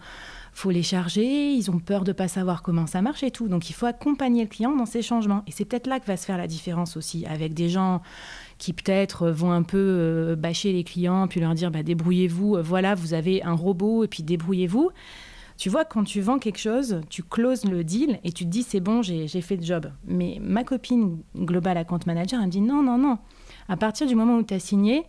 faut 0.55 0.71
les 0.71 0.83
charger, 0.83 1.51
ils 1.51 1.69
ont 1.69 1.79
peur 1.79 2.05
de 2.05 2.13
pas 2.13 2.29
savoir 2.29 2.63
comment 2.63 2.87
ça 2.87 3.01
marche 3.01 3.23
et 3.23 3.31
tout. 3.31 3.49
Donc 3.49 3.69
il 3.69 3.73
faut 3.73 3.87
accompagner 3.87 4.41
le 4.41 4.47
client 4.47 4.73
dans 4.73 4.85
ces 4.85 5.01
changements. 5.01 5.43
Et 5.47 5.51
c'est 5.51 5.65
peut-être 5.65 5.85
là 5.85 5.99
que 5.99 6.05
va 6.05 6.15
se 6.15 6.25
faire 6.25 6.37
la 6.37 6.47
différence 6.47 6.95
aussi, 6.95 7.25
avec 7.25 7.53
des 7.53 7.67
gens 7.67 8.01
qui 8.57 8.71
peut-être 8.71 9.27
vont 9.29 9.51
un 9.51 9.63
peu 9.63 9.77
euh, 9.77 10.35
bâcher 10.37 10.71
les 10.71 10.85
clients, 10.85 11.27
puis 11.27 11.41
leur 11.41 11.55
dire 11.55 11.71
bah, 11.71 11.83
débrouillez-vous, 11.83 12.55
euh, 12.55 12.61
voilà, 12.61 12.95
vous 12.95 13.13
avez 13.13 13.43
un 13.43 13.51
robot, 13.51 14.05
et 14.05 14.07
puis 14.07 14.23
débrouillez-vous. 14.23 14.91
Tu 15.57 15.69
vois, 15.69 15.83
quand 15.83 16.05
tu 16.05 16.21
vends 16.21 16.39
quelque 16.39 16.59
chose, 16.59 17.01
tu 17.09 17.21
closes 17.21 17.65
le 17.65 17.83
deal 17.83 18.19
et 18.23 18.31
tu 18.31 18.45
te 18.45 18.49
dis 18.49 18.63
c'est 18.63 18.79
bon, 18.79 19.01
j'ai 19.01 19.27
fait 19.27 19.57
le 19.57 19.63
job. 19.63 19.91
Mais 20.05 20.37
ma 20.41 20.63
copine 20.63 21.17
Global 21.35 21.77
Account 21.77 21.99
Manager, 22.05 22.39
elle 22.39 22.47
me 22.47 22.51
dit 22.51 22.61
non, 22.61 22.81
non, 22.81 22.97
non 22.97 23.17
à 23.67 23.77
partir 23.77 24.07
du 24.07 24.15
moment 24.15 24.37
où 24.37 24.43
tu 24.43 24.53
as 24.53 24.59
signé, 24.59 25.03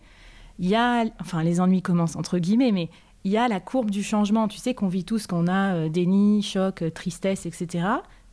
il 0.59 0.67
y 0.67 0.75
a, 0.75 1.05
enfin 1.19 1.43
les 1.43 1.59
ennuis 1.59 1.81
commencent 1.81 2.15
entre 2.15 2.39
guillemets, 2.39 2.71
mais 2.71 2.89
il 3.23 3.31
y 3.31 3.37
a 3.37 3.47
la 3.47 3.59
courbe 3.59 3.91
du 3.91 4.03
changement. 4.03 4.47
Tu 4.47 4.57
sais 4.57 4.73
qu'on 4.73 4.87
vit 4.87 5.03
tous 5.03 5.27
qu'on 5.27 5.47
a 5.47 5.73
euh, 5.73 5.89
déni, 5.89 6.41
choc, 6.41 6.81
euh, 6.81 6.89
tristesse, 6.89 7.45
etc. 7.45 7.85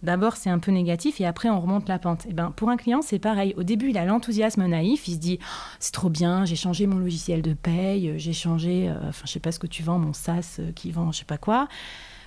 D'abord, 0.02 0.36
c'est 0.36 0.50
un 0.50 0.58
peu 0.58 0.70
négatif 0.70 1.20
et 1.20 1.26
après, 1.26 1.48
on 1.48 1.60
remonte 1.60 1.88
la 1.88 1.98
pente. 1.98 2.26
Et 2.26 2.28
eh 2.30 2.32
ben, 2.32 2.52
pour 2.54 2.68
un 2.68 2.76
client, 2.76 3.00
c'est 3.02 3.18
pareil. 3.18 3.54
Au 3.56 3.62
début, 3.62 3.90
il 3.90 3.98
a 3.98 4.04
l'enthousiasme 4.04 4.64
naïf. 4.66 5.08
Il 5.08 5.14
se 5.14 5.18
dit 5.18 5.38
oh, 5.40 5.44
C'est 5.80 5.92
trop 5.92 6.10
bien, 6.10 6.44
j'ai 6.44 6.56
changé 6.56 6.86
mon 6.86 6.98
logiciel 6.98 7.42
de 7.42 7.54
paye, 7.54 8.10
euh, 8.10 8.18
j'ai 8.18 8.32
changé, 8.32 8.92
enfin, 9.08 9.22
je 9.24 9.32
sais 9.32 9.40
pas 9.40 9.50
ce 9.50 9.58
que 9.58 9.66
tu 9.66 9.82
vends, 9.82 9.98
mon 9.98 10.12
SaaS 10.12 10.60
qui 10.76 10.92
vend, 10.92 11.10
je 11.10 11.18
sais 11.18 11.24
pas 11.24 11.38
quoi. 11.38 11.68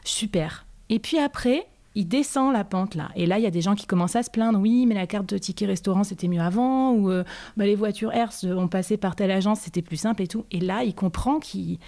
Super. 0.03 0.65
Et 0.89 0.99
puis 0.99 1.19
après, 1.19 1.67
il 1.97 2.07
descend 2.07 2.53
la 2.53 2.63
pente 2.63 2.93
là. 2.93 3.09
Et 3.15 3.25
là, 3.25 3.39
il 3.39 3.43
y 3.43 3.47
a 3.47 3.51
des 3.51 3.61
gens 3.61 3.73
qui 3.73 3.87
commencent 3.87 4.15
à 4.15 4.21
se 4.21 4.29
plaindre. 4.29 4.59
Oui, 4.59 4.85
mais 4.85 4.93
la 4.93 5.07
carte 5.07 5.33
de 5.33 5.37
ticket 5.39 5.65
restaurant, 5.65 6.03
c'était 6.03 6.27
mieux 6.27 6.41
avant. 6.41 6.91
Ou 6.91 7.09
euh, 7.09 7.23
bah, 7.57 7.65
les 7.65 7.73
voitures 7.73 8.13
Hertz 8.13 8.43
ont 8.43 8.67
passé 8.67 8.97
par 8.97 9.15
telle 9.15 9.31
agence, 9.31 9.61
c'était 9.61 9.81
plus 9.81 9.97
simple 9.97 10.21
et 10.21 10.27
tout. 10.27 10.45
Et 10.51 10.59
là, 10.59 10.83
il 10.83 10.93
comprend 10.93 11.39
qu'il 11.39 11.79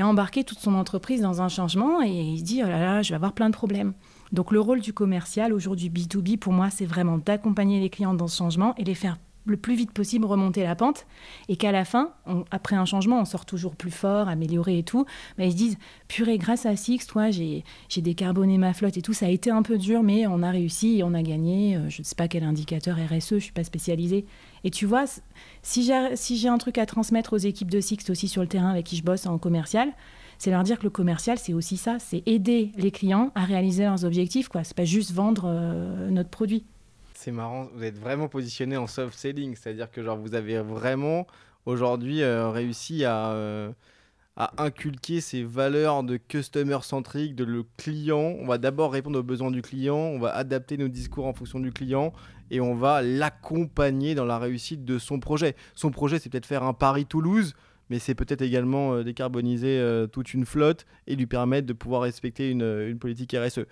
a 0.00 0.08
embarqué 0.08 0.42
toute 0.42 0.58
son 0.58 0.74
entreprise 0.74 1.20
dans 1.20 1.42
un 1.42 1.48
changement 1.48 2.02
et 2.02 2.08
il 2.08 2.42
dit, 2.42 2.62
oh 2.64 2.66
là 2.66 2.80
là, 2.80 3.02
je 3.02 3.10
vais 3.10 3.16
avoir 3.16 3.34
plein 3.34 3.50
de 3.50 3.54
problèmes. 3.54 3.92
Donc 4.32 4.52
le 4.52 4.60
rôle 4.60 4.80
du 4.80 4.94
commercial 4.94 5.52
aujourd'hui 5.52 5.90
B2B, 5.90 6.38
pour 6.38 6.54
moi, 6.54 6.70
c'est 6.70 6.86
vraiment 6.86 7.18
d'accompagner 7.18 7.78
les 7.78 7.90
clients 7.90 8.14
dans 8.14 8.28
ce 8.28 8.38
changement 8.38 8.74
et 8.78 8.84
les 8.84 8.94
faire 8.94 9.18
le 9.44 9.56
plus 9.56 9.74
vite 9.74 9.90
possible 9.90 10.24
remonter 10.24 10.62
la 10.62 10.76
pente 10.76 11.06
et 11.48 11.56
qu'à 11.56 11.72
la 11.72 11.84
fin, 11.84 12.12
après 12.50 12.76
un 12.76 12.84
changement, 12.84 13.20
on 13.20 13.24
sort 13.24 13.44
toujours 13.44 13.74
plus 13.74 13.90
fort, 13.90 14.28
amélioré 14.28 14.78
et 14.78 14.82
tout. 14.82 15.04
Mais 15.38 15.48
ils 15.48 15.52
se 15.52 15.56
disent, 15.56 15.78
purée, 16.08 16.38
grâce 16.38 16.66
à 16.66 16.76
Six, 16.76 17.06
toi, 17.06 17.30
j'ai 17.30 17.64
décarboné 17.96 18.58
ma 18.58 18.72
flotte 18.72 18.96
et 18.96 19.02
tout. 19.02 19.12
Ça 19.12 19.26
a 19.26 19.30
été 19.30 19.50
un 19.50 19.62
peu 19.62 19.78
dur, 19.78 20.02
mais 20.02 20.26
on 20.26 20.42
a 20.42 20.50
réussi 20.50 20.98
et 20.98 21.02
on 21.02 21.14
a 21.14 21.22
gagné. 21.22 21.76
Euh, 21.76 21.88
je 21.88 22.00
ne 22.00 22.04
sais 22.04 22.14
pas 22.14 22.28
quel 22.28 22.44
indicateur 22.44 22.96
RSE, 22.96 23.28
je 23.30 23.34
ne 23.34 23.40
suis 23.40 23.52
pas 23.52 23.64
spécialisée. 23.64 24.26
Et 24.64 24.70
tu 24.70 24.86
vois, 24.86 25.04
si 25.62 25.84
j'ai 25.84 26.16
si 26.16 26.48
un 26.48 26.58
truc 26.58 26.78
à 26.78 26.86
transmettre 26.86 27.32
aux 27.32 27.38
équipes 27.38 27.70
de 27.70 27.80
Six 27.80 28.08
aussi 28.10 28.28
sur 28.28 28.42
le 28.42 28.48
terrain 28.48 28.70
avec 28.70 28.86
qui 28.86 28.96
je 28.96 29.02
bosse 29.02 29.26
en 29.26 29.38
commercial, 29.38 29.92
c'est 30.38 30.50
leur 30.50 30.62
dire 30.62 30.78
que 30.78 30.84
le 30.84 30.90
commercial, 30.90 31.38
c'est 31.38 31.52
aussi 31.52 31.76
ça, 31.76 31.98
c'est 32.00 32.22
aider 32.26 32.72
les 32.76 32.90
clients 32.90 33.30
à 33.34 33.44
réaliser 33.44 33.84
leurs 33.84 34.04
objectifs. 34.04 34.48
Ce 34.52 34.58
n'est 34.58 34.64
pas 34.74 34.84
juste 34.84 35.12
vendre 35.12 35.44
euh, 35.46 36.10
notre 36.10 36.30
produit 36.30 36.64
c'est 37.22 37.30
marrant, 37.30 37.68
vous 37.72 37.84
êtes 37.84 37.98
vraiment 37.98 38.26
positionné 38.26 38.76
en 38.76 38.88
soft 38.88 39.16
selling, 39.16 39.54
c'est-à-dire 39.54 39.90
que 39.92 40.02
genre 40.02 40.18
vous 40.18 40.34
avez 40.34 40.58
vraiment 40.58 41.28
aujourd'hui 41.66 42.22
euh, 42.22 42.50
réussi 42.50 43.04
à, 43.04 43.30
euh, 43.30 43.70
à 44.36 44.60
inculquer 44.60 45.20
ces 45.20 45.44
valeurs 45.44 46.02
de 46.02 46.16
customer 46.16 46.78
centrique, 46.82 47.36
de 47.36 47.44
le 47.44 47.64
client. 47.76 48.34
On 48.40 48.46
va 48.46 48.58
d'abord 48.58 48.92
répondre 48.92 49.20
aux 49.20 49.22
besoins 49.22 49.52
du 49.52 49.62
client, 49.62 49.96
on 49.96 50.18
va 50.18 50.34
adapter 50.34 50.76
nos 50.76 50.88
discours 50.88 51.26
en 51.26 51.32
fonction 51.32 51.60
du 51.60 51.70
client 51.70 52.12
et 52.50 52.60
on 52.60 52.74
va 52.74 53.02
l'accompagner 53.02 54.16
dans 54.16 54.24
la 54.24 54.38
réussite 54.38 54.84
de 54.84 54.98
son 54.98 55.20
projet. 55.20 55.54
Son 55.76 55.92
projet, 55.92 56.18
c'est 56.18 56.28
peut-être 56.28 56.46
faire 56.46 56.64
un 56.64 56.74
Paris-Toulouse 56.74 57.54
mais 57.90 57.98
c'est 57.98 58.14
peut-être 58.14 58.42
également 58.42 58.94
euh, 58.94 59.04
décarboniser 59.04 59.80
toute 60.12 60.32
une 60.34 60.46
flotte 60.46 60.86
et 61.06 61.14
lui 61.14 61.26
permettre 61.26 61.66
de 61.66 61.72
pouvoir 61.72 62.02
respecter 62.02 62.50
une, 62.50 62.62
une 62.62 62.98
politique 62.98 63.36
RSE. 63.38 63.66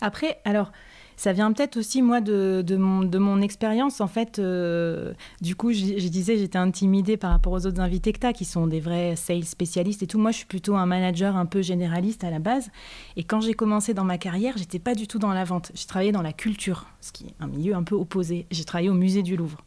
Après, 0.00 0.40
alors, 0.44 0.72
ça 1.16 1.32
vient 1.32 1.52
peut-être 1.52 1.78
aussi, 1.78 2.02
moi, 2.02 2.20
de, 2.20 2.62
de 2.62 2.76
mon, 2.76 3.40
expérience. 3.40 4.00
En 4.00 4.06
fait, 4.06 4.38
euh, 4.38 5.12
du 5.40 5.56
coup, 5.56 5.72
je, 5.72 6.08
disais, 6.08 6.36
j'étais 6.36 6.58
intimidée 6.58 7.16
par 7.16 7.30
rapport 7.30 7.52
aux 7.52 7.66
autres 7.66 7.80
invités 7.80 8.12
que 8.12 8.18
tu 8.18 8.26
as, 8.26 8.32
qui 8.32 8.44
sont 8.44 8.66
des 8.66 8.80
vrais 8.80 9.16
sales 9.16 9.44
spécialistes 9.44 10.02
et 10.02 10.06
tout. 10.06 10.18
Moi, 10.18 10.30
je 10.30 10.38
suis 10.38 10.46
plutôt 10.46 10.76
un 10.76 10.86
manager 10.86 11.36
un 11.36 11.46
peu 11.46 11.62
généraliste 11.62 12.24
à 12.24 12.30
la 12.30 12.38
base. 12.38 12.70
Et 13.16 13.24
quand 13.24 13.40
j'ai 13.40 13.54
commencé 13.54 13.94
dans 13.94 14.04
ma 14.04 14.18
carrière, 14.18 14.54
j'étais 14.56 14.78
pas 14.78 14.94
du 14.94 15.06
tout 15.06 15.18
dans 15.18 15.32
la 15.32 15.44
vente. 15.44 15.72
J'ai 15.74 15.86
travaillé 15.86 16.12
dans 16.12 16.22
la 16.22 16.32
culture, 16.32 16.86
ce 17.00 17.12
qui 17.12 17.26
est 17.26 17.34
un 17.40 17.46
milieu 17.46 17.74
un 17.74 17.82
peu 17.82 17.94
opposé. 17.94 18.46
J'ai 18.50 18.64
travaillé 18.64 18.90
au 18.90 18.94
musée 18.94 19.22
du 19.22 19.36
Louvre. 19.36 19.58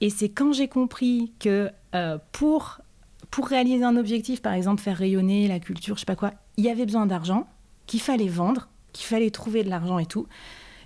Et 0.00 0.10
c'est 0.10 0.30
quand 0.30 0.52
j'ai 0.52 0.68
compris 0.68 1.32
que 1.38 1.70
euh, 1.94 2.18
pour, 2.32 2.80
pour 3.30 3.46
réaliser 3.46 3.84
un 3.84 3.96
objectif, 3.96 4.42
par 4.42 4.54
exemple 4.54 4.82
faire 4.82 4.96
rayonner 4.96 5.46
la 5.46 5.60
culture, 5.60 5.96
je 5.96 6.00
sais 6.00 6.06
pas 6.06 6.16
quoi, 6.16 6.32
il 6.56 6.64
y 6.64 6.70
avait 6.70 6.86
besoin 6.86 7.06
d'argent, 7.06 7.46
qu'il 7.86 8.00
fallait 8.00 8.28
vendre 8.28 8.69
qu'il 8.92 9.06
fallait 9.06 9.30
trouver 9.30 9.64
de 9.64 9.70
l'argent 9.70 9.98
et 9.98 10.06
tout, 10.06 10.26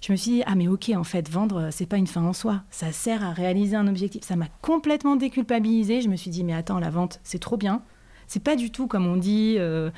je 0.07 0.13
me 0.13 0.17
suis 0.17 0.33
dit, 0.33 0.43
ah 0.45 0.55
mais 0.55 0.69
ok, 0.69 0.91
en 0.95 1.05
fait, 1.05 1.31
vendre, 1.31 1.71
c'est 1.71 1.87
pas 1.87 1.97
une 1.97 2.07
fin 2.07 2.23
en 2.23 2.35
soi. 2.35 2.63
Ça 2.71 2.93
sert 2.93 3.25
à 3.25 3.33
réaliser 3.33 3.75
un 3.75 3.87
objectif. 3.87 4.23
Ça 4.23 4.37
m'a 4.37 4.49
complètement 4.61 5.17
déculpabilisé. 5.17 6.03
Je 6.03 6.11
me 6.11 6.17
suis 6.17 6.31
dit, 6.31 6.45
mais 6.45 6.53
attends, 6.53 6.79
la 6.79 6.91
vente, 6.91 7.21
c'est 7.25 7.39
trop 7.39 7.57
bien. 7.57 7.81
C'est 8.27 8.43
pas 8.43 8.57
du 8.57 8.71
tout 8.71 8.87
comme 8.87 9.07
on 9.07 9.17
dit 9.17 9.57
euh, 9.59 9.91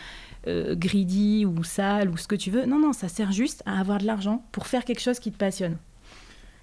euh, 0.47 0.77
greedy 0.77 1.45
ou 1.45 1.64
sale 1.64 2.09
ou 2.11 2.16
ce 2.16 2.29
que 2.29 2.37
tu 2.37 2.51
veux. 2.51 2.66
Non, 2.66 2.79
non, 2.79 2.92
ça 2.92 3.09
sert 3.09 3.33
juste 3.33 3.62
à 3.66 3.81
avoir 3.81 3.99
de 3.99 4.07
l'argent 4.07 4.45
pour 4.53 4.69
faire 4.69 4.85
quelque 4.85 5.01
chose 5.01 5.19
qui 5.19 5.33
te 5.33 5.38
passionne. 5.38 5.77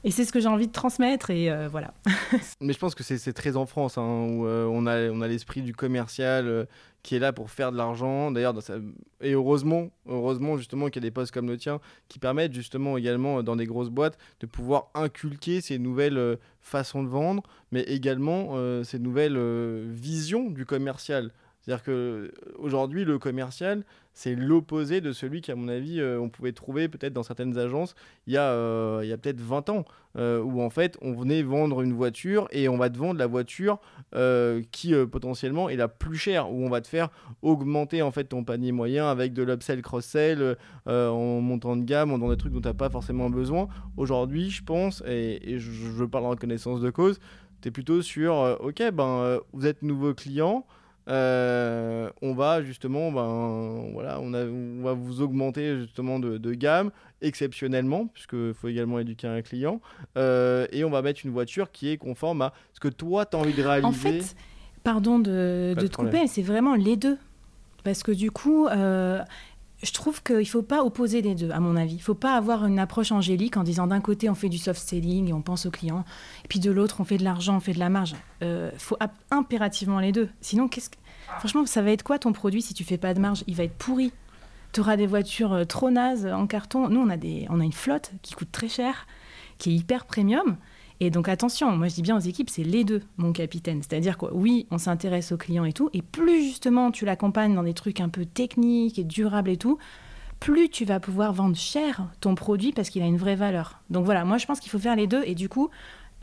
Et 0.05 0.11
c'est 0.11 0.25
ce 0.25 0.33
que 0.33 0.41
j'ai 0.41 0.47
envie 0.47 0.67
de 0.67 0.71
transmettre 0.71 1.29
et 1.29 1.49
euh, 1.49 1.69
voilà. 1.69 1.93
Mais 2.61 2.73
je 2.73 2.79
pense 2.79 2.93
que 2.93 3.03
c'est 3.03 3.33
très 3.33 3.55
en 3.55 3.65
France, 3.65 3.97
hein, 3.97 4.27
où 4.29 4.45
euh, 4.45 4.65
on 4.65 4.85
a, 4.85 5.27
l'esprit 5.27 5.61
du 5.61 5.73
commercial 5.73 6.47
euh, 6.47 6.65
qui 7.03 7.15
est 7.15 7.19
là 7.19 7.31
pour 7.31 7.49
faire 7.49 7.71
de 7.71 7.77
l'argent. 7.77 8.29
D'ailleurs, 8.29 8.53
et 9.21 9.31
heureusement, 9.31 9.91
heureusement 10.05 10.57
justement 10.57 10.87
qu'il 10.87 11.01
y 11.01 11.05
a 11.05 11.07
des 11.07 11.11
postes 11.11 11.33
comme 11.33 11.47
le 11.47 11.57
tien 11.57 11.79
qui 12.09 12.19
permettent 12.19 12.53
justement 12.53 12.97
également 12.97 13.43
dans 13.43 13.55
des 13.55 13.65
grosses 13.65 13.89
boîtes 13.89 14.17
de 14.41 14.45
pouvoir 14.45 14.89
inculquer 14.93 15.61
ces 15.61 15.79
nouvelles 15.79 16.37
façons 16.61 17.03
de 17.03 17.09
vendre, 17.09 17.43
mais 17.71 17.81
également 17.81 18.55
ces 18.83 18.99
nouvelles 18.99 19.37
visions 19.89 20.49
du 20.49 20.65
commercial. 20.65 21.31
C'est-à-dire 21.63 21.83
qu'aujourd'hui, 21.85 23.05
le 23.05 23.17
commercial, 23.19 23.83
c'est 24.13 24.35
l'opposé 24.35 24.99
de 24.99 25.13
celui 25.13 25.39
qu'à 25.39 25.55
mon 25.55 25.69
avis, 25.69 26.01
euh, 26.01 26.19
on 26.19 26.27
pouvait 26.27 26.51
trouver 26.51 26.89
peut-être 26.89 27.13
dans 27.13 27.23
certaines 27.23 27.57
agences 27.57 27.95
il 28.27 28.33
y 28.33 28.37
a, 28.37 28.49
euh, 28.49 29.13
a 29.13 29.17
peut-être 29.17 29.39
20 29.39 29.69
ans, 29.69 29.85
euh, 30.17 30.41
où 30.41 30.61
en 30.61 30.69
fait, 30.69 30.97
on 31.01 31.13
venait 31.13 31.41
vendre 31.41 31.81
une 31.81 31.93
voiture 31.93 32.49
et 32.51 32.67
on 32.67 32.77
va 32.77 32.89
te 32.89 32.97
vendre 32.97 33.17
la 33.17 33.27
voiture 33.27 33.79
qui 34.71 34.93
potentiellement 35.11 35.69
est 35.69 35.75
la 35.75 35.87
plus 35.87 36.17
chère, 36.17 36.51
où 36.51 36.65
on 36.65 36.69
va 36.69 36.81
te 36.81 36.87
faire 36.87 37.09
augmenter 37.41 38.01
en 38.01 38.11
fait 38.11 38.25
ton 38.25 38.43
panier 38.43 38.71
moyen 38.71 39.09
avec 39.09 39.33
de 39.33 39.41
l'upsell, 39.41 39.81
cross-sell, 39.81 40.57
en 40.85 41.41
montant 41.41 41.75
de 41.75 41.83
gamme, 41.83 42.19
dans 42.19 42.29
des 42.29 42.37
trucs 42.37 42.53
dont 42.53 42.61
tu 42.61 42.67
n'as 42.67 42.73
pas 42.75 42.89
forcément 42.89 43.29
besoin. 43.29 43.67
Aujourd'hui, 43.97 44.51
je 44.51 44.63
pense, 44.63 45.01
et, 45.07 45.57
je, 45.57 45.71
je, 45.71 46.03
parle 46.03 46.25
en 46.25 46.35
connaissance 46.35 46.81
de 46.81 46.91
cause, 46.91 47.19
tu 47.61 47.69
es 47.69 47.71
plutôt 47.71 48.03
sur, 48.03 48.57
ok, 48.59 48.83
ben, 48.93 49.39
vous 49.53 49.65
êtes 49.65 49.81
nouveau 49.81 50.13
client. 50.13 50.65
Euh, 51.09 52.09
on 52.21 52.33
va 52.33 52.63
justement, 52.63 53.11
ben, 53.11 53.91
voilà, 53.91 54.19
on, 54.21 54.31
va 54.81 54.93
vous 54.93 55.21
augmenter 55.21 55.77
justement 55.77 56.19
de, 56.19 56.53
gamme 56.53 56.91
exceptionnellement, 57.21 58.07
puisqu'il 58.07 58.53
faut 58.53 58.67
également 58.67 58.99
éduquer 58.99 59.27
un 59.27 59.41
client, 59.41 59.81
euh, 60.17 60.67
et 60.71 60.83
on 60.83 60.89
va 60.89 61.01
mettre 61.01 61.21
une 61.25 61.31
voiture 61.31 61.71
qui 61.71 61.89
est 61.89 61.97
conforme 61.97 62.41
à 62.41 62.53
ce 62.73 62.79
que 62.79 62.89
toi, 62.89 63.25
tu 63.25 63.35
as 63.35 63.39
envie 63.39 63.53
de 63.53 63.61
réaliser. 63.61 63.87
En 63.87 63.91
fait, 63.91 64.35
pardon 64.83 65.19
de, 65.19 65.75
de 65.77 65.87
te 65.87 65.95
couper, 65.95 66.27
c'est 66.27 66.41
vraiment 66.41 66.75
les 66.75 66.95
deux. 66.97 67.17
Parce 67.83 68.01
que 68.01 68.11
du 68.11 68.31
coup, 68.31 68.67
euh, 68.67 69.21
je 69.83 69.91
trouve 69.91 70.23
qu'il 70.23 70.37
ne 70.37 70.43
faut 70.45 70.61
pas 70.61 70.83
opposer 70.83 71.21
les 71.21 71.35
deux, 71.35 71.51
à 71.51 71.59
mon 71.59 71.75
avis. 71.75 71.93
Il 71.93 71.97
ne 71.97 72.01
faut 72.01 72.13
pas 72.15 72.35
avoir 72.35 72.65
une 72.65 72.79
approche 72.79 73.11
angélique 73.11 73.57
en 73.57 73.63
disant 73.63 73.85
d'un 73.85 73.99
côté 73.99 74.29
on 74.29 74.35
fait 74.35 74.49
du 74.49 74.57
soft 74.57 74.81
selling 74.81 75.29
et 75.29 75.33
on 75.33 75.41
pense 75.41 75.65
au 75.65 75.71
client, 75.71 76.05
et 76.43 76.47
puis 76.47 76.59
de 76.59 76.71
l'autre 76.71 76.97
on 76.99 77.03
fait 77.03 77.17
de 77.17 77.23
l'argent, 77.23 77.57
on 77.57 77.59
fait 77.59 77.73
de 77.73 77.79
la 77.79 77.89
marge. 77.89 78.15
Il 78.41 78.47
euh, 78.47 78.71
faut 78.77 78.97
impérativement 79.29 79.99
les 79.99 80.11
deux. 80.11 80.29
Sinon, 80.41 80.67
qu'est-ce 80.67 80.89
que... 80.89 80.95
franchement, 81.39 81.65
ça 81.65 81.81
va 81.81 81.91
être 81.91 82.03
quoi 82.03 82.17
ton 82.17 82.33
produit 82.33 82.61
si 82.61 82.73
tu 82.73 82.83
fais 82.83 82.97
pas 82.97 83.13
de 83.13 83.19
marge? 83.19 83.43
Il 83.47 83.55
va 83.55 83.63
être 83.63 83.77
pourri. 83.77 84.11
Tu 84.71 84.79
auras 84.79 84.97
des 84.97 85.05
voitures 85.05 85.53
euh, 85.53 85.65
trop 85.65 85.91
nazes 85.91 86.25
en 86.25 86.47
carton. 86.47 86.89
Nous, 86.89 86.99
on 86.99 87.09
a, 87.09 87.17
des... 87.17 87.45
on 87.49 87.59
a 87.59 87.63
une 87.63 87.73
flotte 87.73 88.11
qui 88.21 88.33
coûte 88.33 88.51
très 88.51 88.69
cher, 88.69 89.05
qui 89.57 89.71
est 89.71 89.75
hyper 89.75 90.05
premium. 90.05 90.57
Et 90.99 91.09
donc 91.09 91.27
attention, 91.27 91.75
moi 91.75 91.87
je 91.87 91.95
dis 91.95 92.01
bien 92.01 92.15
aux 92.15 92.21
équipes, 92.21 92.49
c'est 92.49 92.63
les 92.63 92.83
deux, 92.83 93.01
mon 93.17 93.33
capitaine. 93.33 93.81
C'est-à-dire 93.81 94.17
que 94.17 94.25
oui, 94.31 94.67
on 94.71 94.77
s'intéresse 94.77 95.31
aux 95.31 95.37
clients 95.37 95.65
et 95.65 95.73
tout, 95.73 95.89
et 95.93 96.01
plus 96.01 96.43
justement 96.43 96.91
tu 96.91 97.05
l'accompagnes 97.05 97.55
dans 97.55 97.63
des 97.63 97.73
trucs 97.73 97.99
un 97.99 98.09
peu 98.09 98.25
techniques 98.25 98.99
et 98.99 99.03
durables 99.03 99.49
et 99.49 99.57
tout, 99.57 99.77
plus 100.39 100.69
tu 100.69 100.85
vas 100.85 100.99
pouvoir 100.99 101.33
vendre 101.33 101.55
cher 101.55 102.07
ton 102.19 102.35
produit 102.35 102.73
parce 102.73 102.89
qu'il 102.89 103.01
a 103.01 103.05
une 103.05 103.17
vraie 103.17 103.35
valeur. 103.35 103.81
Donc 103.89 104.05
voilà, 104.05 104.25
moi 104.25 104.37
je 104.37 104.45
pense 104.45 104.59
qu'il 104.59 104.71
faut 104.71 104.79
faire 104.79 104.95
les 104.95 105.07
deux. 105.07 105.23
Et 105.25 105.35
du 105.35 105.49
coup, 105.49 105.69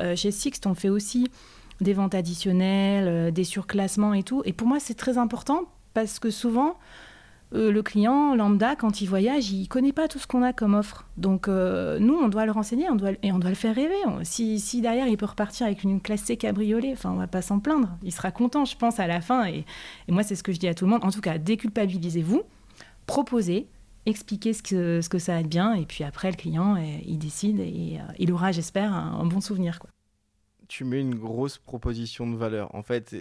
euh, 0.00 0.14
chez 0.16 0.30
Sixt, 0.30 0.66
on 0.66 0.74
fait 0.74 0.88
aussi 0.88 1.28
des 1.80 1.94
ventes 1.94 2.14
additionnelles, 2.14 3.08
euh, 3.08 3.30
des 3.30 3.44
surclassements 3.44 4.14
et 4.14 4.22
tout. 4.22 4.42
Et 4.44 4.52
pour 4.52 4.66
moi, 4.68 4.78
c'est 4.80 4.94
très 4.94 5.18
important 5.18 5.62
parce 5.94 6.18
que 6.18 6.30
souvent, 6.30 6.76
euh, 7.52 7.72
le 7.72 7.82
client 7.82 8.34
lambda, 8.36 8.76
quand 8.76 9.00
il 9.00 9.06
voyage, 9.06 9.50
il 9.50 9.66
connaît 9.66 9.92
pas 9.92 10.06
tout 10.06 10.18
ce 10.18 10.26
qu'on 10.26 10.42
a 10.42 10.52
comme 10.52 10.74
offre. 10.74 11.06
Donc 11.16 11.48
euh, 11.48 11.98
nous, 11.98 12.14
on 12.14 12.28
doit 12.28 12.46
le 12.46 12.52
renseigner 12.52 12.88
on 12.88 12.94
doit, 12.94 13.10
et 13.22 13.32
on 13.32 13.38
doit 13.38 13.50
le 13.50 13.56
faire 13.56 13.74
rêver. 13.74 13.96
Si, 14.22 14.60
si, 14.60 14.80
derrière, 14.80 15.08
il 15.08 15.16
peut 15.16 15.26
repartir 15.26 15.66
avec 15.66 15.82
une 15.82 16.00
classe 16.00 16.22
C 16.22 16.36
cabriolet, 16.36 16.92
enfin, 16.92 17.10
on 17.10 17.16
va 17.16 17.26
pas 17.26 17.42
s'en 17.42 17.58
plaindre. 17.58 17.88
Il 18.02 18.12
sera 18.12 18.30
content, 18.30 18.64
je 18.64 18.76
pense, 18.76 19.00
à 19.00 19.06
la 19.06 19.20
fin. 19.20 19.46
Et, 19.46 19.64
moi, 20.08 20.22
c'est 20.22 20.36
ce 20.36 20.42
que 20.42 20.52
je 20.52 20.58
dis 20.58 20.68
à 20.68 20.74
tout 20.74 20.84
le 20.84 20.90
monde. 20.90 21.04
En 21.04 21.10
tout 21.10 21.20
cas, 21.20 21.38
déculpabilisez-vous, 21.38 22.42
proposez, 23.06 23.66
expliquez 24.06 24.52
ce 24.52 24.62
que, 24.62 25.00
ce 25.00 25.08
que 25.08 25.18
ça 25.18 25.34
va 25.34 25.40
être 25.40 25.48
bien. 25.48 25.74
Et 25.74 25.86
puis 25.86 26.04
après, 26.04 26.30
le 26.30 26.36
client, 26.36 26.76
il 26.76 27.18
décide 27.18 27.58
et 27.58 27.98
euh, 27.98 28.12
il 28.18 28.32
aura, 28.32 28.52
j'espère, 28.52 28.92
un, 28.92 29.26
bon 29.26 29.40
souvenir. 29.40 29.80
Tu 30.70 30.84
mets 30.84 31.00
une 31.00 31.16
grosse 31.16 31.58
proposition 31.58 32.30
de 32.30 32.36
valeur. 32.36 32.72
En 32.76 32.84
fait, 32.84 33.16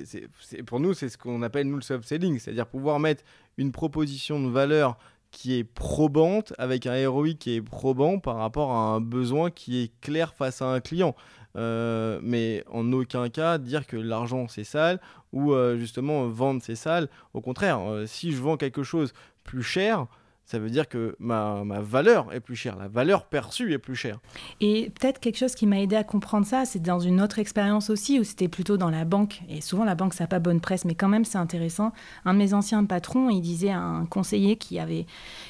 pour 0.67 0.79
nous, 0.79 0.93
c'est 0.93 1.09
ce 1.09 1.17
qu'on 1.17 1.41
appelle 1.41 1.67
nous 1.67 1.77
le 1.77 1.81
soft 1.81 2.07
selling, 2.07 2.37
c'est-à-dire 2.37 2.67
pouvoir 2.67 2.99
mettre 2.99 3.23
une 3.57 3.71
proposition 3.71 4.39
de 4.39 4.47
valeur 4.47 4.97
qui 5.31 5.57
est 5.57 5.63
probante 5.63 6.53
avec 6.59 6.85
un 6.85 7.09
ROI 7.09 7.33
qui 7.39 7.55
est 7.55 7.61
probant 7.61 8.19
par 8.19 8.35
rapport 8.35 8.71
à 8.71 8.93
un 8.93 9.01
besoin 9.01 9.49
qui 9.49 9.81
est 9.81 9.91
clair 9.99 10.35
face 10.35 10.61
à 10.61 10.67
un 10.67 10.79
client. 10.79 11.15
Euh, 11.55 12.19
mais 12.21 12.63
en 12.71 12.93
aucun 12.93 13.29
cas 13.29 13.57
dire 13.57 13.87
que 13.87 13.97
l'argent 13.97 14.47
c'est 14.47 14.63
sale 14.63 15.01
ou 15.33 15.53
euh, 15.53 15.77
justement 15.77 16.27
vendre 16.27 16.61
c'est 16.63 16.75
sale. 16.75 17.09
Au 17.33 17.41
contraire, 17.41 17.79
euh, 17.81 18.05
si 18.05 18.31
je 18.31 18.37
vends 18.37 18.57
quelque 18.57 18.83
chose 18.83 19.11
plus 19.43 19.63
cher, 19.63 20.05
ça 20.49 20.57
veut 20.57 20.71
dire 20.71 20.89
que 20.89 21.15
ma, 21.19 21.63
ma, 21.63 21.79
valeur 21.79 22.33
est 22.33 22.39
plus 22.39 22.55
chère, 22.55 22.75
la 22.75 22.87
valeur 22.87 23.25
perçue 23.25 23.71
est 23.71 23.77
plus 23.77 23.95
chère. 23.95 24.17
Et 24.61 24.91
peut-être 24.99 25.19
quelque 25.19 25.37
chose 25.37 25.53
qui 25.53 25.67
m'a 25.67 25.79
aidé 25.79 25.95
à 25.95 26.03
comprendre 26.03 26.43
ça, 26.47 26.65
c'est 26.65 26.81
dans 26.81 26.99
une 26.99 27.21
autre 27.21 27.37
expérience 27.37 27.91
aussi, 27.91 28.19
où 28.19 28.23
c'était 28.23 28.47
plutôt 28.47 28.75
dans 28.75 28.89
la 28.89 29.05
banque. 29.05 29.43
Et 29.47 29.61
souvent, 29.61 29.83
la 29.83 29.93
banque, 29.93 30.15
ça 30.15 30.23
n'a 30.23 30.27
pas 30.27 30.39
bonne 30.39 30.59
presse, 30.59 30.85
mais 30.85 30.95
quand 30.95 31.07
même, 31.07 31.23
c'est 31.23 31.37
intéressant. 31.37 31.91
Un 32.25 32.33
de 32.33 32.39
mes 32.39 32.55
anciens 32.55 32.83
patrons, 32.83 33.29
il 33.29 33.41
disait 33.41 33.69
à 33.69 33.79
un 33.79 34.07
conseiller 34.07 34.55
qui 34.55 34.79
avait, 34.79 35.05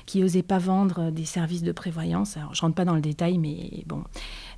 qui 0.05 0.21
pas 0.43 0.57
vendre 0.57 1.11
des 1.11 1.25
services 1.25 1.63
de 1.63 1.71
prévoyance, 1.71 2.35
alors 2.35 2.53
je 2.53 2.59
rentre 2.59 2.75
pas 2.75 2.83
dans 2.83 2.95
le 2.95 3.01
détail, 3.01 3.37
mais 3.37 3.85
bon, 3.85 4.03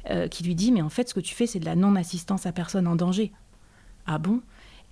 euh, 0.09 0.27
qui 0.27 0.43
lui 0.43 0.55
dit, 0.55 0.71
mais 0.71 0.81
en 0.81 0.89
fait, 0.89 1.07
ce 1.07 1.13
que 1.13 1.19
tu 1.19 1.35
fais, 1.35 1.45
c'est 1.45 1.59
de 1.59 1.65
la 1.65 1.75
non-assistance 1.75 2.47
à 2.47 2.51
personne 2.51 2.87
en 2.87 2.95
danger. 2.95 3.31
Ah 4.07 4.17
bon? 4.17 4.41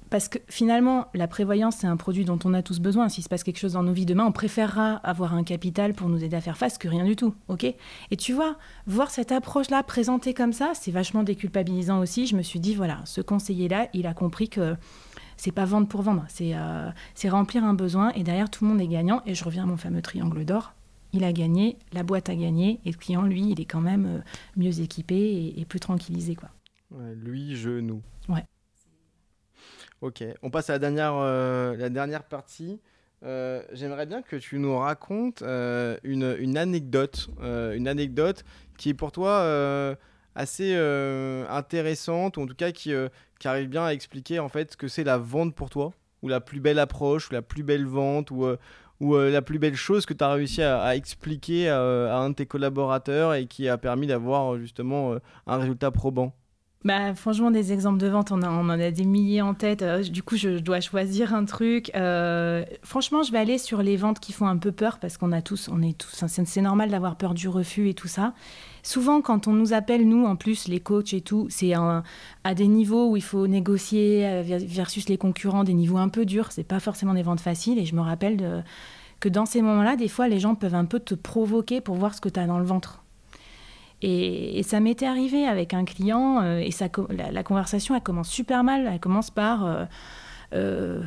Parce 0.09 0.27
que 0.27 0.39
finalement, 0.47 1.07
la 1.13 1.27
prévoyance, 1.27 1.77
c'est 1.77 1.87
un 1.87 1.97
produit 1.97 2.25
dont 2.25 2.39
on 2.43 2.53
a 2.53 2.63
tous 2.63 2.79
besoin. 2.79 3.09
S'il 3.09 3.23
se 3.23 3.29
passe 3.29 3.43
quelque 3.43 3.59
chose 3.59 3.73
dans 3.73 3.83
nos 3.83 3.93
vies 3.93 4.05
demain, 4.05 4.25
on 4.25 4.31
préférera 4.31 4.95
avoir 4.95 5.33
un 5.33 5.43
capital 5.43 5.93
pour 5.93 6.09
nous 6.09 6.23
aider 6.23 6.35
à 6.35 6.41
faire 6.41 6.57
face 6.57 6.77
que 6.77 6.87
rien 6.87 7.05
du 7.05 7.15
tout. 7.15 7.35
ok? 7.47 7.63
Et 7.63 8.17
tu 8.17 8.33
vois, 8.33 8.57
voir 8.87 9.11
cette 9.11 9.31
approche-là 9.31 9.83
présentée 9.83 10.33
comme 10.33 10.53
ça, 10.53 10.71
c'est 10.73 10.91
vachement 10.91 11.23
déculpabilisant 11.23 11.99
aussi. 11.99 12.25
Je 12.25 12.35
me 12.35 12.41
suis 12.41 12.59
dit, 12.59 12.73
voilà, 12.73 13.01
ce 13.05 13.21
conseiller-là, 13.21 13.87
il 13.93 14.07
a 14.07 14.13
compris 14.13 14.49
que 14.49 14.75
c'est 15.37 15.51
pas 15.51 15.65
vendre 15.65 15.87
pour 15.87 16.01
vendre, 16.01 16.25
c'est 16.27 16.53
euh, 16.53 16.89
remplir 17.25 17.63
un 17.63 17.73
besoin 17.73 18.11
et 18.11 18.23
derrière, 18.23 18.49
tout 18.49 18.65
le 18.65 18.71
monde 18.71 18.81
est 18.81 18.87
gagnant. 18.87 19.21
Et 19.25 19.35
je 19.35 19.43
reviens 19.43 19.63
à 19.63 19.67
mon 19.67 19.77
fameux 19.77 20.01
triangle 20.01 20.43
d'or. 20.43 20.73
Il 21.13 21.23
a 21.23 21.33
gagné, 21.33 21.77
la 21.93 22.03
boîte 22.03 22.29
a 22.29 22.35
gagné, 22.35 22.79
et 22.85 22.91
le 22.91 22.97
client, 22.97 23.23
lui, 23.23 23.49
il 23.49 23.59
est 23.59 23.65
quand 23.65 23.81
même 23.81 24.05
euh, 24.05 24.19
mieux 24.57 24.79
équipé 24.79 25.53
et, 25.57 25.65
plus 25.65 25.79
tranquillisé. 25.79 26.35
quoi. 26.35 26.49
lui, 27.15 27.55
je, 27.55 27.79
nous. 27.79 28.01
Ouais. 28.27 28.43
Ok, 30.01 30.23
on 30.43 30.49
passe 30.49 30.69
à 30.69 30.73
la 30.73 30.79
dernière, 30.79 31.15
euh, 31.15 31.75
la 31.75 31.89
dernière 31.89 32.23
partie. 32.23 32.79
Euh, 33.23 33.61
j'aimerais 33.73 34.05
bien 34.05 34.21
que 34.21 34.37
tu 34.37 34.57
nous 34.57 34.77
racontes 34.77 35.41
euh, 35.41 35.97
une, 36.03 36.37
une, 36.39 36.57
anecdote, 36.57 37.29
une 37.41 37.85
anecdote 37.85 38.45
qui 38.77 38.89
est 38.89 38.93
pour 38.93 39.11
toi 39.11 39.97
assez 40.35 40.73
intéressante, 41.49 42.37
ou 42.37 42.43
en 42.43 42.47
tout 42.47 42.55
cas 42.55 42.71
qui, 42.71 42.93
qui, 43.39 43.47
arrive 43.49 43.67
bien 43.67 43.83
à 43.83 43.93
expliquer 43.93 44.39
en 44.39 44.47
fait 44.47 44.71
ce 44.71 44.77
que 44.77 44.87
c'est 44.87 45.03
la 45.03 45.17
vente 45.17 45.53
pour 45.53 45.69
toi, 45.69 45.91
ou 46.21 46.29
la 46.29 46.39
plus 46.39 46.61
belle 46.61 46.79
approche, 46.79 47.29
ou 47.29 47.33
la 47.33 47.41
plus 47.41 47.63
belle 47.63 47.85
vente, 47.85 48.31
ou, 48.31 48.47
ou 49.01 49.17
la 49.17 49.41
plus 49.41 49.59
belle 49.59 49.75
chose 49.75 50.05
que 50.05 50.13
tu 50.13 50.23
as 50.23 50.31
réussi 50.31 50.61
à, 50.61 50.95
expliquer 50.95 51.67
à, 51.67 51.81
à, 51.81 52.19
un 52.19 52.29
de 52.29 52.35
tes 52.35 52.45
collaborateurs 52.45 53.33
et 53.33 53.47
qui 53.47 53.67
a 53.67 53.77
permis 53.77 54.07
d'avoir 54.07 54.57
justement 54.57 55.15
un 55.45 55.57
résultat 55.57 55.91
probant. 55.91 56.38
Bah, 56.85 57.13
franchement, 57.13 57.51
des 57.51 57.73
exemples 57.73 57.97
de 57.97 58.07
vente, 58.07 58.31
on, 58.31 58.41
en 58.41 58.69
a 58.69 58.91
des 58.91 59.03
milliers 59.03 59.41
en 59.41 59.53
tête. 59.53 59.81
Euh, 59.81 60.01
du 60.01 60.23
coup, 60.23 60.37
je 60.37 60.59
dois 60.59 60.79
choisir 60.79 61.33
un 61.33 61.43
truc. 61.43 61.91
Euh, 61.93 62.63
franchement, 62.83 63.21
je 63.21 63.33
vais 63.33 63.37
aller 63.37 63.57
sur 63.57 63.83
les 63.83 63.97
ventes 63.97 64.21
qui 64.21 64.31
font 64.31 64.47
un 64.47 64.55
peu 64.55 64.71
peur 64.71 64.99
parce 64.99 65.17
qu'on 65.17 65.33
a 65.33 65.41
tous, 65.41 65.67
on 65.69 65.81
est 65.81 65.97
tous, 65.97 66.23
c'est 66.25 66.61
normal 66.61 66.89
d'avoir 66.89 67.17
peur 67.17 67.33
du 67.33 67.49
refus 67.49 67.89
et 67.89 67.93
tout 67.93 68.07
ça. 68.07 68.33
Souvent, 68.81 69.19
quand 69.19 69.47
on 69.47 69.51
nous 69.51 69.73
appelle, 69.73 70.07
nous, 70.07 70.23
en 70.25 70.37
plus, 70.37 70.69
les 70.69 70.79
coachs 70.79 71.13
et 71.13 71.19
tout, 71.19 71.47
c'est 71.49 71.73
à 71.73 72.55
des 72.55 72.67
niveaux 72.67 73.09
où 73.09 73.17
il 73.17 73.23
faut 73.23 73.45
négocier 73.47 74.25
euh, 74.25 74.41
versus 74.45 75.09
les 75.09 75.17
concurrents, 75.17 75.65
des 75.65 75.73
niveaux 75.73 75.97
un 75.97 76.09
peu 76.09 76.25
durs. 76.25 76.53
C'est 76.53 76.63
pas 76.63 76.79
forcément 76.79 77.13
des 77.13 77.23
ventes 77.23 77.41
faciles. 77.41 77.77
Et 77.77 77.85
je 77.85 77.93
me 77.93 78.01
rappelle 78.01 78.63
que 79.19 79.27
dans 79.27 79.45
ces 79.45 79.61
moments-là, 79.61 79.97
des 79.97 80.07
fois, 80.07 80.29
les 80.29 80.39
gens 80.39 80.55
peuvent 80.55 80.75
un 80.75 80.85
peu 80.85 81.01
te 81.01 81.13
provoquer 81.13 81.81
pour 81.81 81.95
voir 81.95 82.13
ce 82.15 82.21
que 82.21 82.29
tu 82.29 82.39
as 82.39 82.47
dans 82.47 82.59
le 82.59 82.65
ventre. 82.65 83.03
Et, 84.01 84.63
ça 84.63 84.79
m'était 84.79 85.05
arrivé 85.05 85.45
avec 85.45 85.73
un 85.73 85.85
client, 85.85 86.41
euh, 86.41 86.59
et 86.59 86.71
ça, 86.71 86.87
la, 87.09 87.43
conversation, 87.43 87.95
elle 87.95 88.01
commence 88.01 88.29
super 88.29 88.63
mal. 88.63 88.89
Elle 88.91 88.99
commence 88.99 89.29
par 89.29 89.65
euh, 89.65 89.85
euh, 90.53 91.01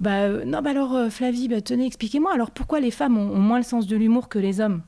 bah, 0.00 0.28
Non, 0.44 0.62
bah 0.62 0.70
alors, 0.70 1.10
Flavie, 1.10 1.48
bah, 1.48 1.60
tenez, 1.60 1.86
expliquez-moi, 1.86 2.32
alors 2.32 2.50
pourquoi 2.50 2.80
les 2.80 2.90
femmes 2.90 3.18
ont, 3.18 3.38
moins 3.38 3.58
le 3.58 3.64
sens 3.64 3.86
de 3.86 3.96
l'humour 3.96 4.28
que 4.28 4.38
les 4.38 4.60
hommes? 4.60 4.82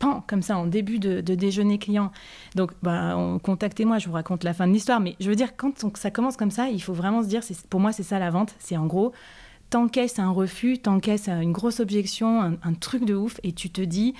Pan, 0.00 0.24
comme 0.26 0.42
ça, 0.42 0.58
en 0.58 0.66
début 0.66 0.98
de, 0.98 1.20
déjeuner 1.20 1.78
client. 1.78 2.10
Donc, 2.56 2.72
bah, 2.82 3.16
contactez-moi, 3.44 3.98
je 3.98 4.08
vous 4.08 4.14
raconte 4.14 4.42
la 4.42 4.52
fin 4.52 4.66
de 4.66 4.72
l'histoire. 4.72 5.00
Mais 5.00 5.14
je 5.20 5.28
veux 5.28 5.36
dire, 5.36 5.56
quand 5.56 5.96
ça 5.96 6.10
commence 6.10 6.36
comme 6.36 6.50
ça, 6.50 6.68
il 6.68 6.82
faut 6.82 6.94
vraiment 6.94 7.22
se 7.22 7.28
dire, 7.28 7.42
pour 7.70 7.78
moi, 7.78 7.92
c'est 7.92 8.02
ça 8.02 8.18
la 8.18 8.30
vente. 8.30 8.56
C'est 8.58 8.76
en 8.76 8.86
gros, 8.86 9.12
t'encaisses 9.70 10.18
un 10.18 10.30
refus, 10.30 10.78
t'encaisses 10.78 11.28
une 11.28 11.52
grosse 11.52 11.78
objection, 11.78 12.42
un, 12.42 12.54
un 12.64 12.74
truc 12.74 13.04
de 13.04 13.14
ouf, 13.14 13.38
et 13.44 13.52
tu 13.52 13.70
te 13.70 13.80
dis 13.80 14.14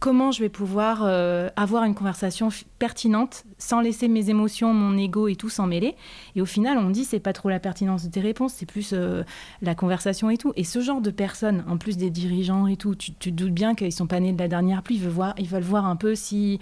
comment 0.00 0.32
je 0.32 0.40
vais 0.40 0.48
pouvoir 0.48 1.02
euh, 1.04 1.50
avoir 1.56 1.84
une 1.84 1.94
conversation 1.94 2.48
pertinente 2.78 3.44
sans 3.58 3.82
laisser 3.82 4.08
mes 4.08 4.30
émotions, 4.30 4.72
mon 4.72 4.96
ego 4.96 5.28
et 5.28 5.36
tout 5.36 5.50
s'en 5.50 5.66
mêler. 5.66 5.94
Et 6.34 6.40
au 6.40 6.46
final, 6.46 6.78
on 6.78 6.88
dit 6.88 7.04
c'est 7.04 7.20
pas 7.20 7.34
trop 7.34 7.50
la 7.50 7.60
pertinence 7.60 8.04
de 8.04 8.10
tes 8.10 8.20
réponses, 8.20 8.54
c'est 8.54 8.66
plus 8.66 8.92
euh, 8.94 9.22
la 9.60 9.74
conversation 9.74 10.30
et 10.30 10.38
tout. 10.38 10.52
Et 10.56 10.64
ce 10.64 10.80
genre 10.80 11.02
de 11.02 11.10
personnes, 11.10 11.64
en 11.68 11.76
plus 11.76 11.98
des 11.98 12.10
dirigeants 12.10 12.66
et 12.66 12.76
tout, 12.76 12.94
tu, 12.94 13.12
te 13.12 13.28
doutes 13.28 13.52
bien 13.52 13.74
qu'ils 13.74 13.92
sont 13.92 14.06
pas 14.06 14.20
nés 14.20 14.32
de 14.32 14.38
la 14.38 14.48
dernière 14.48 14.82
pluie. 14.82 14.96
Ils 14.96 15.02
veulent 15.02 15.12
voir, 15.12 15.34
ils 15.38 15.48
veulent 15.48 15.62
voir 15.62 15.84
un 15.84 15.96
peu 15.96 16.14
si 16.14 16.58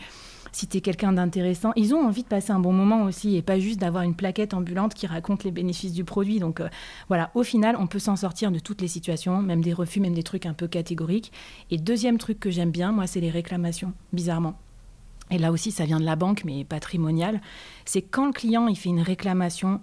si 0.53 0.67
tu 0.67 0.79
es 0.79 0.81
quelqu'un 0.81 1.13
d'intéressant. 1.13 1.73
Ils 1.77 1.95
ont 1.95 2.07
envie 2.07 2.23
de 2.23 2.29
passer 2.29 2.53
un 2.53 2.59
bon 2.59 2.73
moment 2.73 3.05
aussi 3.05 3.37
et 3.37 3.43
pas 3.43 3.59
juste 3.59 3.81
d'avoir 3.81 4.03
une 4.03 4.15
plaquette 4.15 4.55
ambulante 4.55 4.95
qui 4.95 5.07
raconte 5.07 5.45
les 5.45 5.51
bénéfices 5.51 5.93
du 5.93 6.05
produit. 6.05 6.39
Donc 6.39 6.61
euh, 6.61 6.69
voilà, 7.09 7.31
au 7.35 7.43
final, 7.43 7.77
on 7.79 7.87
peut 7.87 7.99
s'en 7.99 8.17
sortir 8.17 8.51
de 8.51 8.59
toutes 8.59 8.81
les 8.81 8.89
situations, 8.89 9.43
même 9.43 9.63
des 9.63 9.73
refus, 9.73 10.01
même 10.01 10.15
des 10.15 10.23
trucs 10.23 10.47
un 10.47 10.55
peu 10.55 10.69
catégoriques. 10.69 11.33
Et 11.71 11.79
deuxième 11.79 12.19
truc 12.19 12.41
que 12.41 12.51
j'aime 12.51 12.71
bien, 12.71 12.93
moi, 12.93 13.07
c'est 13.07 13.21
les 13.21 13.31
réclamations, 13.31 13.93
bizarrement. 14.13 14.55
Et 15.31 15.39
là 15.39 15.53
aussi, 15.53 15.71
ça 15.71 15.85
vient 15.85 16.01
de 16.01 16.05
la 16.05 16.17
banque, 16.17 16.45
mais 16.45 16.65
patrimoniale. 16.65 17.41
C'est 17.85 18.03
quand 18.03 18.27
le 18.27 18.33
client 18.33 18.67
il 18.69 18.77
fait 18.77 18.89
une 18.89 19.03
réclamation, 19.03 19.81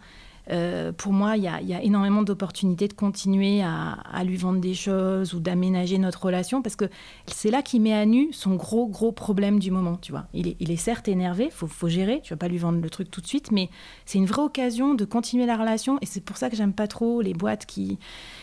euh, 0.52 0.91
pour 0.91 1.14
moi, 1.14 1.38
il 1.38 1.43
y, 1.43 1.48
a, 1.48 1.84
énormément 1.84 2.24
d'opportunités 2.24 2.88
de 2.88 2.93
continuer 2.93 3.62
à, 3.64 4.24
lui 4.24 4.38
vendre 4.38 4.60
des 4.60 4.74
choses 4.74 5.34
ou 5.34 5.39
d'aménager 5.39 5.98
notre 5.98 6.26
relation 6.26 6.62
parce 6.62 6.76
que 6.76 6.86
c'est 7.28 7.52
là 7.52 7.62
qu'il 7.62 7.82
met 7.82 7.93
à 7.93 8.06
nu 8.06 8.30
son 8.32 8.56
gros, 8.56 8.88
gros 8.88 9.12
problème 9.12 9.60
du 9.60 9.72
moment, 9.72 9.98
tu 9.98 10.12
vois. 10.12 10.26
Il 10.34 10.48
est, 10.48 10.76
certes 10.76 11.08
énervé, 11.08 11.50
faut, 11.52 11.68
faut 11.68 11.88
gérer, 11.88 12.22
tu 12.24 12.34
vas 12.34 12.38
pas 12.38 12.48
lui 12.48 12.58
vendre 12.58 12.82
le 12.82 12.89
truc 12.89 13.12
tout 13.12 13.22
de 13.22 13.28
suite, 13.28 13.52
mais 13.52 13.70
c'est 14.06 14.18
une 14.18 14.26
vraie 14.26 14.41
occasion 14.41 14.93
de 14.93 15.06
continuer 15.06 15.46
la 15.46 15.58
relation 15.58 15.98
et 16.02 16.06
c'est 16.06 16.24
pour 16.24 16.38
ça 16.38 16.50
que 16.50 16.56
j'aime 16.56 16.74
pas 16.74 16.88
trop 16.88 17.22
les 17.22 17.34
boîtes 17.34 17.66
qui, 17.66 18.00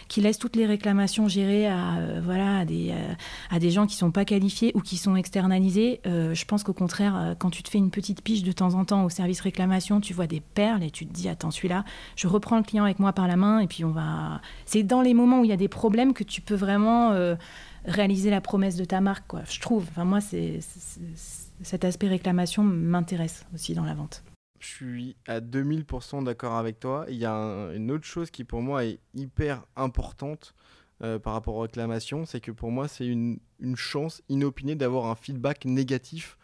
qui 0.09 0.21
laissent 0.21 0.39
toutes 0.39 0.57
les 0.57 0.67
réclamations 0.67 1.29
gérées 1.29 1.67
à, 1.67 1.97
euh, 1.97 2.21
voilà, 2.23 2.59
à, 2.59 2.65
des, 2.65 2.91
euh, 2.91 3.15
à 3.51 3.59
des 3.59 3.71
gens 3.71 3.87
qui 3.87 3.97
sont 3.97 4.11
pas 4.11 4.25
qualifiés 4.25 4.73
ou 4.75 4.81
qui 4.81 4.97
sont 4.97 5.17
externalisés. 5.17 6.01
je 6.05 6.45
pense 6.45 6.63
qu'au 6.63 6.73
contraire, 6.73 7.37
quand 7.39 7.51
tu 7.51 7.63
te 7.63 7.69
fais 7.69 7.79
une 7.79 7.91
petite 7.91 8.23
piche 8.23 8.43
de 8.43 8.53
temps 8.53 8.75
en 8.75 8.85
temps 8.85 9.05
au 9.05 9.09
service 9.09 9.41
réclamation, 9.41 10.01
tu 10.01 10.15
vois 10.15 10.27
des 10.27 10.41
perles 10.41 10.83
et 10.83 10.91
tu 10.91 11.07
te 11.07 11.13
dis, 11.13 11.29
attends, 11.29 11.51
celui-là, 11.51 11.85
je 12.17 12.29
reprends 12.29 12.57
le 12.57 12.63
client 12.63 12.85
avec 12.85 12.99
moi 12.99 13.13
par 13.13 13.29
la 13.29 13.37
main 13.37 13.61
et 13.61 13.67
puis 13.67 13.85
on 13.85 13.91
va. 13.91 14.41
C'est 14.67 14.83
dans 14.83 15.03
les 15.03 15.15
moments 15.15 15.41
où 15.41 15.45
il 15.45 15.51
y 15.51 15.55
a 15.55 15.57
des 15.57 15.69
problèmes 15.69 16.13
que 16.13 16.25
tu 16.25 16.41
peux 16.41 16.55
vraiment 16.55 17.13
euh, 17.13 17.37
réaliser 17.85 18.31
la 18.31 18.41
promesse 18.41 18.77
de 18.77 18.85
ta 18.85 19.01
marque, 19.01 19.27
quoi. 19.27 19.43
Je 19.49 19.61
trouve. 19.61 19.87
Enfin, 19.91 20.05
moi, 20.05 20.21
c'est 20.21 20.61
cet 21.63 21.85
aspect 21.85 22.09
réclamation 22.09 22.63
m'intéresse 22.63 23.47
aussi 23.55 23.75
dans 23.75 23.85
la 23.85 23.95
vente. 23.95 24.23
Je 24.59 24.69
suis 24.69 25.17
à 25.27 25.41
2000% 25.41 26.25
d'accord 26.25 26.55
avec 26.57 26.79
toi. 26.79 27.05
Il 27.09 27.17
y 27.17 27.25
a 27.25 27.35
une 27.75 27.91
autre 27.91 28.05
chose 28.05 28.31
qui 28.31 28.45
pour 28.45 28.63
moi 28.63 28.85
est 28.85 29.01
hyper 29.15 29.65
importante 29.75 30.55
euh, 31.03 31.19
par 31.19 31.33
rapport 31.33 31.57
aux 31.57 31.63
réclamations, 31.63 32.27
c'est 32.27 32.41
que 32.41 32.53
pour 32.53 32.71
moi 32.71 32.87
c'est 32.87 33.07
une, 33.07 33.41
une 33.59 33.75
chance 33.75 34.23
inopinée 34.29 34.77
d'avoir 34.77 35.07
un 35.07 35.17
feedback 35.17 35.65
négatif 35.65 36.39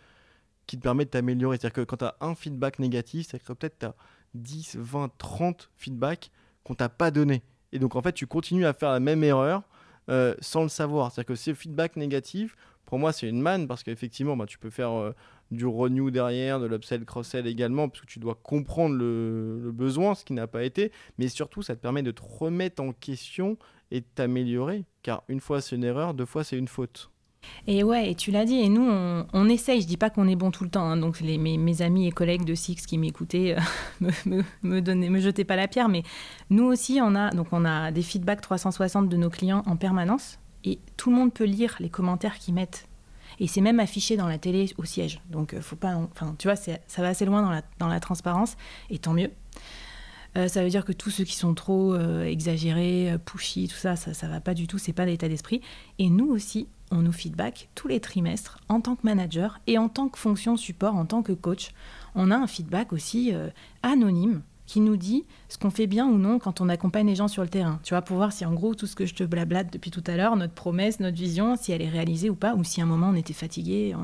qui 0.67 0.77
te 0.77 0.83
permet 0.83 1.05
de 1.05 1.11
t'améliorer. 1.11 1.57
C'est-à-dire 1.57 1.75
que 1.75 1.81
quand 1.83 1.99
tu 1.99 2.05
as 2.05 2.17
un 2.21 2.35
feedback 2.35 2.81
négatif, 2.81 3.29
c'est 3.31 3.39
que 3.39 3.53
peut-être 3.53 3.79
tu 3.79 3.87
as 3.87 3.95
10, 4.35 4.77
20, 4.79 5.11
30 5.19 5.71
feedbacks 5.77 6.31
qu'on 6.65 6.75
t'a 6.75 6.89
pas 6.89 7.11
donné. 7.11 7.43
Et 7.73 7.79
donc 7.79 7.97
en 7.97 8.03
fait, 8.03 8.13
tu 8.13 8.27
continues 8.27 8.67
à 8.67 8.73
faire 8.73 8.91
la 8.91 9.01
même 9.01 9.25
erreur 9.25 9.63
euh, 10.11 10.35
sans 10.41 10.63
le 10.63 10.69
savoir. 10.69 11.13
C'est-à-dire 11.13 11.29
que 11.29 11.35
ces 11.35 11.55
feedbacks 11.55 11.97
négatifs, 11.97 12.57
pour 12.85 12.99
moi, 12.99 13.13
c'est 13.13 13.29
une 13.29 13.41
manne 13.41 13.69
parce 13.69 13.83
qu'effectivement, 13.83 14.37
bah, 14.37 14.47
tu 14.47 14.59
peux 14.59 14.71
faire 14.71 14.93
euh, 14.93 15.15
du 15.51 15.67
renew 15.67 16.11
derrière, 16.11 16.61
de 16.61 16.67
l'upsell, 16.67 17.05
cross-sell 17.05 17.47
également, 17.47 17.89
parce 17.89 18.01
que 18.01 18.07
tu 18.07 18.19
dois 18.19 18.35
comprendre 18.35 18.97
le, 18.97 19.61
le 19.61 19.73
besoin, 19.73 20.15
ce 20.15 20.25
qui 20.25 20.33
n'a 20.33 20.47
pas 20.47 20.65
été. 20.65 20.91
Mais 21.19 21.29
surtout, 21.29 21.63
ça 21.63 21.77
te 21.77 21.81
permet 21.81 22.03
de 22.03 22.11
te 22.11 22.23
remettre 22.23 22.83
en 22.83 22.93
question 22.93 23.59
et 23.91 24.01
de 24.01 24.07
t'améliorer. 24.15 24.85
Car 25.03 25.23
une 25.29 25.41
fois, 25.41 25.61
c'est 25.61 25.77
une 25.77 25.85
erreur, 25.85 26.15
deux 26.15 26.25
fois, 26.25 26.45
c'est 26.45 26.57
une 26.57 26.69
faute. 26.69 27.11
Et 27.67 27.83
ouais, 27.83 28.11
et 28.11 28.15
tu 28.15 28.31
l'as 28.31 28.47
dit, 28.47 28.61
et 28.61 28.69
nous, 28.69 28.89
on, 29.33 29.49
essaye, 29.49 29.83
je 29.83 29.87
dis 29.87 29.99
pas 29.99 30.09
qu'on 30.09 30.27
est 30.27 30.37
bon 30.37 30.51
tout 30.51 30.65
le 30.65 30.71
temps, 30.71 30.85
hein, 30.85 30.97
donc 30.97 31.21
les, 31.21 31.37
mes, 31.37 31.83
amis 31.83 32.07
et 32.07 32.11
collègues 32.11 32.45
de 32.45 32.55
Six 32.55 32.87
qui 32.87 32.97
m'écoutaient 32.97 33.57
euh, 33.59 34.11
me, 34.27 34.43
me, 34.63 34.81
donnaient, 34.81 35.11
me 35.11 35.21
jetaient 35.21 35.45
pas 35.45 35.57
la 35.57 35.69
pierre, 35.69 35.91
mais 35.91 36.03
nous 36.49 36.65
aussi, 36.65 36.99
on 37.03 37.15
a, 37.15 37.31
donc 37.31 37.49
on 37.53 37.67
a 37.67 37.91
des 37.91 38.03
feedbacks 38.03 38.41
360 38.41 39.09
de 39.09 39.17
nos 39.19 39.29
clients 39.29 39.63
en 39.67 39.77
permanence, 39.77 40.39
et 40.65 40.79
tout 40.97 41.11
le 41.11 41.17
monde 41.17 41.33
peut 41.33 41.45
lire 41.45 41.77
les 41.81 41.91
commentaires 41.91 42.39
qu'ils 42.39 42.55
mettent. 42.55 42.89
Et 43.39 43.47
c'est 43.47 43.61
même 43.61 43.81
affiché 43.81 44.17
dans 44.17 44.27
la 44.27 44.39
télé 44.39 44.73
au 44.79 44.85
siège. 44.85 45.21
Donc, 45.31 45.53
euh, 45.53 45.61
faut 45.61 45.77
pas. 45.77 45.95
Enfin, 45.95 46.35
tu 46.39 46.49
vois, 46.49 46.57
ça 46.57 46.79
va 46.97 47.09
assez 47.09 47.27
loin 47.27 47.43
dans 47.43 47.51
la, 47.51 47.63
dans 47.79 47.89
la 47.89 48.01
transparence, 48.01 48.57
et 48.89 48.99
tant 48.99 49.13
mieux. 49.13 49.31
Euh, 50.37 50.49
ça 50.49 50.63
veut 50.63 50.71
dire 50.71 50.87
que 50.87 50.93
tous 50.93 51.11
ceux 51.11 51.25
qui 51.25 51.37
sont 51.37 51.53
trop 51.53 51.95
exagérés, 51.97 53.15
pushy, 53.27 53.69
tout 53.69 53.77
ça, 53.77 53.95
ça, 53.95 54.15
ça 54.15 54.27
va 54.27 54.41
pas 54.41 54.55
du 54.55 54.67
tout, 54.67 54.79
c'est 54.79 54.95
pas 54.95 55.05
l'état 55.05 55.29
d'esprit. 55.29 55.61
Et 55.99 56.09
nous 56.09 56.29
aussi, 56.31 56.67
on 56.91 57.03
nous 57.03 57.13
feedback 57.13 57.69
tous 57.75 57.89
les 57.89 58.01
trimestres 58.01 58.59
en 58.69 58.81
tant 58.81 58.97
que 58.97 59.03
manager 59.05 59.61
et 59.67 59.79
en 59.79 59.89
tant 59.89 60.09
que 60.09 60.19
fonction 60.19 60.57
support, 60.57 60.95
en 60.95 61.07
tant 61.07 61.23
que 61.23 61.33
coach. 61.33 61.73
On 62.15 62.31
a 62.31 62.37
un 62.37 62.47
feedback 62.47 62.93
aussi 62.93 63.33
euh, 63.33 63.49
anonyme 63.83 64.43
qui 64.67 64.81
nous 64.81 64.97
dit 64.97 65.25
ce 65.49 65.57
qu'on 65.57 65.71
fait 65.71 65.87
bien 65.87 66.07
ou 66.07 66.19
non 66.19 66.39
quand 66.39 66.61
on 66.61 66.69
accompagne 66.69 67.07
les 67.07 67.15
gens 67.15 67.29
sur 67.29 67.43
le 67.43 67.49
terrain. 67.49 67.81
Tu 67.83 67.95
vois, 67.95 68.03
pour 68.03 68.19
voir 68.19 68.33
si 68.33 68.45
en 68.45 68.53
gros 68.53 68.75
tout 68.75 68.87
ce 68.87 68.95
que 68.95 69.07
je 69.07 69.15
te 69.15 69.25
blablate 69.25 69.73
depuis 69.73 69.91
tout 69.91 70.05
à 70.07 70.17
l'heure, 70.17 70.37
notre 70.37 70.53
promesse, 70.53 71.01
notre 71.01 71.17
vision, 71.17 71.57
si 71.57 71.73
elle 71.73 71.83
est 71.83 71.89
réalisée 71.89 72.29
ou 72.29 72.35
pas, 72.35 72.55
ou 72.55 72.65
si 72.65 72.81
à 72.81 72.85
un 72.85 72.87
moment 72.87 73.09
on 73.09 73.15
était 73.15 73.33
fatigué, 73.33 73.97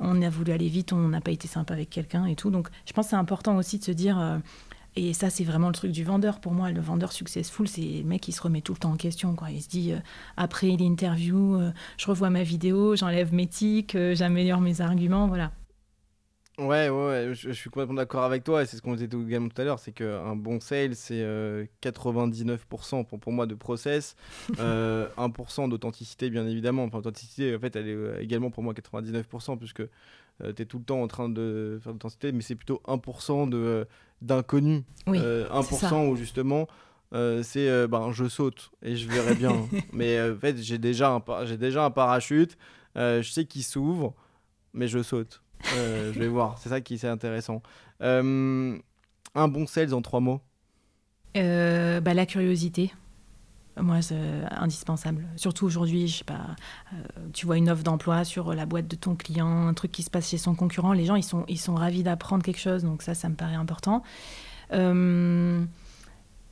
on, 0.00 0.22
a 0.22 0.30
voulu 0.30 0.52
aller 0.52 0.68
vite, 0.68 0.94
on 0.94 1.08
n'a 1.08 1.20
pas 1.20 1.32
été 1.32 1.46
sympa 1.48 1.74
avec 1.74 1.90
quelqu'un 1.90 2.24
et 2.24 2.34
tout. 2.34 2.50
Donc 2.50 2.68
je 2.86 2.94
pense 2.94 3.06
que 3.06 3.10
c'est 3.10 3.16
important 3.16 3.56
aussi 3.56 3.78
de 3.78 3.84
se 3.84 3.92
dire... 3.92 4.18
Euh, 4.18 4.38
et 4.96 5.12
ça, 5.12 5.30
c'est 5.30 5.44
vraiment 5.44 5.68
le 5.68 5.74
truc 5.74 5.92
du 5.92 6.04
vendeur. 6.04 6.40
Pour 6.40 6.52
moi, 6.52 6.70
le 6.70 6.80
vendeur 6.80 7.12
successful, 7.12 7.68
c'est 7.68 7.80
le 7.80 8.04
mec 8.04 8.20
qui 8.20 8.32
se 8.32 8.42
remet 8.42 8.60
tout 8.60 8.72
le 8.72 8.78
temps 8.78 8.92
en 8.92 8.96
question. 8.96 9.34
Quoi. 9.34 9.50
Il 9.50 9.62
se 9.62 9.68
dit, 9.68 9.92
euh, 9.92 9.98
après 10.36 10.68
l'interview, 10.68 11.56
euh, 11.56 11.70
je 11.96 12.06
revois 12.06 12.30
ma 12.30 12.42
vidéo, 12.42 12.96
j'enlève 12.96 13.32
mes 13.32 13.46
tics, 13.46 13.94
euh, 13.94 14.14
j'ameillore 14.14 14.60
mes 14.60 14.80
arguments, 14.80 15.28
voilà. 15.28 15.52
Ouais, 16.58 16.90
ouais, 16.90 17.30
Je, 17.32 17.52
suis 17.52 17.70
complètement 17.70 17.94
d'accord 17.94 18.24
avec 18.24 18.44
toi. 18.44 18.62
Et 18.62 18.66
c'est 18.66 18.76
ce 18.76 18.82
qu'on 18.82 18.94
disait 18.94 19.06
également 19.06 19.48
tout 19.48 19.62
à 19.62 19.64
l'heure, 19.64 19.78
c'est 19.78 19.92
qu'un 19.92 20.36
bon 20.36 20.60
sale, 20.60 20.94
c'est 20.94 21.24
99% 21.80 23.06
pour, 23.06 23.18
pour 23.18 23.32
moi 23.32 23.46
de 23.46 23.54
process, 23.54 24.14
1% 24.52 25.70
d'authenticité, 25.70 26.28
bien 26.28 26.46
évidemment. 26.46 26.84
Enfin, 26.84 26.98
l'authenticité, 26.98 27.54
en 27.56 27.60
fait, 27.60 27.76
elle 27.76 27.88
est 27.88 28.22
également 28.22 28.50
pour 28.50 28.62
moi 28.62 28.74
99%, 28.74 29.56
puisque 29.56 29.84
tu 30.56 30.62
es 30.62 30.64
tout 30.64 30.78
le 30.78 30.84
temps 30.84 31.02
en 31.02 31.08
train 31.08 31.28
de 31.28 31.78
faire 31.82 31.92
de 31.92 31.96
l'authenticité, 31.96 32.32
mais 32.32 32.42
c'est 32.42 32.54
plutôt 32.54 32.80
1% 32.86 33.48
de 33.48 33.86
d'inconnus. 34.22 34.82
1% 35.06 35.14
euh, 35.16 36.08
où 36.08 36.16
justement 36.16 36.68
euh, 37.12 37.42
c'est 37.42 37.68
euh, 37.68 37.88
ben 37.88 38.12
je 38.12 38.28
saute 38.28 38.70
et 38.82 38.96
je 38.96 39.08
verrai 39.08 39.34
bien. 39.34 39.68
mais 39.92 40.20
en 40.20 40.36
fait 40.36 40.56
j'ai 40.58 40.78
déjà 40.78 41.22
j'ai 41.44 41.56
déjà 41.56 41.84
un 41.84 41.90
parachute, 41.90 42.56
je 42.96 43.28
sais 43.28 43.44
qu'il 43.44 43.64
s'ouvre, 43.64 44.14
mais 44.74 44.88
je 44.88 45.02
saute. 45.02 45.42
je 45.74 46.18
vais 46.18 46.28
voir, 46.28 46.58
c'est 46.58 46.68
ça 46.68 46.80
qui 46.80 46.94
est 46.94 47.04
intéressant. 47.04 47.62
un 48.00 49.48
bon 49.48 49.66
sales 49.66 49.94
en 49.94 50.02
trois 50.02 50.20
mots. 50.20 50.40
Bah, 51.34 52.14
la 52.14 52.26
curiosité. 52.26 52.92
Moi, 53.82 54.02
c'est 54.02 54.16
indispensable. 54.50 55.26
Surtout 55.36 55.66
aujourd'hui, 55.66 56.08
je 56.08 56.18
sais 56.18 56.24
pas, 56.24 56.56
euh, 56.92 56.96
tu 57.32 57.46
vois 57.46 57.56
une 57.56 57.70
offre 57.70 57.82
d'emploi 57.82 58.24
sur 58.24 58.54
la 58.54 58.66
boîte 58.66 58.88
de 58.88 58.96
ton 58.96 59.14
client, 59.14 59.68
un 59.68 59.74
truc 59.74 59.92
qui 59.92 60.02
se 60.02 60.10
passe 60.10 60.28
chez 60.28 60.38
son 60.38 60.54
concurrent, 60.54 60.92
les 60.92 61.04
gens, 61.04 61.16
ils 61.16 61.24
sont, 61.24 61.44
ils 61.48 61.58
sont 61.58 61.74
ravis 61.74 62.02
d'apprendre 62.02 62.42
quelque 62.42 62.60
chose, 62.60 62.84
donc 62.84 63.02
ça, 63.02 63.14
ça 63.14 63.28
me 63.28 63.34
paraît 63.34 63.54
important. 63.54 64.02
Euh, 64.72 65.64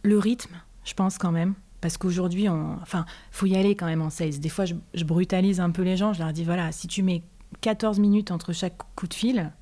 le 0.03 0.19
rythme, 0.19 0.55
je 0.85 0.95
pense 0.95 1.19
quand 1.19 1.33
même, 1.33 1.55
parce 1.81 1.97
qu'aujourd'hui, 1.97 2.49
on... 2.49 2.79
enfin, 2.83 3.07
faut 3.31 3.47
y 3.47 3.57
aller 3.57 3.77
quand 3.77 3.87
même 3.87 4.03
en 4.03 4.11
sales. 4.11 4.39
Des 4.41 4.49
fois, 4.49 4.65
je, 4.65 4.75
je, 4.95 5.05
brutalise 5.05 5.61
un 5.61 5.71
peu 5.71 5.83
les 5.83 5.97
gens, 5.97 6.13
je 6.13 6.21
leur 6.21 6.33
dis, 6.33 6.45
voilà, 6.45 6.73
si 6.73 6.89
tu 6.89 7.03
mets 7.03 7.23
14 7.61 7.99
minutes 7.99 8.31
entre 8.31 8.53
chaque 8.53 8.77
coup 8.95 9.07
de 9.07 9.15
fil, 9.15 9.53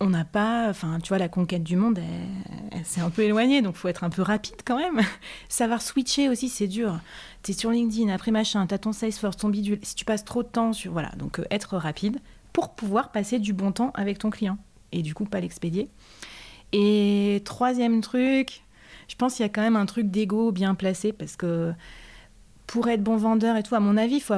on 0.00 0.10
n'a 0.10 0.24
pas, 0.24 0.68
enfin, 0.68 0.98
tu 1.02 1.08
vois, 1.08 1.18
la 1.18 1.28
conquête 1.28 1.62
du 1.62 1.76
monde, 1.76 1.98
elle, 2.70 2.84
s'est 2.84 3.00
un 3.00 3.10
peu 3.10 3.22
éloignée, 3.22 3.62
donc 3.62 3.76
faut 3.76 3.88
être 3.88 4.04
un 4.04 4.10
peu 4.10 4.22
rapide 4.22 4.56
quand 4.64 4.76
même. 4.76 5.00
Savoir 5.48 5.80
switcher 5.80 6.28
aussi, 6.28 6.48
c'est 6.48 6.66
dur. 6.66 7.00
Tu 7.42 7.52
es 7.52 7.54
sur 7.54 7.70
LinkedIn, 7.70 8.12
après 8.12 8.30
machin, 8.30 8.66
tu 8.66 8.74
as 8.74 8.78
ton 8.78 8.92
Salesforce, 8.92 9.36
ton 9.36 9.48
bidule. 9.48 9.78
Si 9.82 9.94
tu 9.94 10.04
passes 10.04 10.24
trop 10.24 10.42
de 10.42 10.48
temps 10.48 10.72
sur, 10.72 10.92
voilà, 10.92 11.10
donc 11.16 11.38
euh, 11.38 11.44
être 11.50 11.76
rapide 11.76 12.18
pour 12.52 12.74
pouvoir 12.74 13.10
passer 13.10 13.38
du 13.38 13.52
bon 13.52 13.72
temps 13.72 13.90
avec 13.94 14.18
ton 14.18 14.30
client 14.30 14.58
et 14.92 15.02
du 15.02 15.14
coup 15.14 15.24
pas 15.24 15.40
l'expédier. 15.40 15.88
Et 16.72 17.42
troisième 17.44 18.00
truc, 18.00 18.62
je 19.08 19.14
pense 19.14 19.36
qu'il 19.36 19.44
y 19.44 19.46
a 19.46 19.48
quand 19.48 19.62
même 19.62 19.76
un 19.76 19.86
truc 19.86 20.10
d'ego 20.10 20.52
bien 20.52 20.74
placé 20.74 21.12
parce 21.12 21.36
que 21.36 21.72
pour 22.66 22.88
être 22.88 23.02
bon 23.02 23.16
vendeur 23.16 23.56
et 23.56 23.62
tout, 23.62 23.74
à 23.74 23.80
mon 23.80 23.96
avis, 23.96 24.16
il 24.16 24.20
faut 24.20 24.34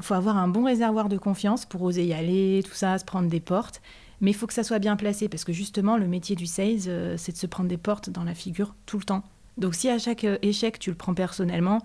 faut 0.00 0.14
avoir 0.14 0.36
un 0.36 0.48
bon 0.48 0.64
réservoir 0.64 1.08
de 1.08 1.18
confiance 1.18 1.66
pour 1.66 1.82
oser 1.82 2.04
y 2.04 2.14
aller, 2.14 2.62
tout 2.64 2.74
ça, 2.74 2.98
se 2.98 3.04
prendre 3.04 3.28
des 3.28 3.40
portes. 3.40 3.82
Mais 4.20 4.30
il 4.30 4.34
faut 4.34 4.46
que 4.46 4.52
ça 4.52 4.64
soit 4.64 4.78
bien 4.78 4.96
placé 4.96 5.28
parce 5.28 5.44
que 5.44 5.52
justement, 5.52 5.96
le 5.96 6.06
métier 6.06 6.36
du 6.36 6.46
sales, 6.46 6.88
euh, 6.88 7.16
c'est 7.16 7.32
de 7.32 7.36
se 7.36 7.46
prendre 7.46 7.68
des 7.68 7.78
portes 7.78 8.10
dans 8.10 8.24
la 8.24 8.34
figure 8.34 8.74
tout 8.86 8.98
le 8.98 9.04
temps. 9.04 9.24
Donc 9.56 9.74
si 9.74 9.88
à 9.88 9.98
chaque 9.98 10.24
euh, 10.24 10.38
échec, 10.42 10.78
tu 10.78 10.90
le 10.90 10.96
prends 10.96 11.14
personnellement, 11.14 11.80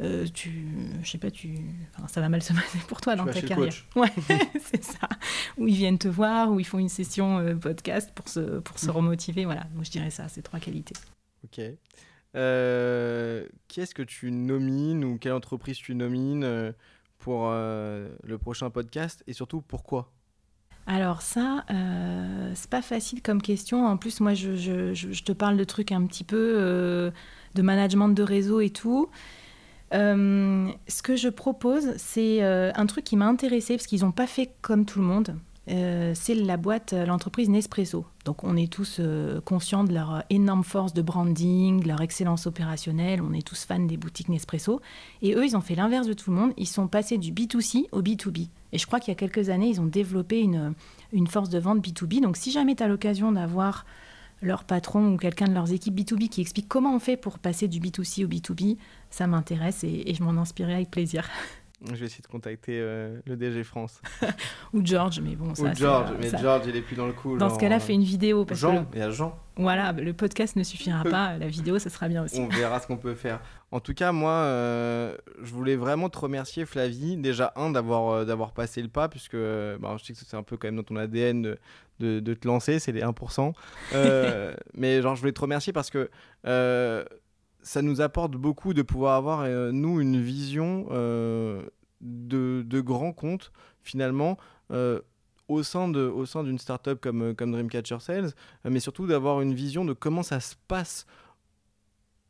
euh, 0.00 0.26
tu, 0.34 0.68
je 1.02 1.10
sais 1.10 1.18
pas, 1.18 1.30
tu, 1.30 1.58
ça 2.08 2.20
va 2.20 2.28
mal 2.28 2.42
se 2.42 2.52
passer 2.54 2.78
pour 2.88 3.00
toi 3.00 3.14
dans 3.14 3.24
ta 3.24 3.40
carrière. 3.40 3.72
Ouais, 3.94 4.12
c'est 4.60 4.82
ça. 4.82 5.08
Ou 5.58 5.68
ils 5.68 5.76
viennent 5.76 5.98
te 5.98 6.08
voir, 6.08 6.50
ou 6.50 6.58
ils 6.58 6.66
font 6.66 6.78
une 6.78 6.88
session 6.88 7.56
podcast 7.58 8.10
pour 8.14 8.28
se, 8.28 8.58
pour 8.58 8.78
se 8.78 8.90
remotiver. 8.90 9.44
Voilà, 9.44 9.66
moi 9.74 9.84
je 9.84 9.90
dirais 9.90 10.10
ça, 10.10 10.28
ces 10.28 10.42
trois 10.42 10.58
qualités. 10.58 10.94
Ok. 11.44 11.60
qui 13.68 13.80
est-ce 13.80 13.94
que 13.94 14.02
tu 14.02 14.32
nomines 14.32 15.04
ou 15.04 15.18
quelle 15.18 15.32
entreprise 15.32 15.76
tu 15.76 15.94
nomines 15.94 16.74
pour 17.18 17.48
le 17.50 18.36
prochain 18.38 18.70
podcast 18.70 19.22
et 19.28 19.32
surtout 19.32 19.62
pourquoi? 19.62 20.12
Alors 20.86 21.22
ça, 21.22 21.64
euh, 21.70 22.52
c'est 22.54 22.70
pas 22.70 22.82
facile 22.82 23.22
comme 23.22 23.42
question. 23.42 23.86
En 23.86 23.96
plus, 23.96 24.20
moi, 24.20 24.34
je, 24.34 25.20
te 25.20 25.32
parle 25.32 25.56
de 25.56 25.64
trucs 25.64 25.92
un 25.92 26.06
petit 26.06 26.24
peu 26.24 27.12
de 27.54 27.62
management 27.62 28.08
de 28.08 28.22
réseau 28.22 28.60
et 28.60 28.70
tout. 28.70 29.08
ce 29.90 31.02
que 31.02 31.16
je 31.16 31.28
propose, 31.28 31.96
c'est 31.96 32.42
un 32.42 32.86
truc 32.86 33.04
qui 33.04 33.16
m'a 33.16 33.26
intéressé 33.26 33.76
parce 33.76 33.86
qu'ils 33.86 34.02
n'ont 34.02 34.12
pas 34.12 34.28
fait 34.28 34.50
comme 34.62 34.84
tout 34.84 35.00
le 35.00 35.06
monde. 35.06 35.36
Euh, 35.68 36.12
c'est 36.14 36.34
la 36.34 36.56
boîte, 36.56 36.92
euh, 36.92 37.06
l'entreprise 37.06 37.48
Nespresso. 37.48 38.06
Donc 38.24 38.44
on 38.44 38.56
est 38.56 38.72
tous 38.72 38.98
euh, 39.00 39.40
conscients 39.40 39.82
de 39.82 39.92
leur 39.92 40.22
énorme 40.30 40.62
force 40.62 40.94
de 40.94 41.02
branding, 41.02 41.84
leur 41.84 42.00
excellence 42.02 42.46
opérationnelle, 42.46 43.20
on 43.20 43.32
est 43.32 43.44
tous 43.44 43.64
fans 43.64 43.80
des 43.80 43.96
boutiques 43.96 44.28
Nespresso. 44.28 44.80
Et 45.22 45.34
eux, 45.34 45.44
ils 45.44 45.56
ont 45.56 45.60
fait 45.60 45.74
l'inverse 45.74 46.06
de 46.06 46.12
tout 46.12 46.30
le 46.30 46.36
monde, 46.36 46.52
ils 46.56 46.68
sont 46.68 46.86
passés 46.86 47.18
du 47.18 47.32
B2C 47.32 47.86
au 47.90 48.00
B2B. 48.00 48.48
Et 48.72 48.78
je 48.78 48.86
crois 48.86 49.00
qu'il 49.00 49.08
y 49.08 49.16
a 49.16 49.18
quelques 49.18 49.48
années, 49.48 49.68
ils 49.68 49.80
ont 49.80 49.86
développé 49.86 50.40
une, 50.40 50.74
une 51.12 51.26
force 51.26 51.48
de 51.48 51.58
vente 51.58 51.84
B2B. 51.84 52.20
Donc 52.20 52.36
si 52.36 52.52
jamais 52.52 52.76
tu 52.76 52.84
as 52.84 52.88
l'occasion 52.88 53.32
d'avoir 53.32 53.86
leur 54.42 54.64
patron 54.64 55.14
ou 55.14 55.16
quelqu'un 55.16 55.46
de 55.46 55.54
leurs 55.54 55.72
équipes 55.72 55.98
B2B 55.98 56.28
qui 56.28 56.42
explique 56.42 56.68
comment 56.68 56.94
on 56.94 57.00
fait 57.00 57.16
pour 57.16 57.40
passer 57.40 57.66
du 57.66 57.80
B2C 57.80 58.24
au 58.24 58.28
B2B, 58.28 58.76
ça 59.10 59.26
m'intéresse 59.26 59.82
et, 59.82 60.04
et 60.06 60.14
je 60.14 60.22
m'en 60.22 60.40
inspirerai 60.40 60.74
avec 60.74 60.90
plaisir. 60.92 61.28
Je 61.84 61.94
vais 61.94 62.06
essayer 62.06 62.22
de 62.22 62.26
contacter 62.26 62.78
euh, 62.80 63.20
le 63.26 63.36
DG 63.36 63.62
France. 63.62 64.00
Ou 64.72 64.80
George, 64.82 65.20
mais 65.20 65.36
bon, 65.36 65.54
ça. 65.54 65.64
Ou 65.64 65.74
George, 65.74 66.10
mais 66.18 66.30
George, 66.30 66.62
il 66.66 66.74
est 66.74 66.80
plus 66.80 66.96
dans 66.96 67.06
le 67.06 67.12
coup. 67.12 67.36
Dans 67.36 67.50
ce 67.50 67.58
cas-là, 67.58 67.80
fait 67.80 67.92
une 67.92 68.02
vidéo. 68.02 68.46
Parce 68.46 68.60
Jean, 68.60 68.86
il 68.94 68.98
y 68.98 69.02
a 69.02 69.10
Jean. 69.10 69.38
Voilà, 69.56 69.92
le 69.92 70.12
podcast 70.14 70.56
ne 70.56 70.62
suffira 70.62 71.02
pas, 71.10 71.36
la 71.36 71.48
vidéo, 71.48 71.78
ça 71.78 71.90
sera 71.90 72.08
bien 72.08 72.24
aussi. 72.24 72.40
On 72.40 72.48
verra 72.48 72.80
ce 72.80 72.86
qu'on 72.86 72.96
peut 72.96 73.14
faire. 73.14 73.40
En 73.72 73.80
tout 73.80 73.92
cas, 73.92 74.12
moi, 74.12 74.30
euh, 74.30 75.16
je 75.42 75.52
voulais 75.52 75.76
vraiment 75.76 76.08
te 76.08 76.18
remercier, 76.18 76.64
Flavie. 76.64 77.18
Déjà, 77.18 77.52
un, 77.56 77.70
d'avoir 77.70 78.08
euh, 78.10 78.24
d'avoir 78.24 78.52
passé 78.52 78.80
le 78.80 78.88
pas, 78.88 79.08
puisque 79.10 79.36
bah, 79.36 79.96
je 79.98 80.04
sais 80.04 80.14
que 80.14 80.18
c'est 80.18 80.36
un 80.36 80.42
peu 80.42 80.56
quand 80.56 80.68
même 80.68 80.76
dans 80.76 80.82
ton 80.82 80.96
ADN 80.96 81.42
de, 82.00 82.20
de, 82.20 82.34
te 82.34 82.48
lancer, 82.48 82.78
c'est 82.78 82.92
les 82.92 83.02
1%. 83.02 83.52
mais 84.74 85.02
genre, 85.02 85.14
je 85.14 85.20
voulais 85.20 85.32
te 85.32 85.40
remercier 85.42 85.74
parce 85.74 85.90
que 85.90 86.08
ça 87.66 87.82
nous 87.82 88.00
apporte 88.00 88.36
beaucoup 88.36 88.74
de 88.74 88.82
pouvoir 88.82 89.16
avoir, 89.16 89.40
euh, 89.40 89.72
nous, 89.72 90.00
une 90.00 90.22
vision 90.22 90.86
euh, 90.92 91.62
de, 92.00 92.62
de 92.64 92.80
grands 92.80 93.12
comptes, 93.12 93.50
finalement, 93.82 94.38
euh, 94.70 95.00
au 95.48 95.64
sein 95.64 95.88
d'une 95.88 96.58
startup 96.58 97.00
comme, 97.00 97.34
comme 97.34 97.50
Dreamcatcher 97.50 97.98
Sales, 97.98 98.30
mais 98.64 98.78
surtout 98.78 99.08
d'avoir 99.08 99.40
une 99.40 99.52
vision 99.52 99.84
de 99.84 99.94
comment 99.94 100.22
ça 100.22 100.38
se 100.38 100.54
passe 100.68 101.06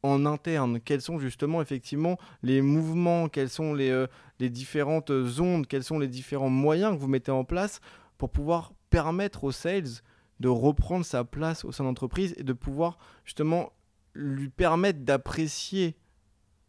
en 0.03 0.25
interne, 0.25 0.81
quels 0.81 1.03
sont 1.03 1.19
justement 1.19 1.61
effectivement 1.61 2.19
les 2.43 2.63
mouvements, 2.63 3.29
quelles 3.29 3.51
sont 3.51 3.75
les, 3.75 4.07
les 4.39 4.51
différentes 4.51 5.11
ondes, 5.11 5.67
quels 5.67 5.85
sont 5.85 5.99
les 5.99 6.09
différents 6.09 6.51
moyens 6.51 6.95
que 6.95 7.01
vous 7.01 7.09
mettez 7.09 7.33
en 7.33 7.45
place 7.45 7.81
pour 8.19 8.31
pouvoir 8.31 8.73
permettre 8.91 9.45
aux 9.45 9.53
sales 9.53 10.03
de 10.41 10.49
reprendre 10.49 11.05
sa 11.05 11.25
place 11.25 11.65
au 11.65 11.73
sein 11.73 11.85
de 11.85 11.89
l'entreprise 11.89 12.35
et 12.37 12.43
de 12.43 12.53
pouvoir 12.53 12.99
justement 13.25 13.73
lui 14.17 14.49
permettre 14.49 15.01
d'apprécier 15.01 15.97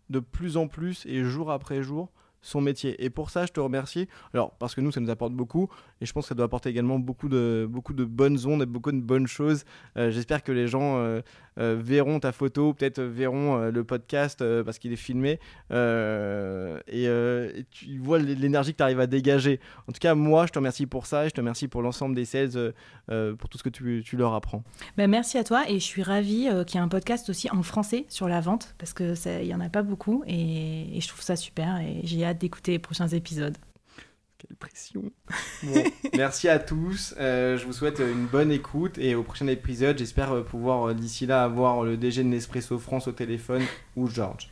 de 0.10 0.20
plus 0.20 0.58
en 0.58 0.68
plus 0.68 1.06
et 1.06 1.24
jour 1.24 1.52
après 1.52 1.84
jour 1.84 2.12
son 2.42 2.62
métier. 2.62 3.04
Et 3.04 3.10
pour 3.10 3.30
ça, 3.30 3.46
je 3.46 3.52
te 3.52 3.60
remercie. 3.60 4.08
Alors, 4.34 4.52
parce 4.58 4.76
que 4.76 4.82
nous, 4.82 4.92
ça 4.92 5.00
nous 5.00 5.10
apporte 5.10 5.34
beaucoup. 5.34 5.70
Et 6.02 6.06
je 6.06 6.14
pense 6.14 6.26
que 6.26 6.30
ça 6.30 6.36
doit 6.36 6.46
apporter 6.46 6.70
également 6.70 7.00
beaucoup 7.00 7.30
de, 7.30 7.68
beaucoup 7.70 7.94
de 7.94 8.06
bonnes 8.06 8.46
ondes 8.46 8.62
et 8.62 8.66
beaucoup 8.66 8.92
de 8.92 9.00
bonnes 9.00 9.28
choses. 9.28 9.64
Euh, 9.98 10.12
j'espère 10.12 10.44
que 10.44 10.52
les 10.52 10.68
gens 10.68 10.98
euh, 10.98 11.22
euh, 11.60 11.76
verront 11.80 12.20
ta 12.20 12.32
photo, 12.32 12.74
peut-être 12.74 13.02
verront 13.02 13.58
le 13.58 13.84
podcast 13.84 14.44
parce 14.64 14.78
qu'il 14.80 14.94
est 14.94 14.98
filmé. 14.98 15.40
Et, 15.72 17.08
tu 17.72 17.98
vois 18.00 18.20
l'énergie 18.20 18.74
que 18.74 18.78
tu 18.78 18.84
arrives 18.84 19.00
à 19.00 19.08
dégager. 19.08 19.60
En 19.88 19.92
tout 19.92 20.00
cas, 20.00 20.16
moi, 20.16 20.46
je 20.46 20.52
te 20.52 20.60
remercie 20.60 20.86
pour 20.86 21.06
ça. 21.06 21.26
Et 21.26 21.30
je 21.30 21.34
te 21.34 21.42
remercie 21.42 21.68
pour 21.68 21.82
l'ensemble 21.82 22.16
des 22.16 22.26
sales, 22.26 22.74
pour 23.08 23.50
tout 23.50 23.58
ce 23.58 23.64
que 23.64 23.70
tu, 23.70 24.18
leur 24.18 24.34
apprends. 24.34 24.64
Ben, 24.98 25.10
merci 25.10 25.38
à 25.38 25.44
toi. 25.44 25.70
Et 25.70 25.80
je 25.80 25.86
suis 25.86 26.04
ravie 26.04 26.48
qu'il 26.66 26.76
y 26.76 26.78
ait 26.78 26.86
un 26.86 26.88
podcast 26.88 27.30
aussi 27.30 27.50
en 27.52 27.64
français 27.64 28.06
sur 28.10 28.28
la 28.28 28.42
vente 28.42 28.76
parce 28.78 28.94
qu'il 28.94 29.16
n'y 29.44 29.54
en 29.54 29.62
a 29.62 29.70
pas 29.70 29.84
beaucoup. 29.84 30.24
Et, 30.28 30.98
et 30.98 31.02
je 31.02 31.08
trouve 31.08 31.22
ça 31.22 31.36
super. 31.36 31.78
Et 31.80 32.02
j'ai 32.04 32.24
hâte 32.24 32.40
d'écouter 32.40 32.74
les 32.74 32.80
prochains 32.80 33.08
épisodes. 33.08 33.58
Quelle 34.38 34.56
pression. 34.56 35.04
merci 36.16 36.48
à 36.48 36.60
tous. 36.60 37.16
Euh, 37.18 37.58
je 37.58 37.66
vous 37.66 37.74
souhaite 37.74 38.00
une 38.00 38.28
bonne 38.28 38.52
écoute 38.52 39.00
et 39.00 39.16
au 39.16 39.24
prochain 39.24 39.48
épisode, 39.48 39.98
j'espère 39.98 40.44
pouvoir 40.44 40.90
euh, 40.90 40.94
d'ici 40.94 41.26
là 41.26 41.44
avoir 41.44 41.84
le 41.84 41.98
DG 41.98 42.24
de 42.24 42.28
Nespresso 42.28 42.78
France 42.78 43.08
au 43.08 43.14
téléphone 43.14 43.64
ou 43.96 44.08
Georges. 44.08 44.50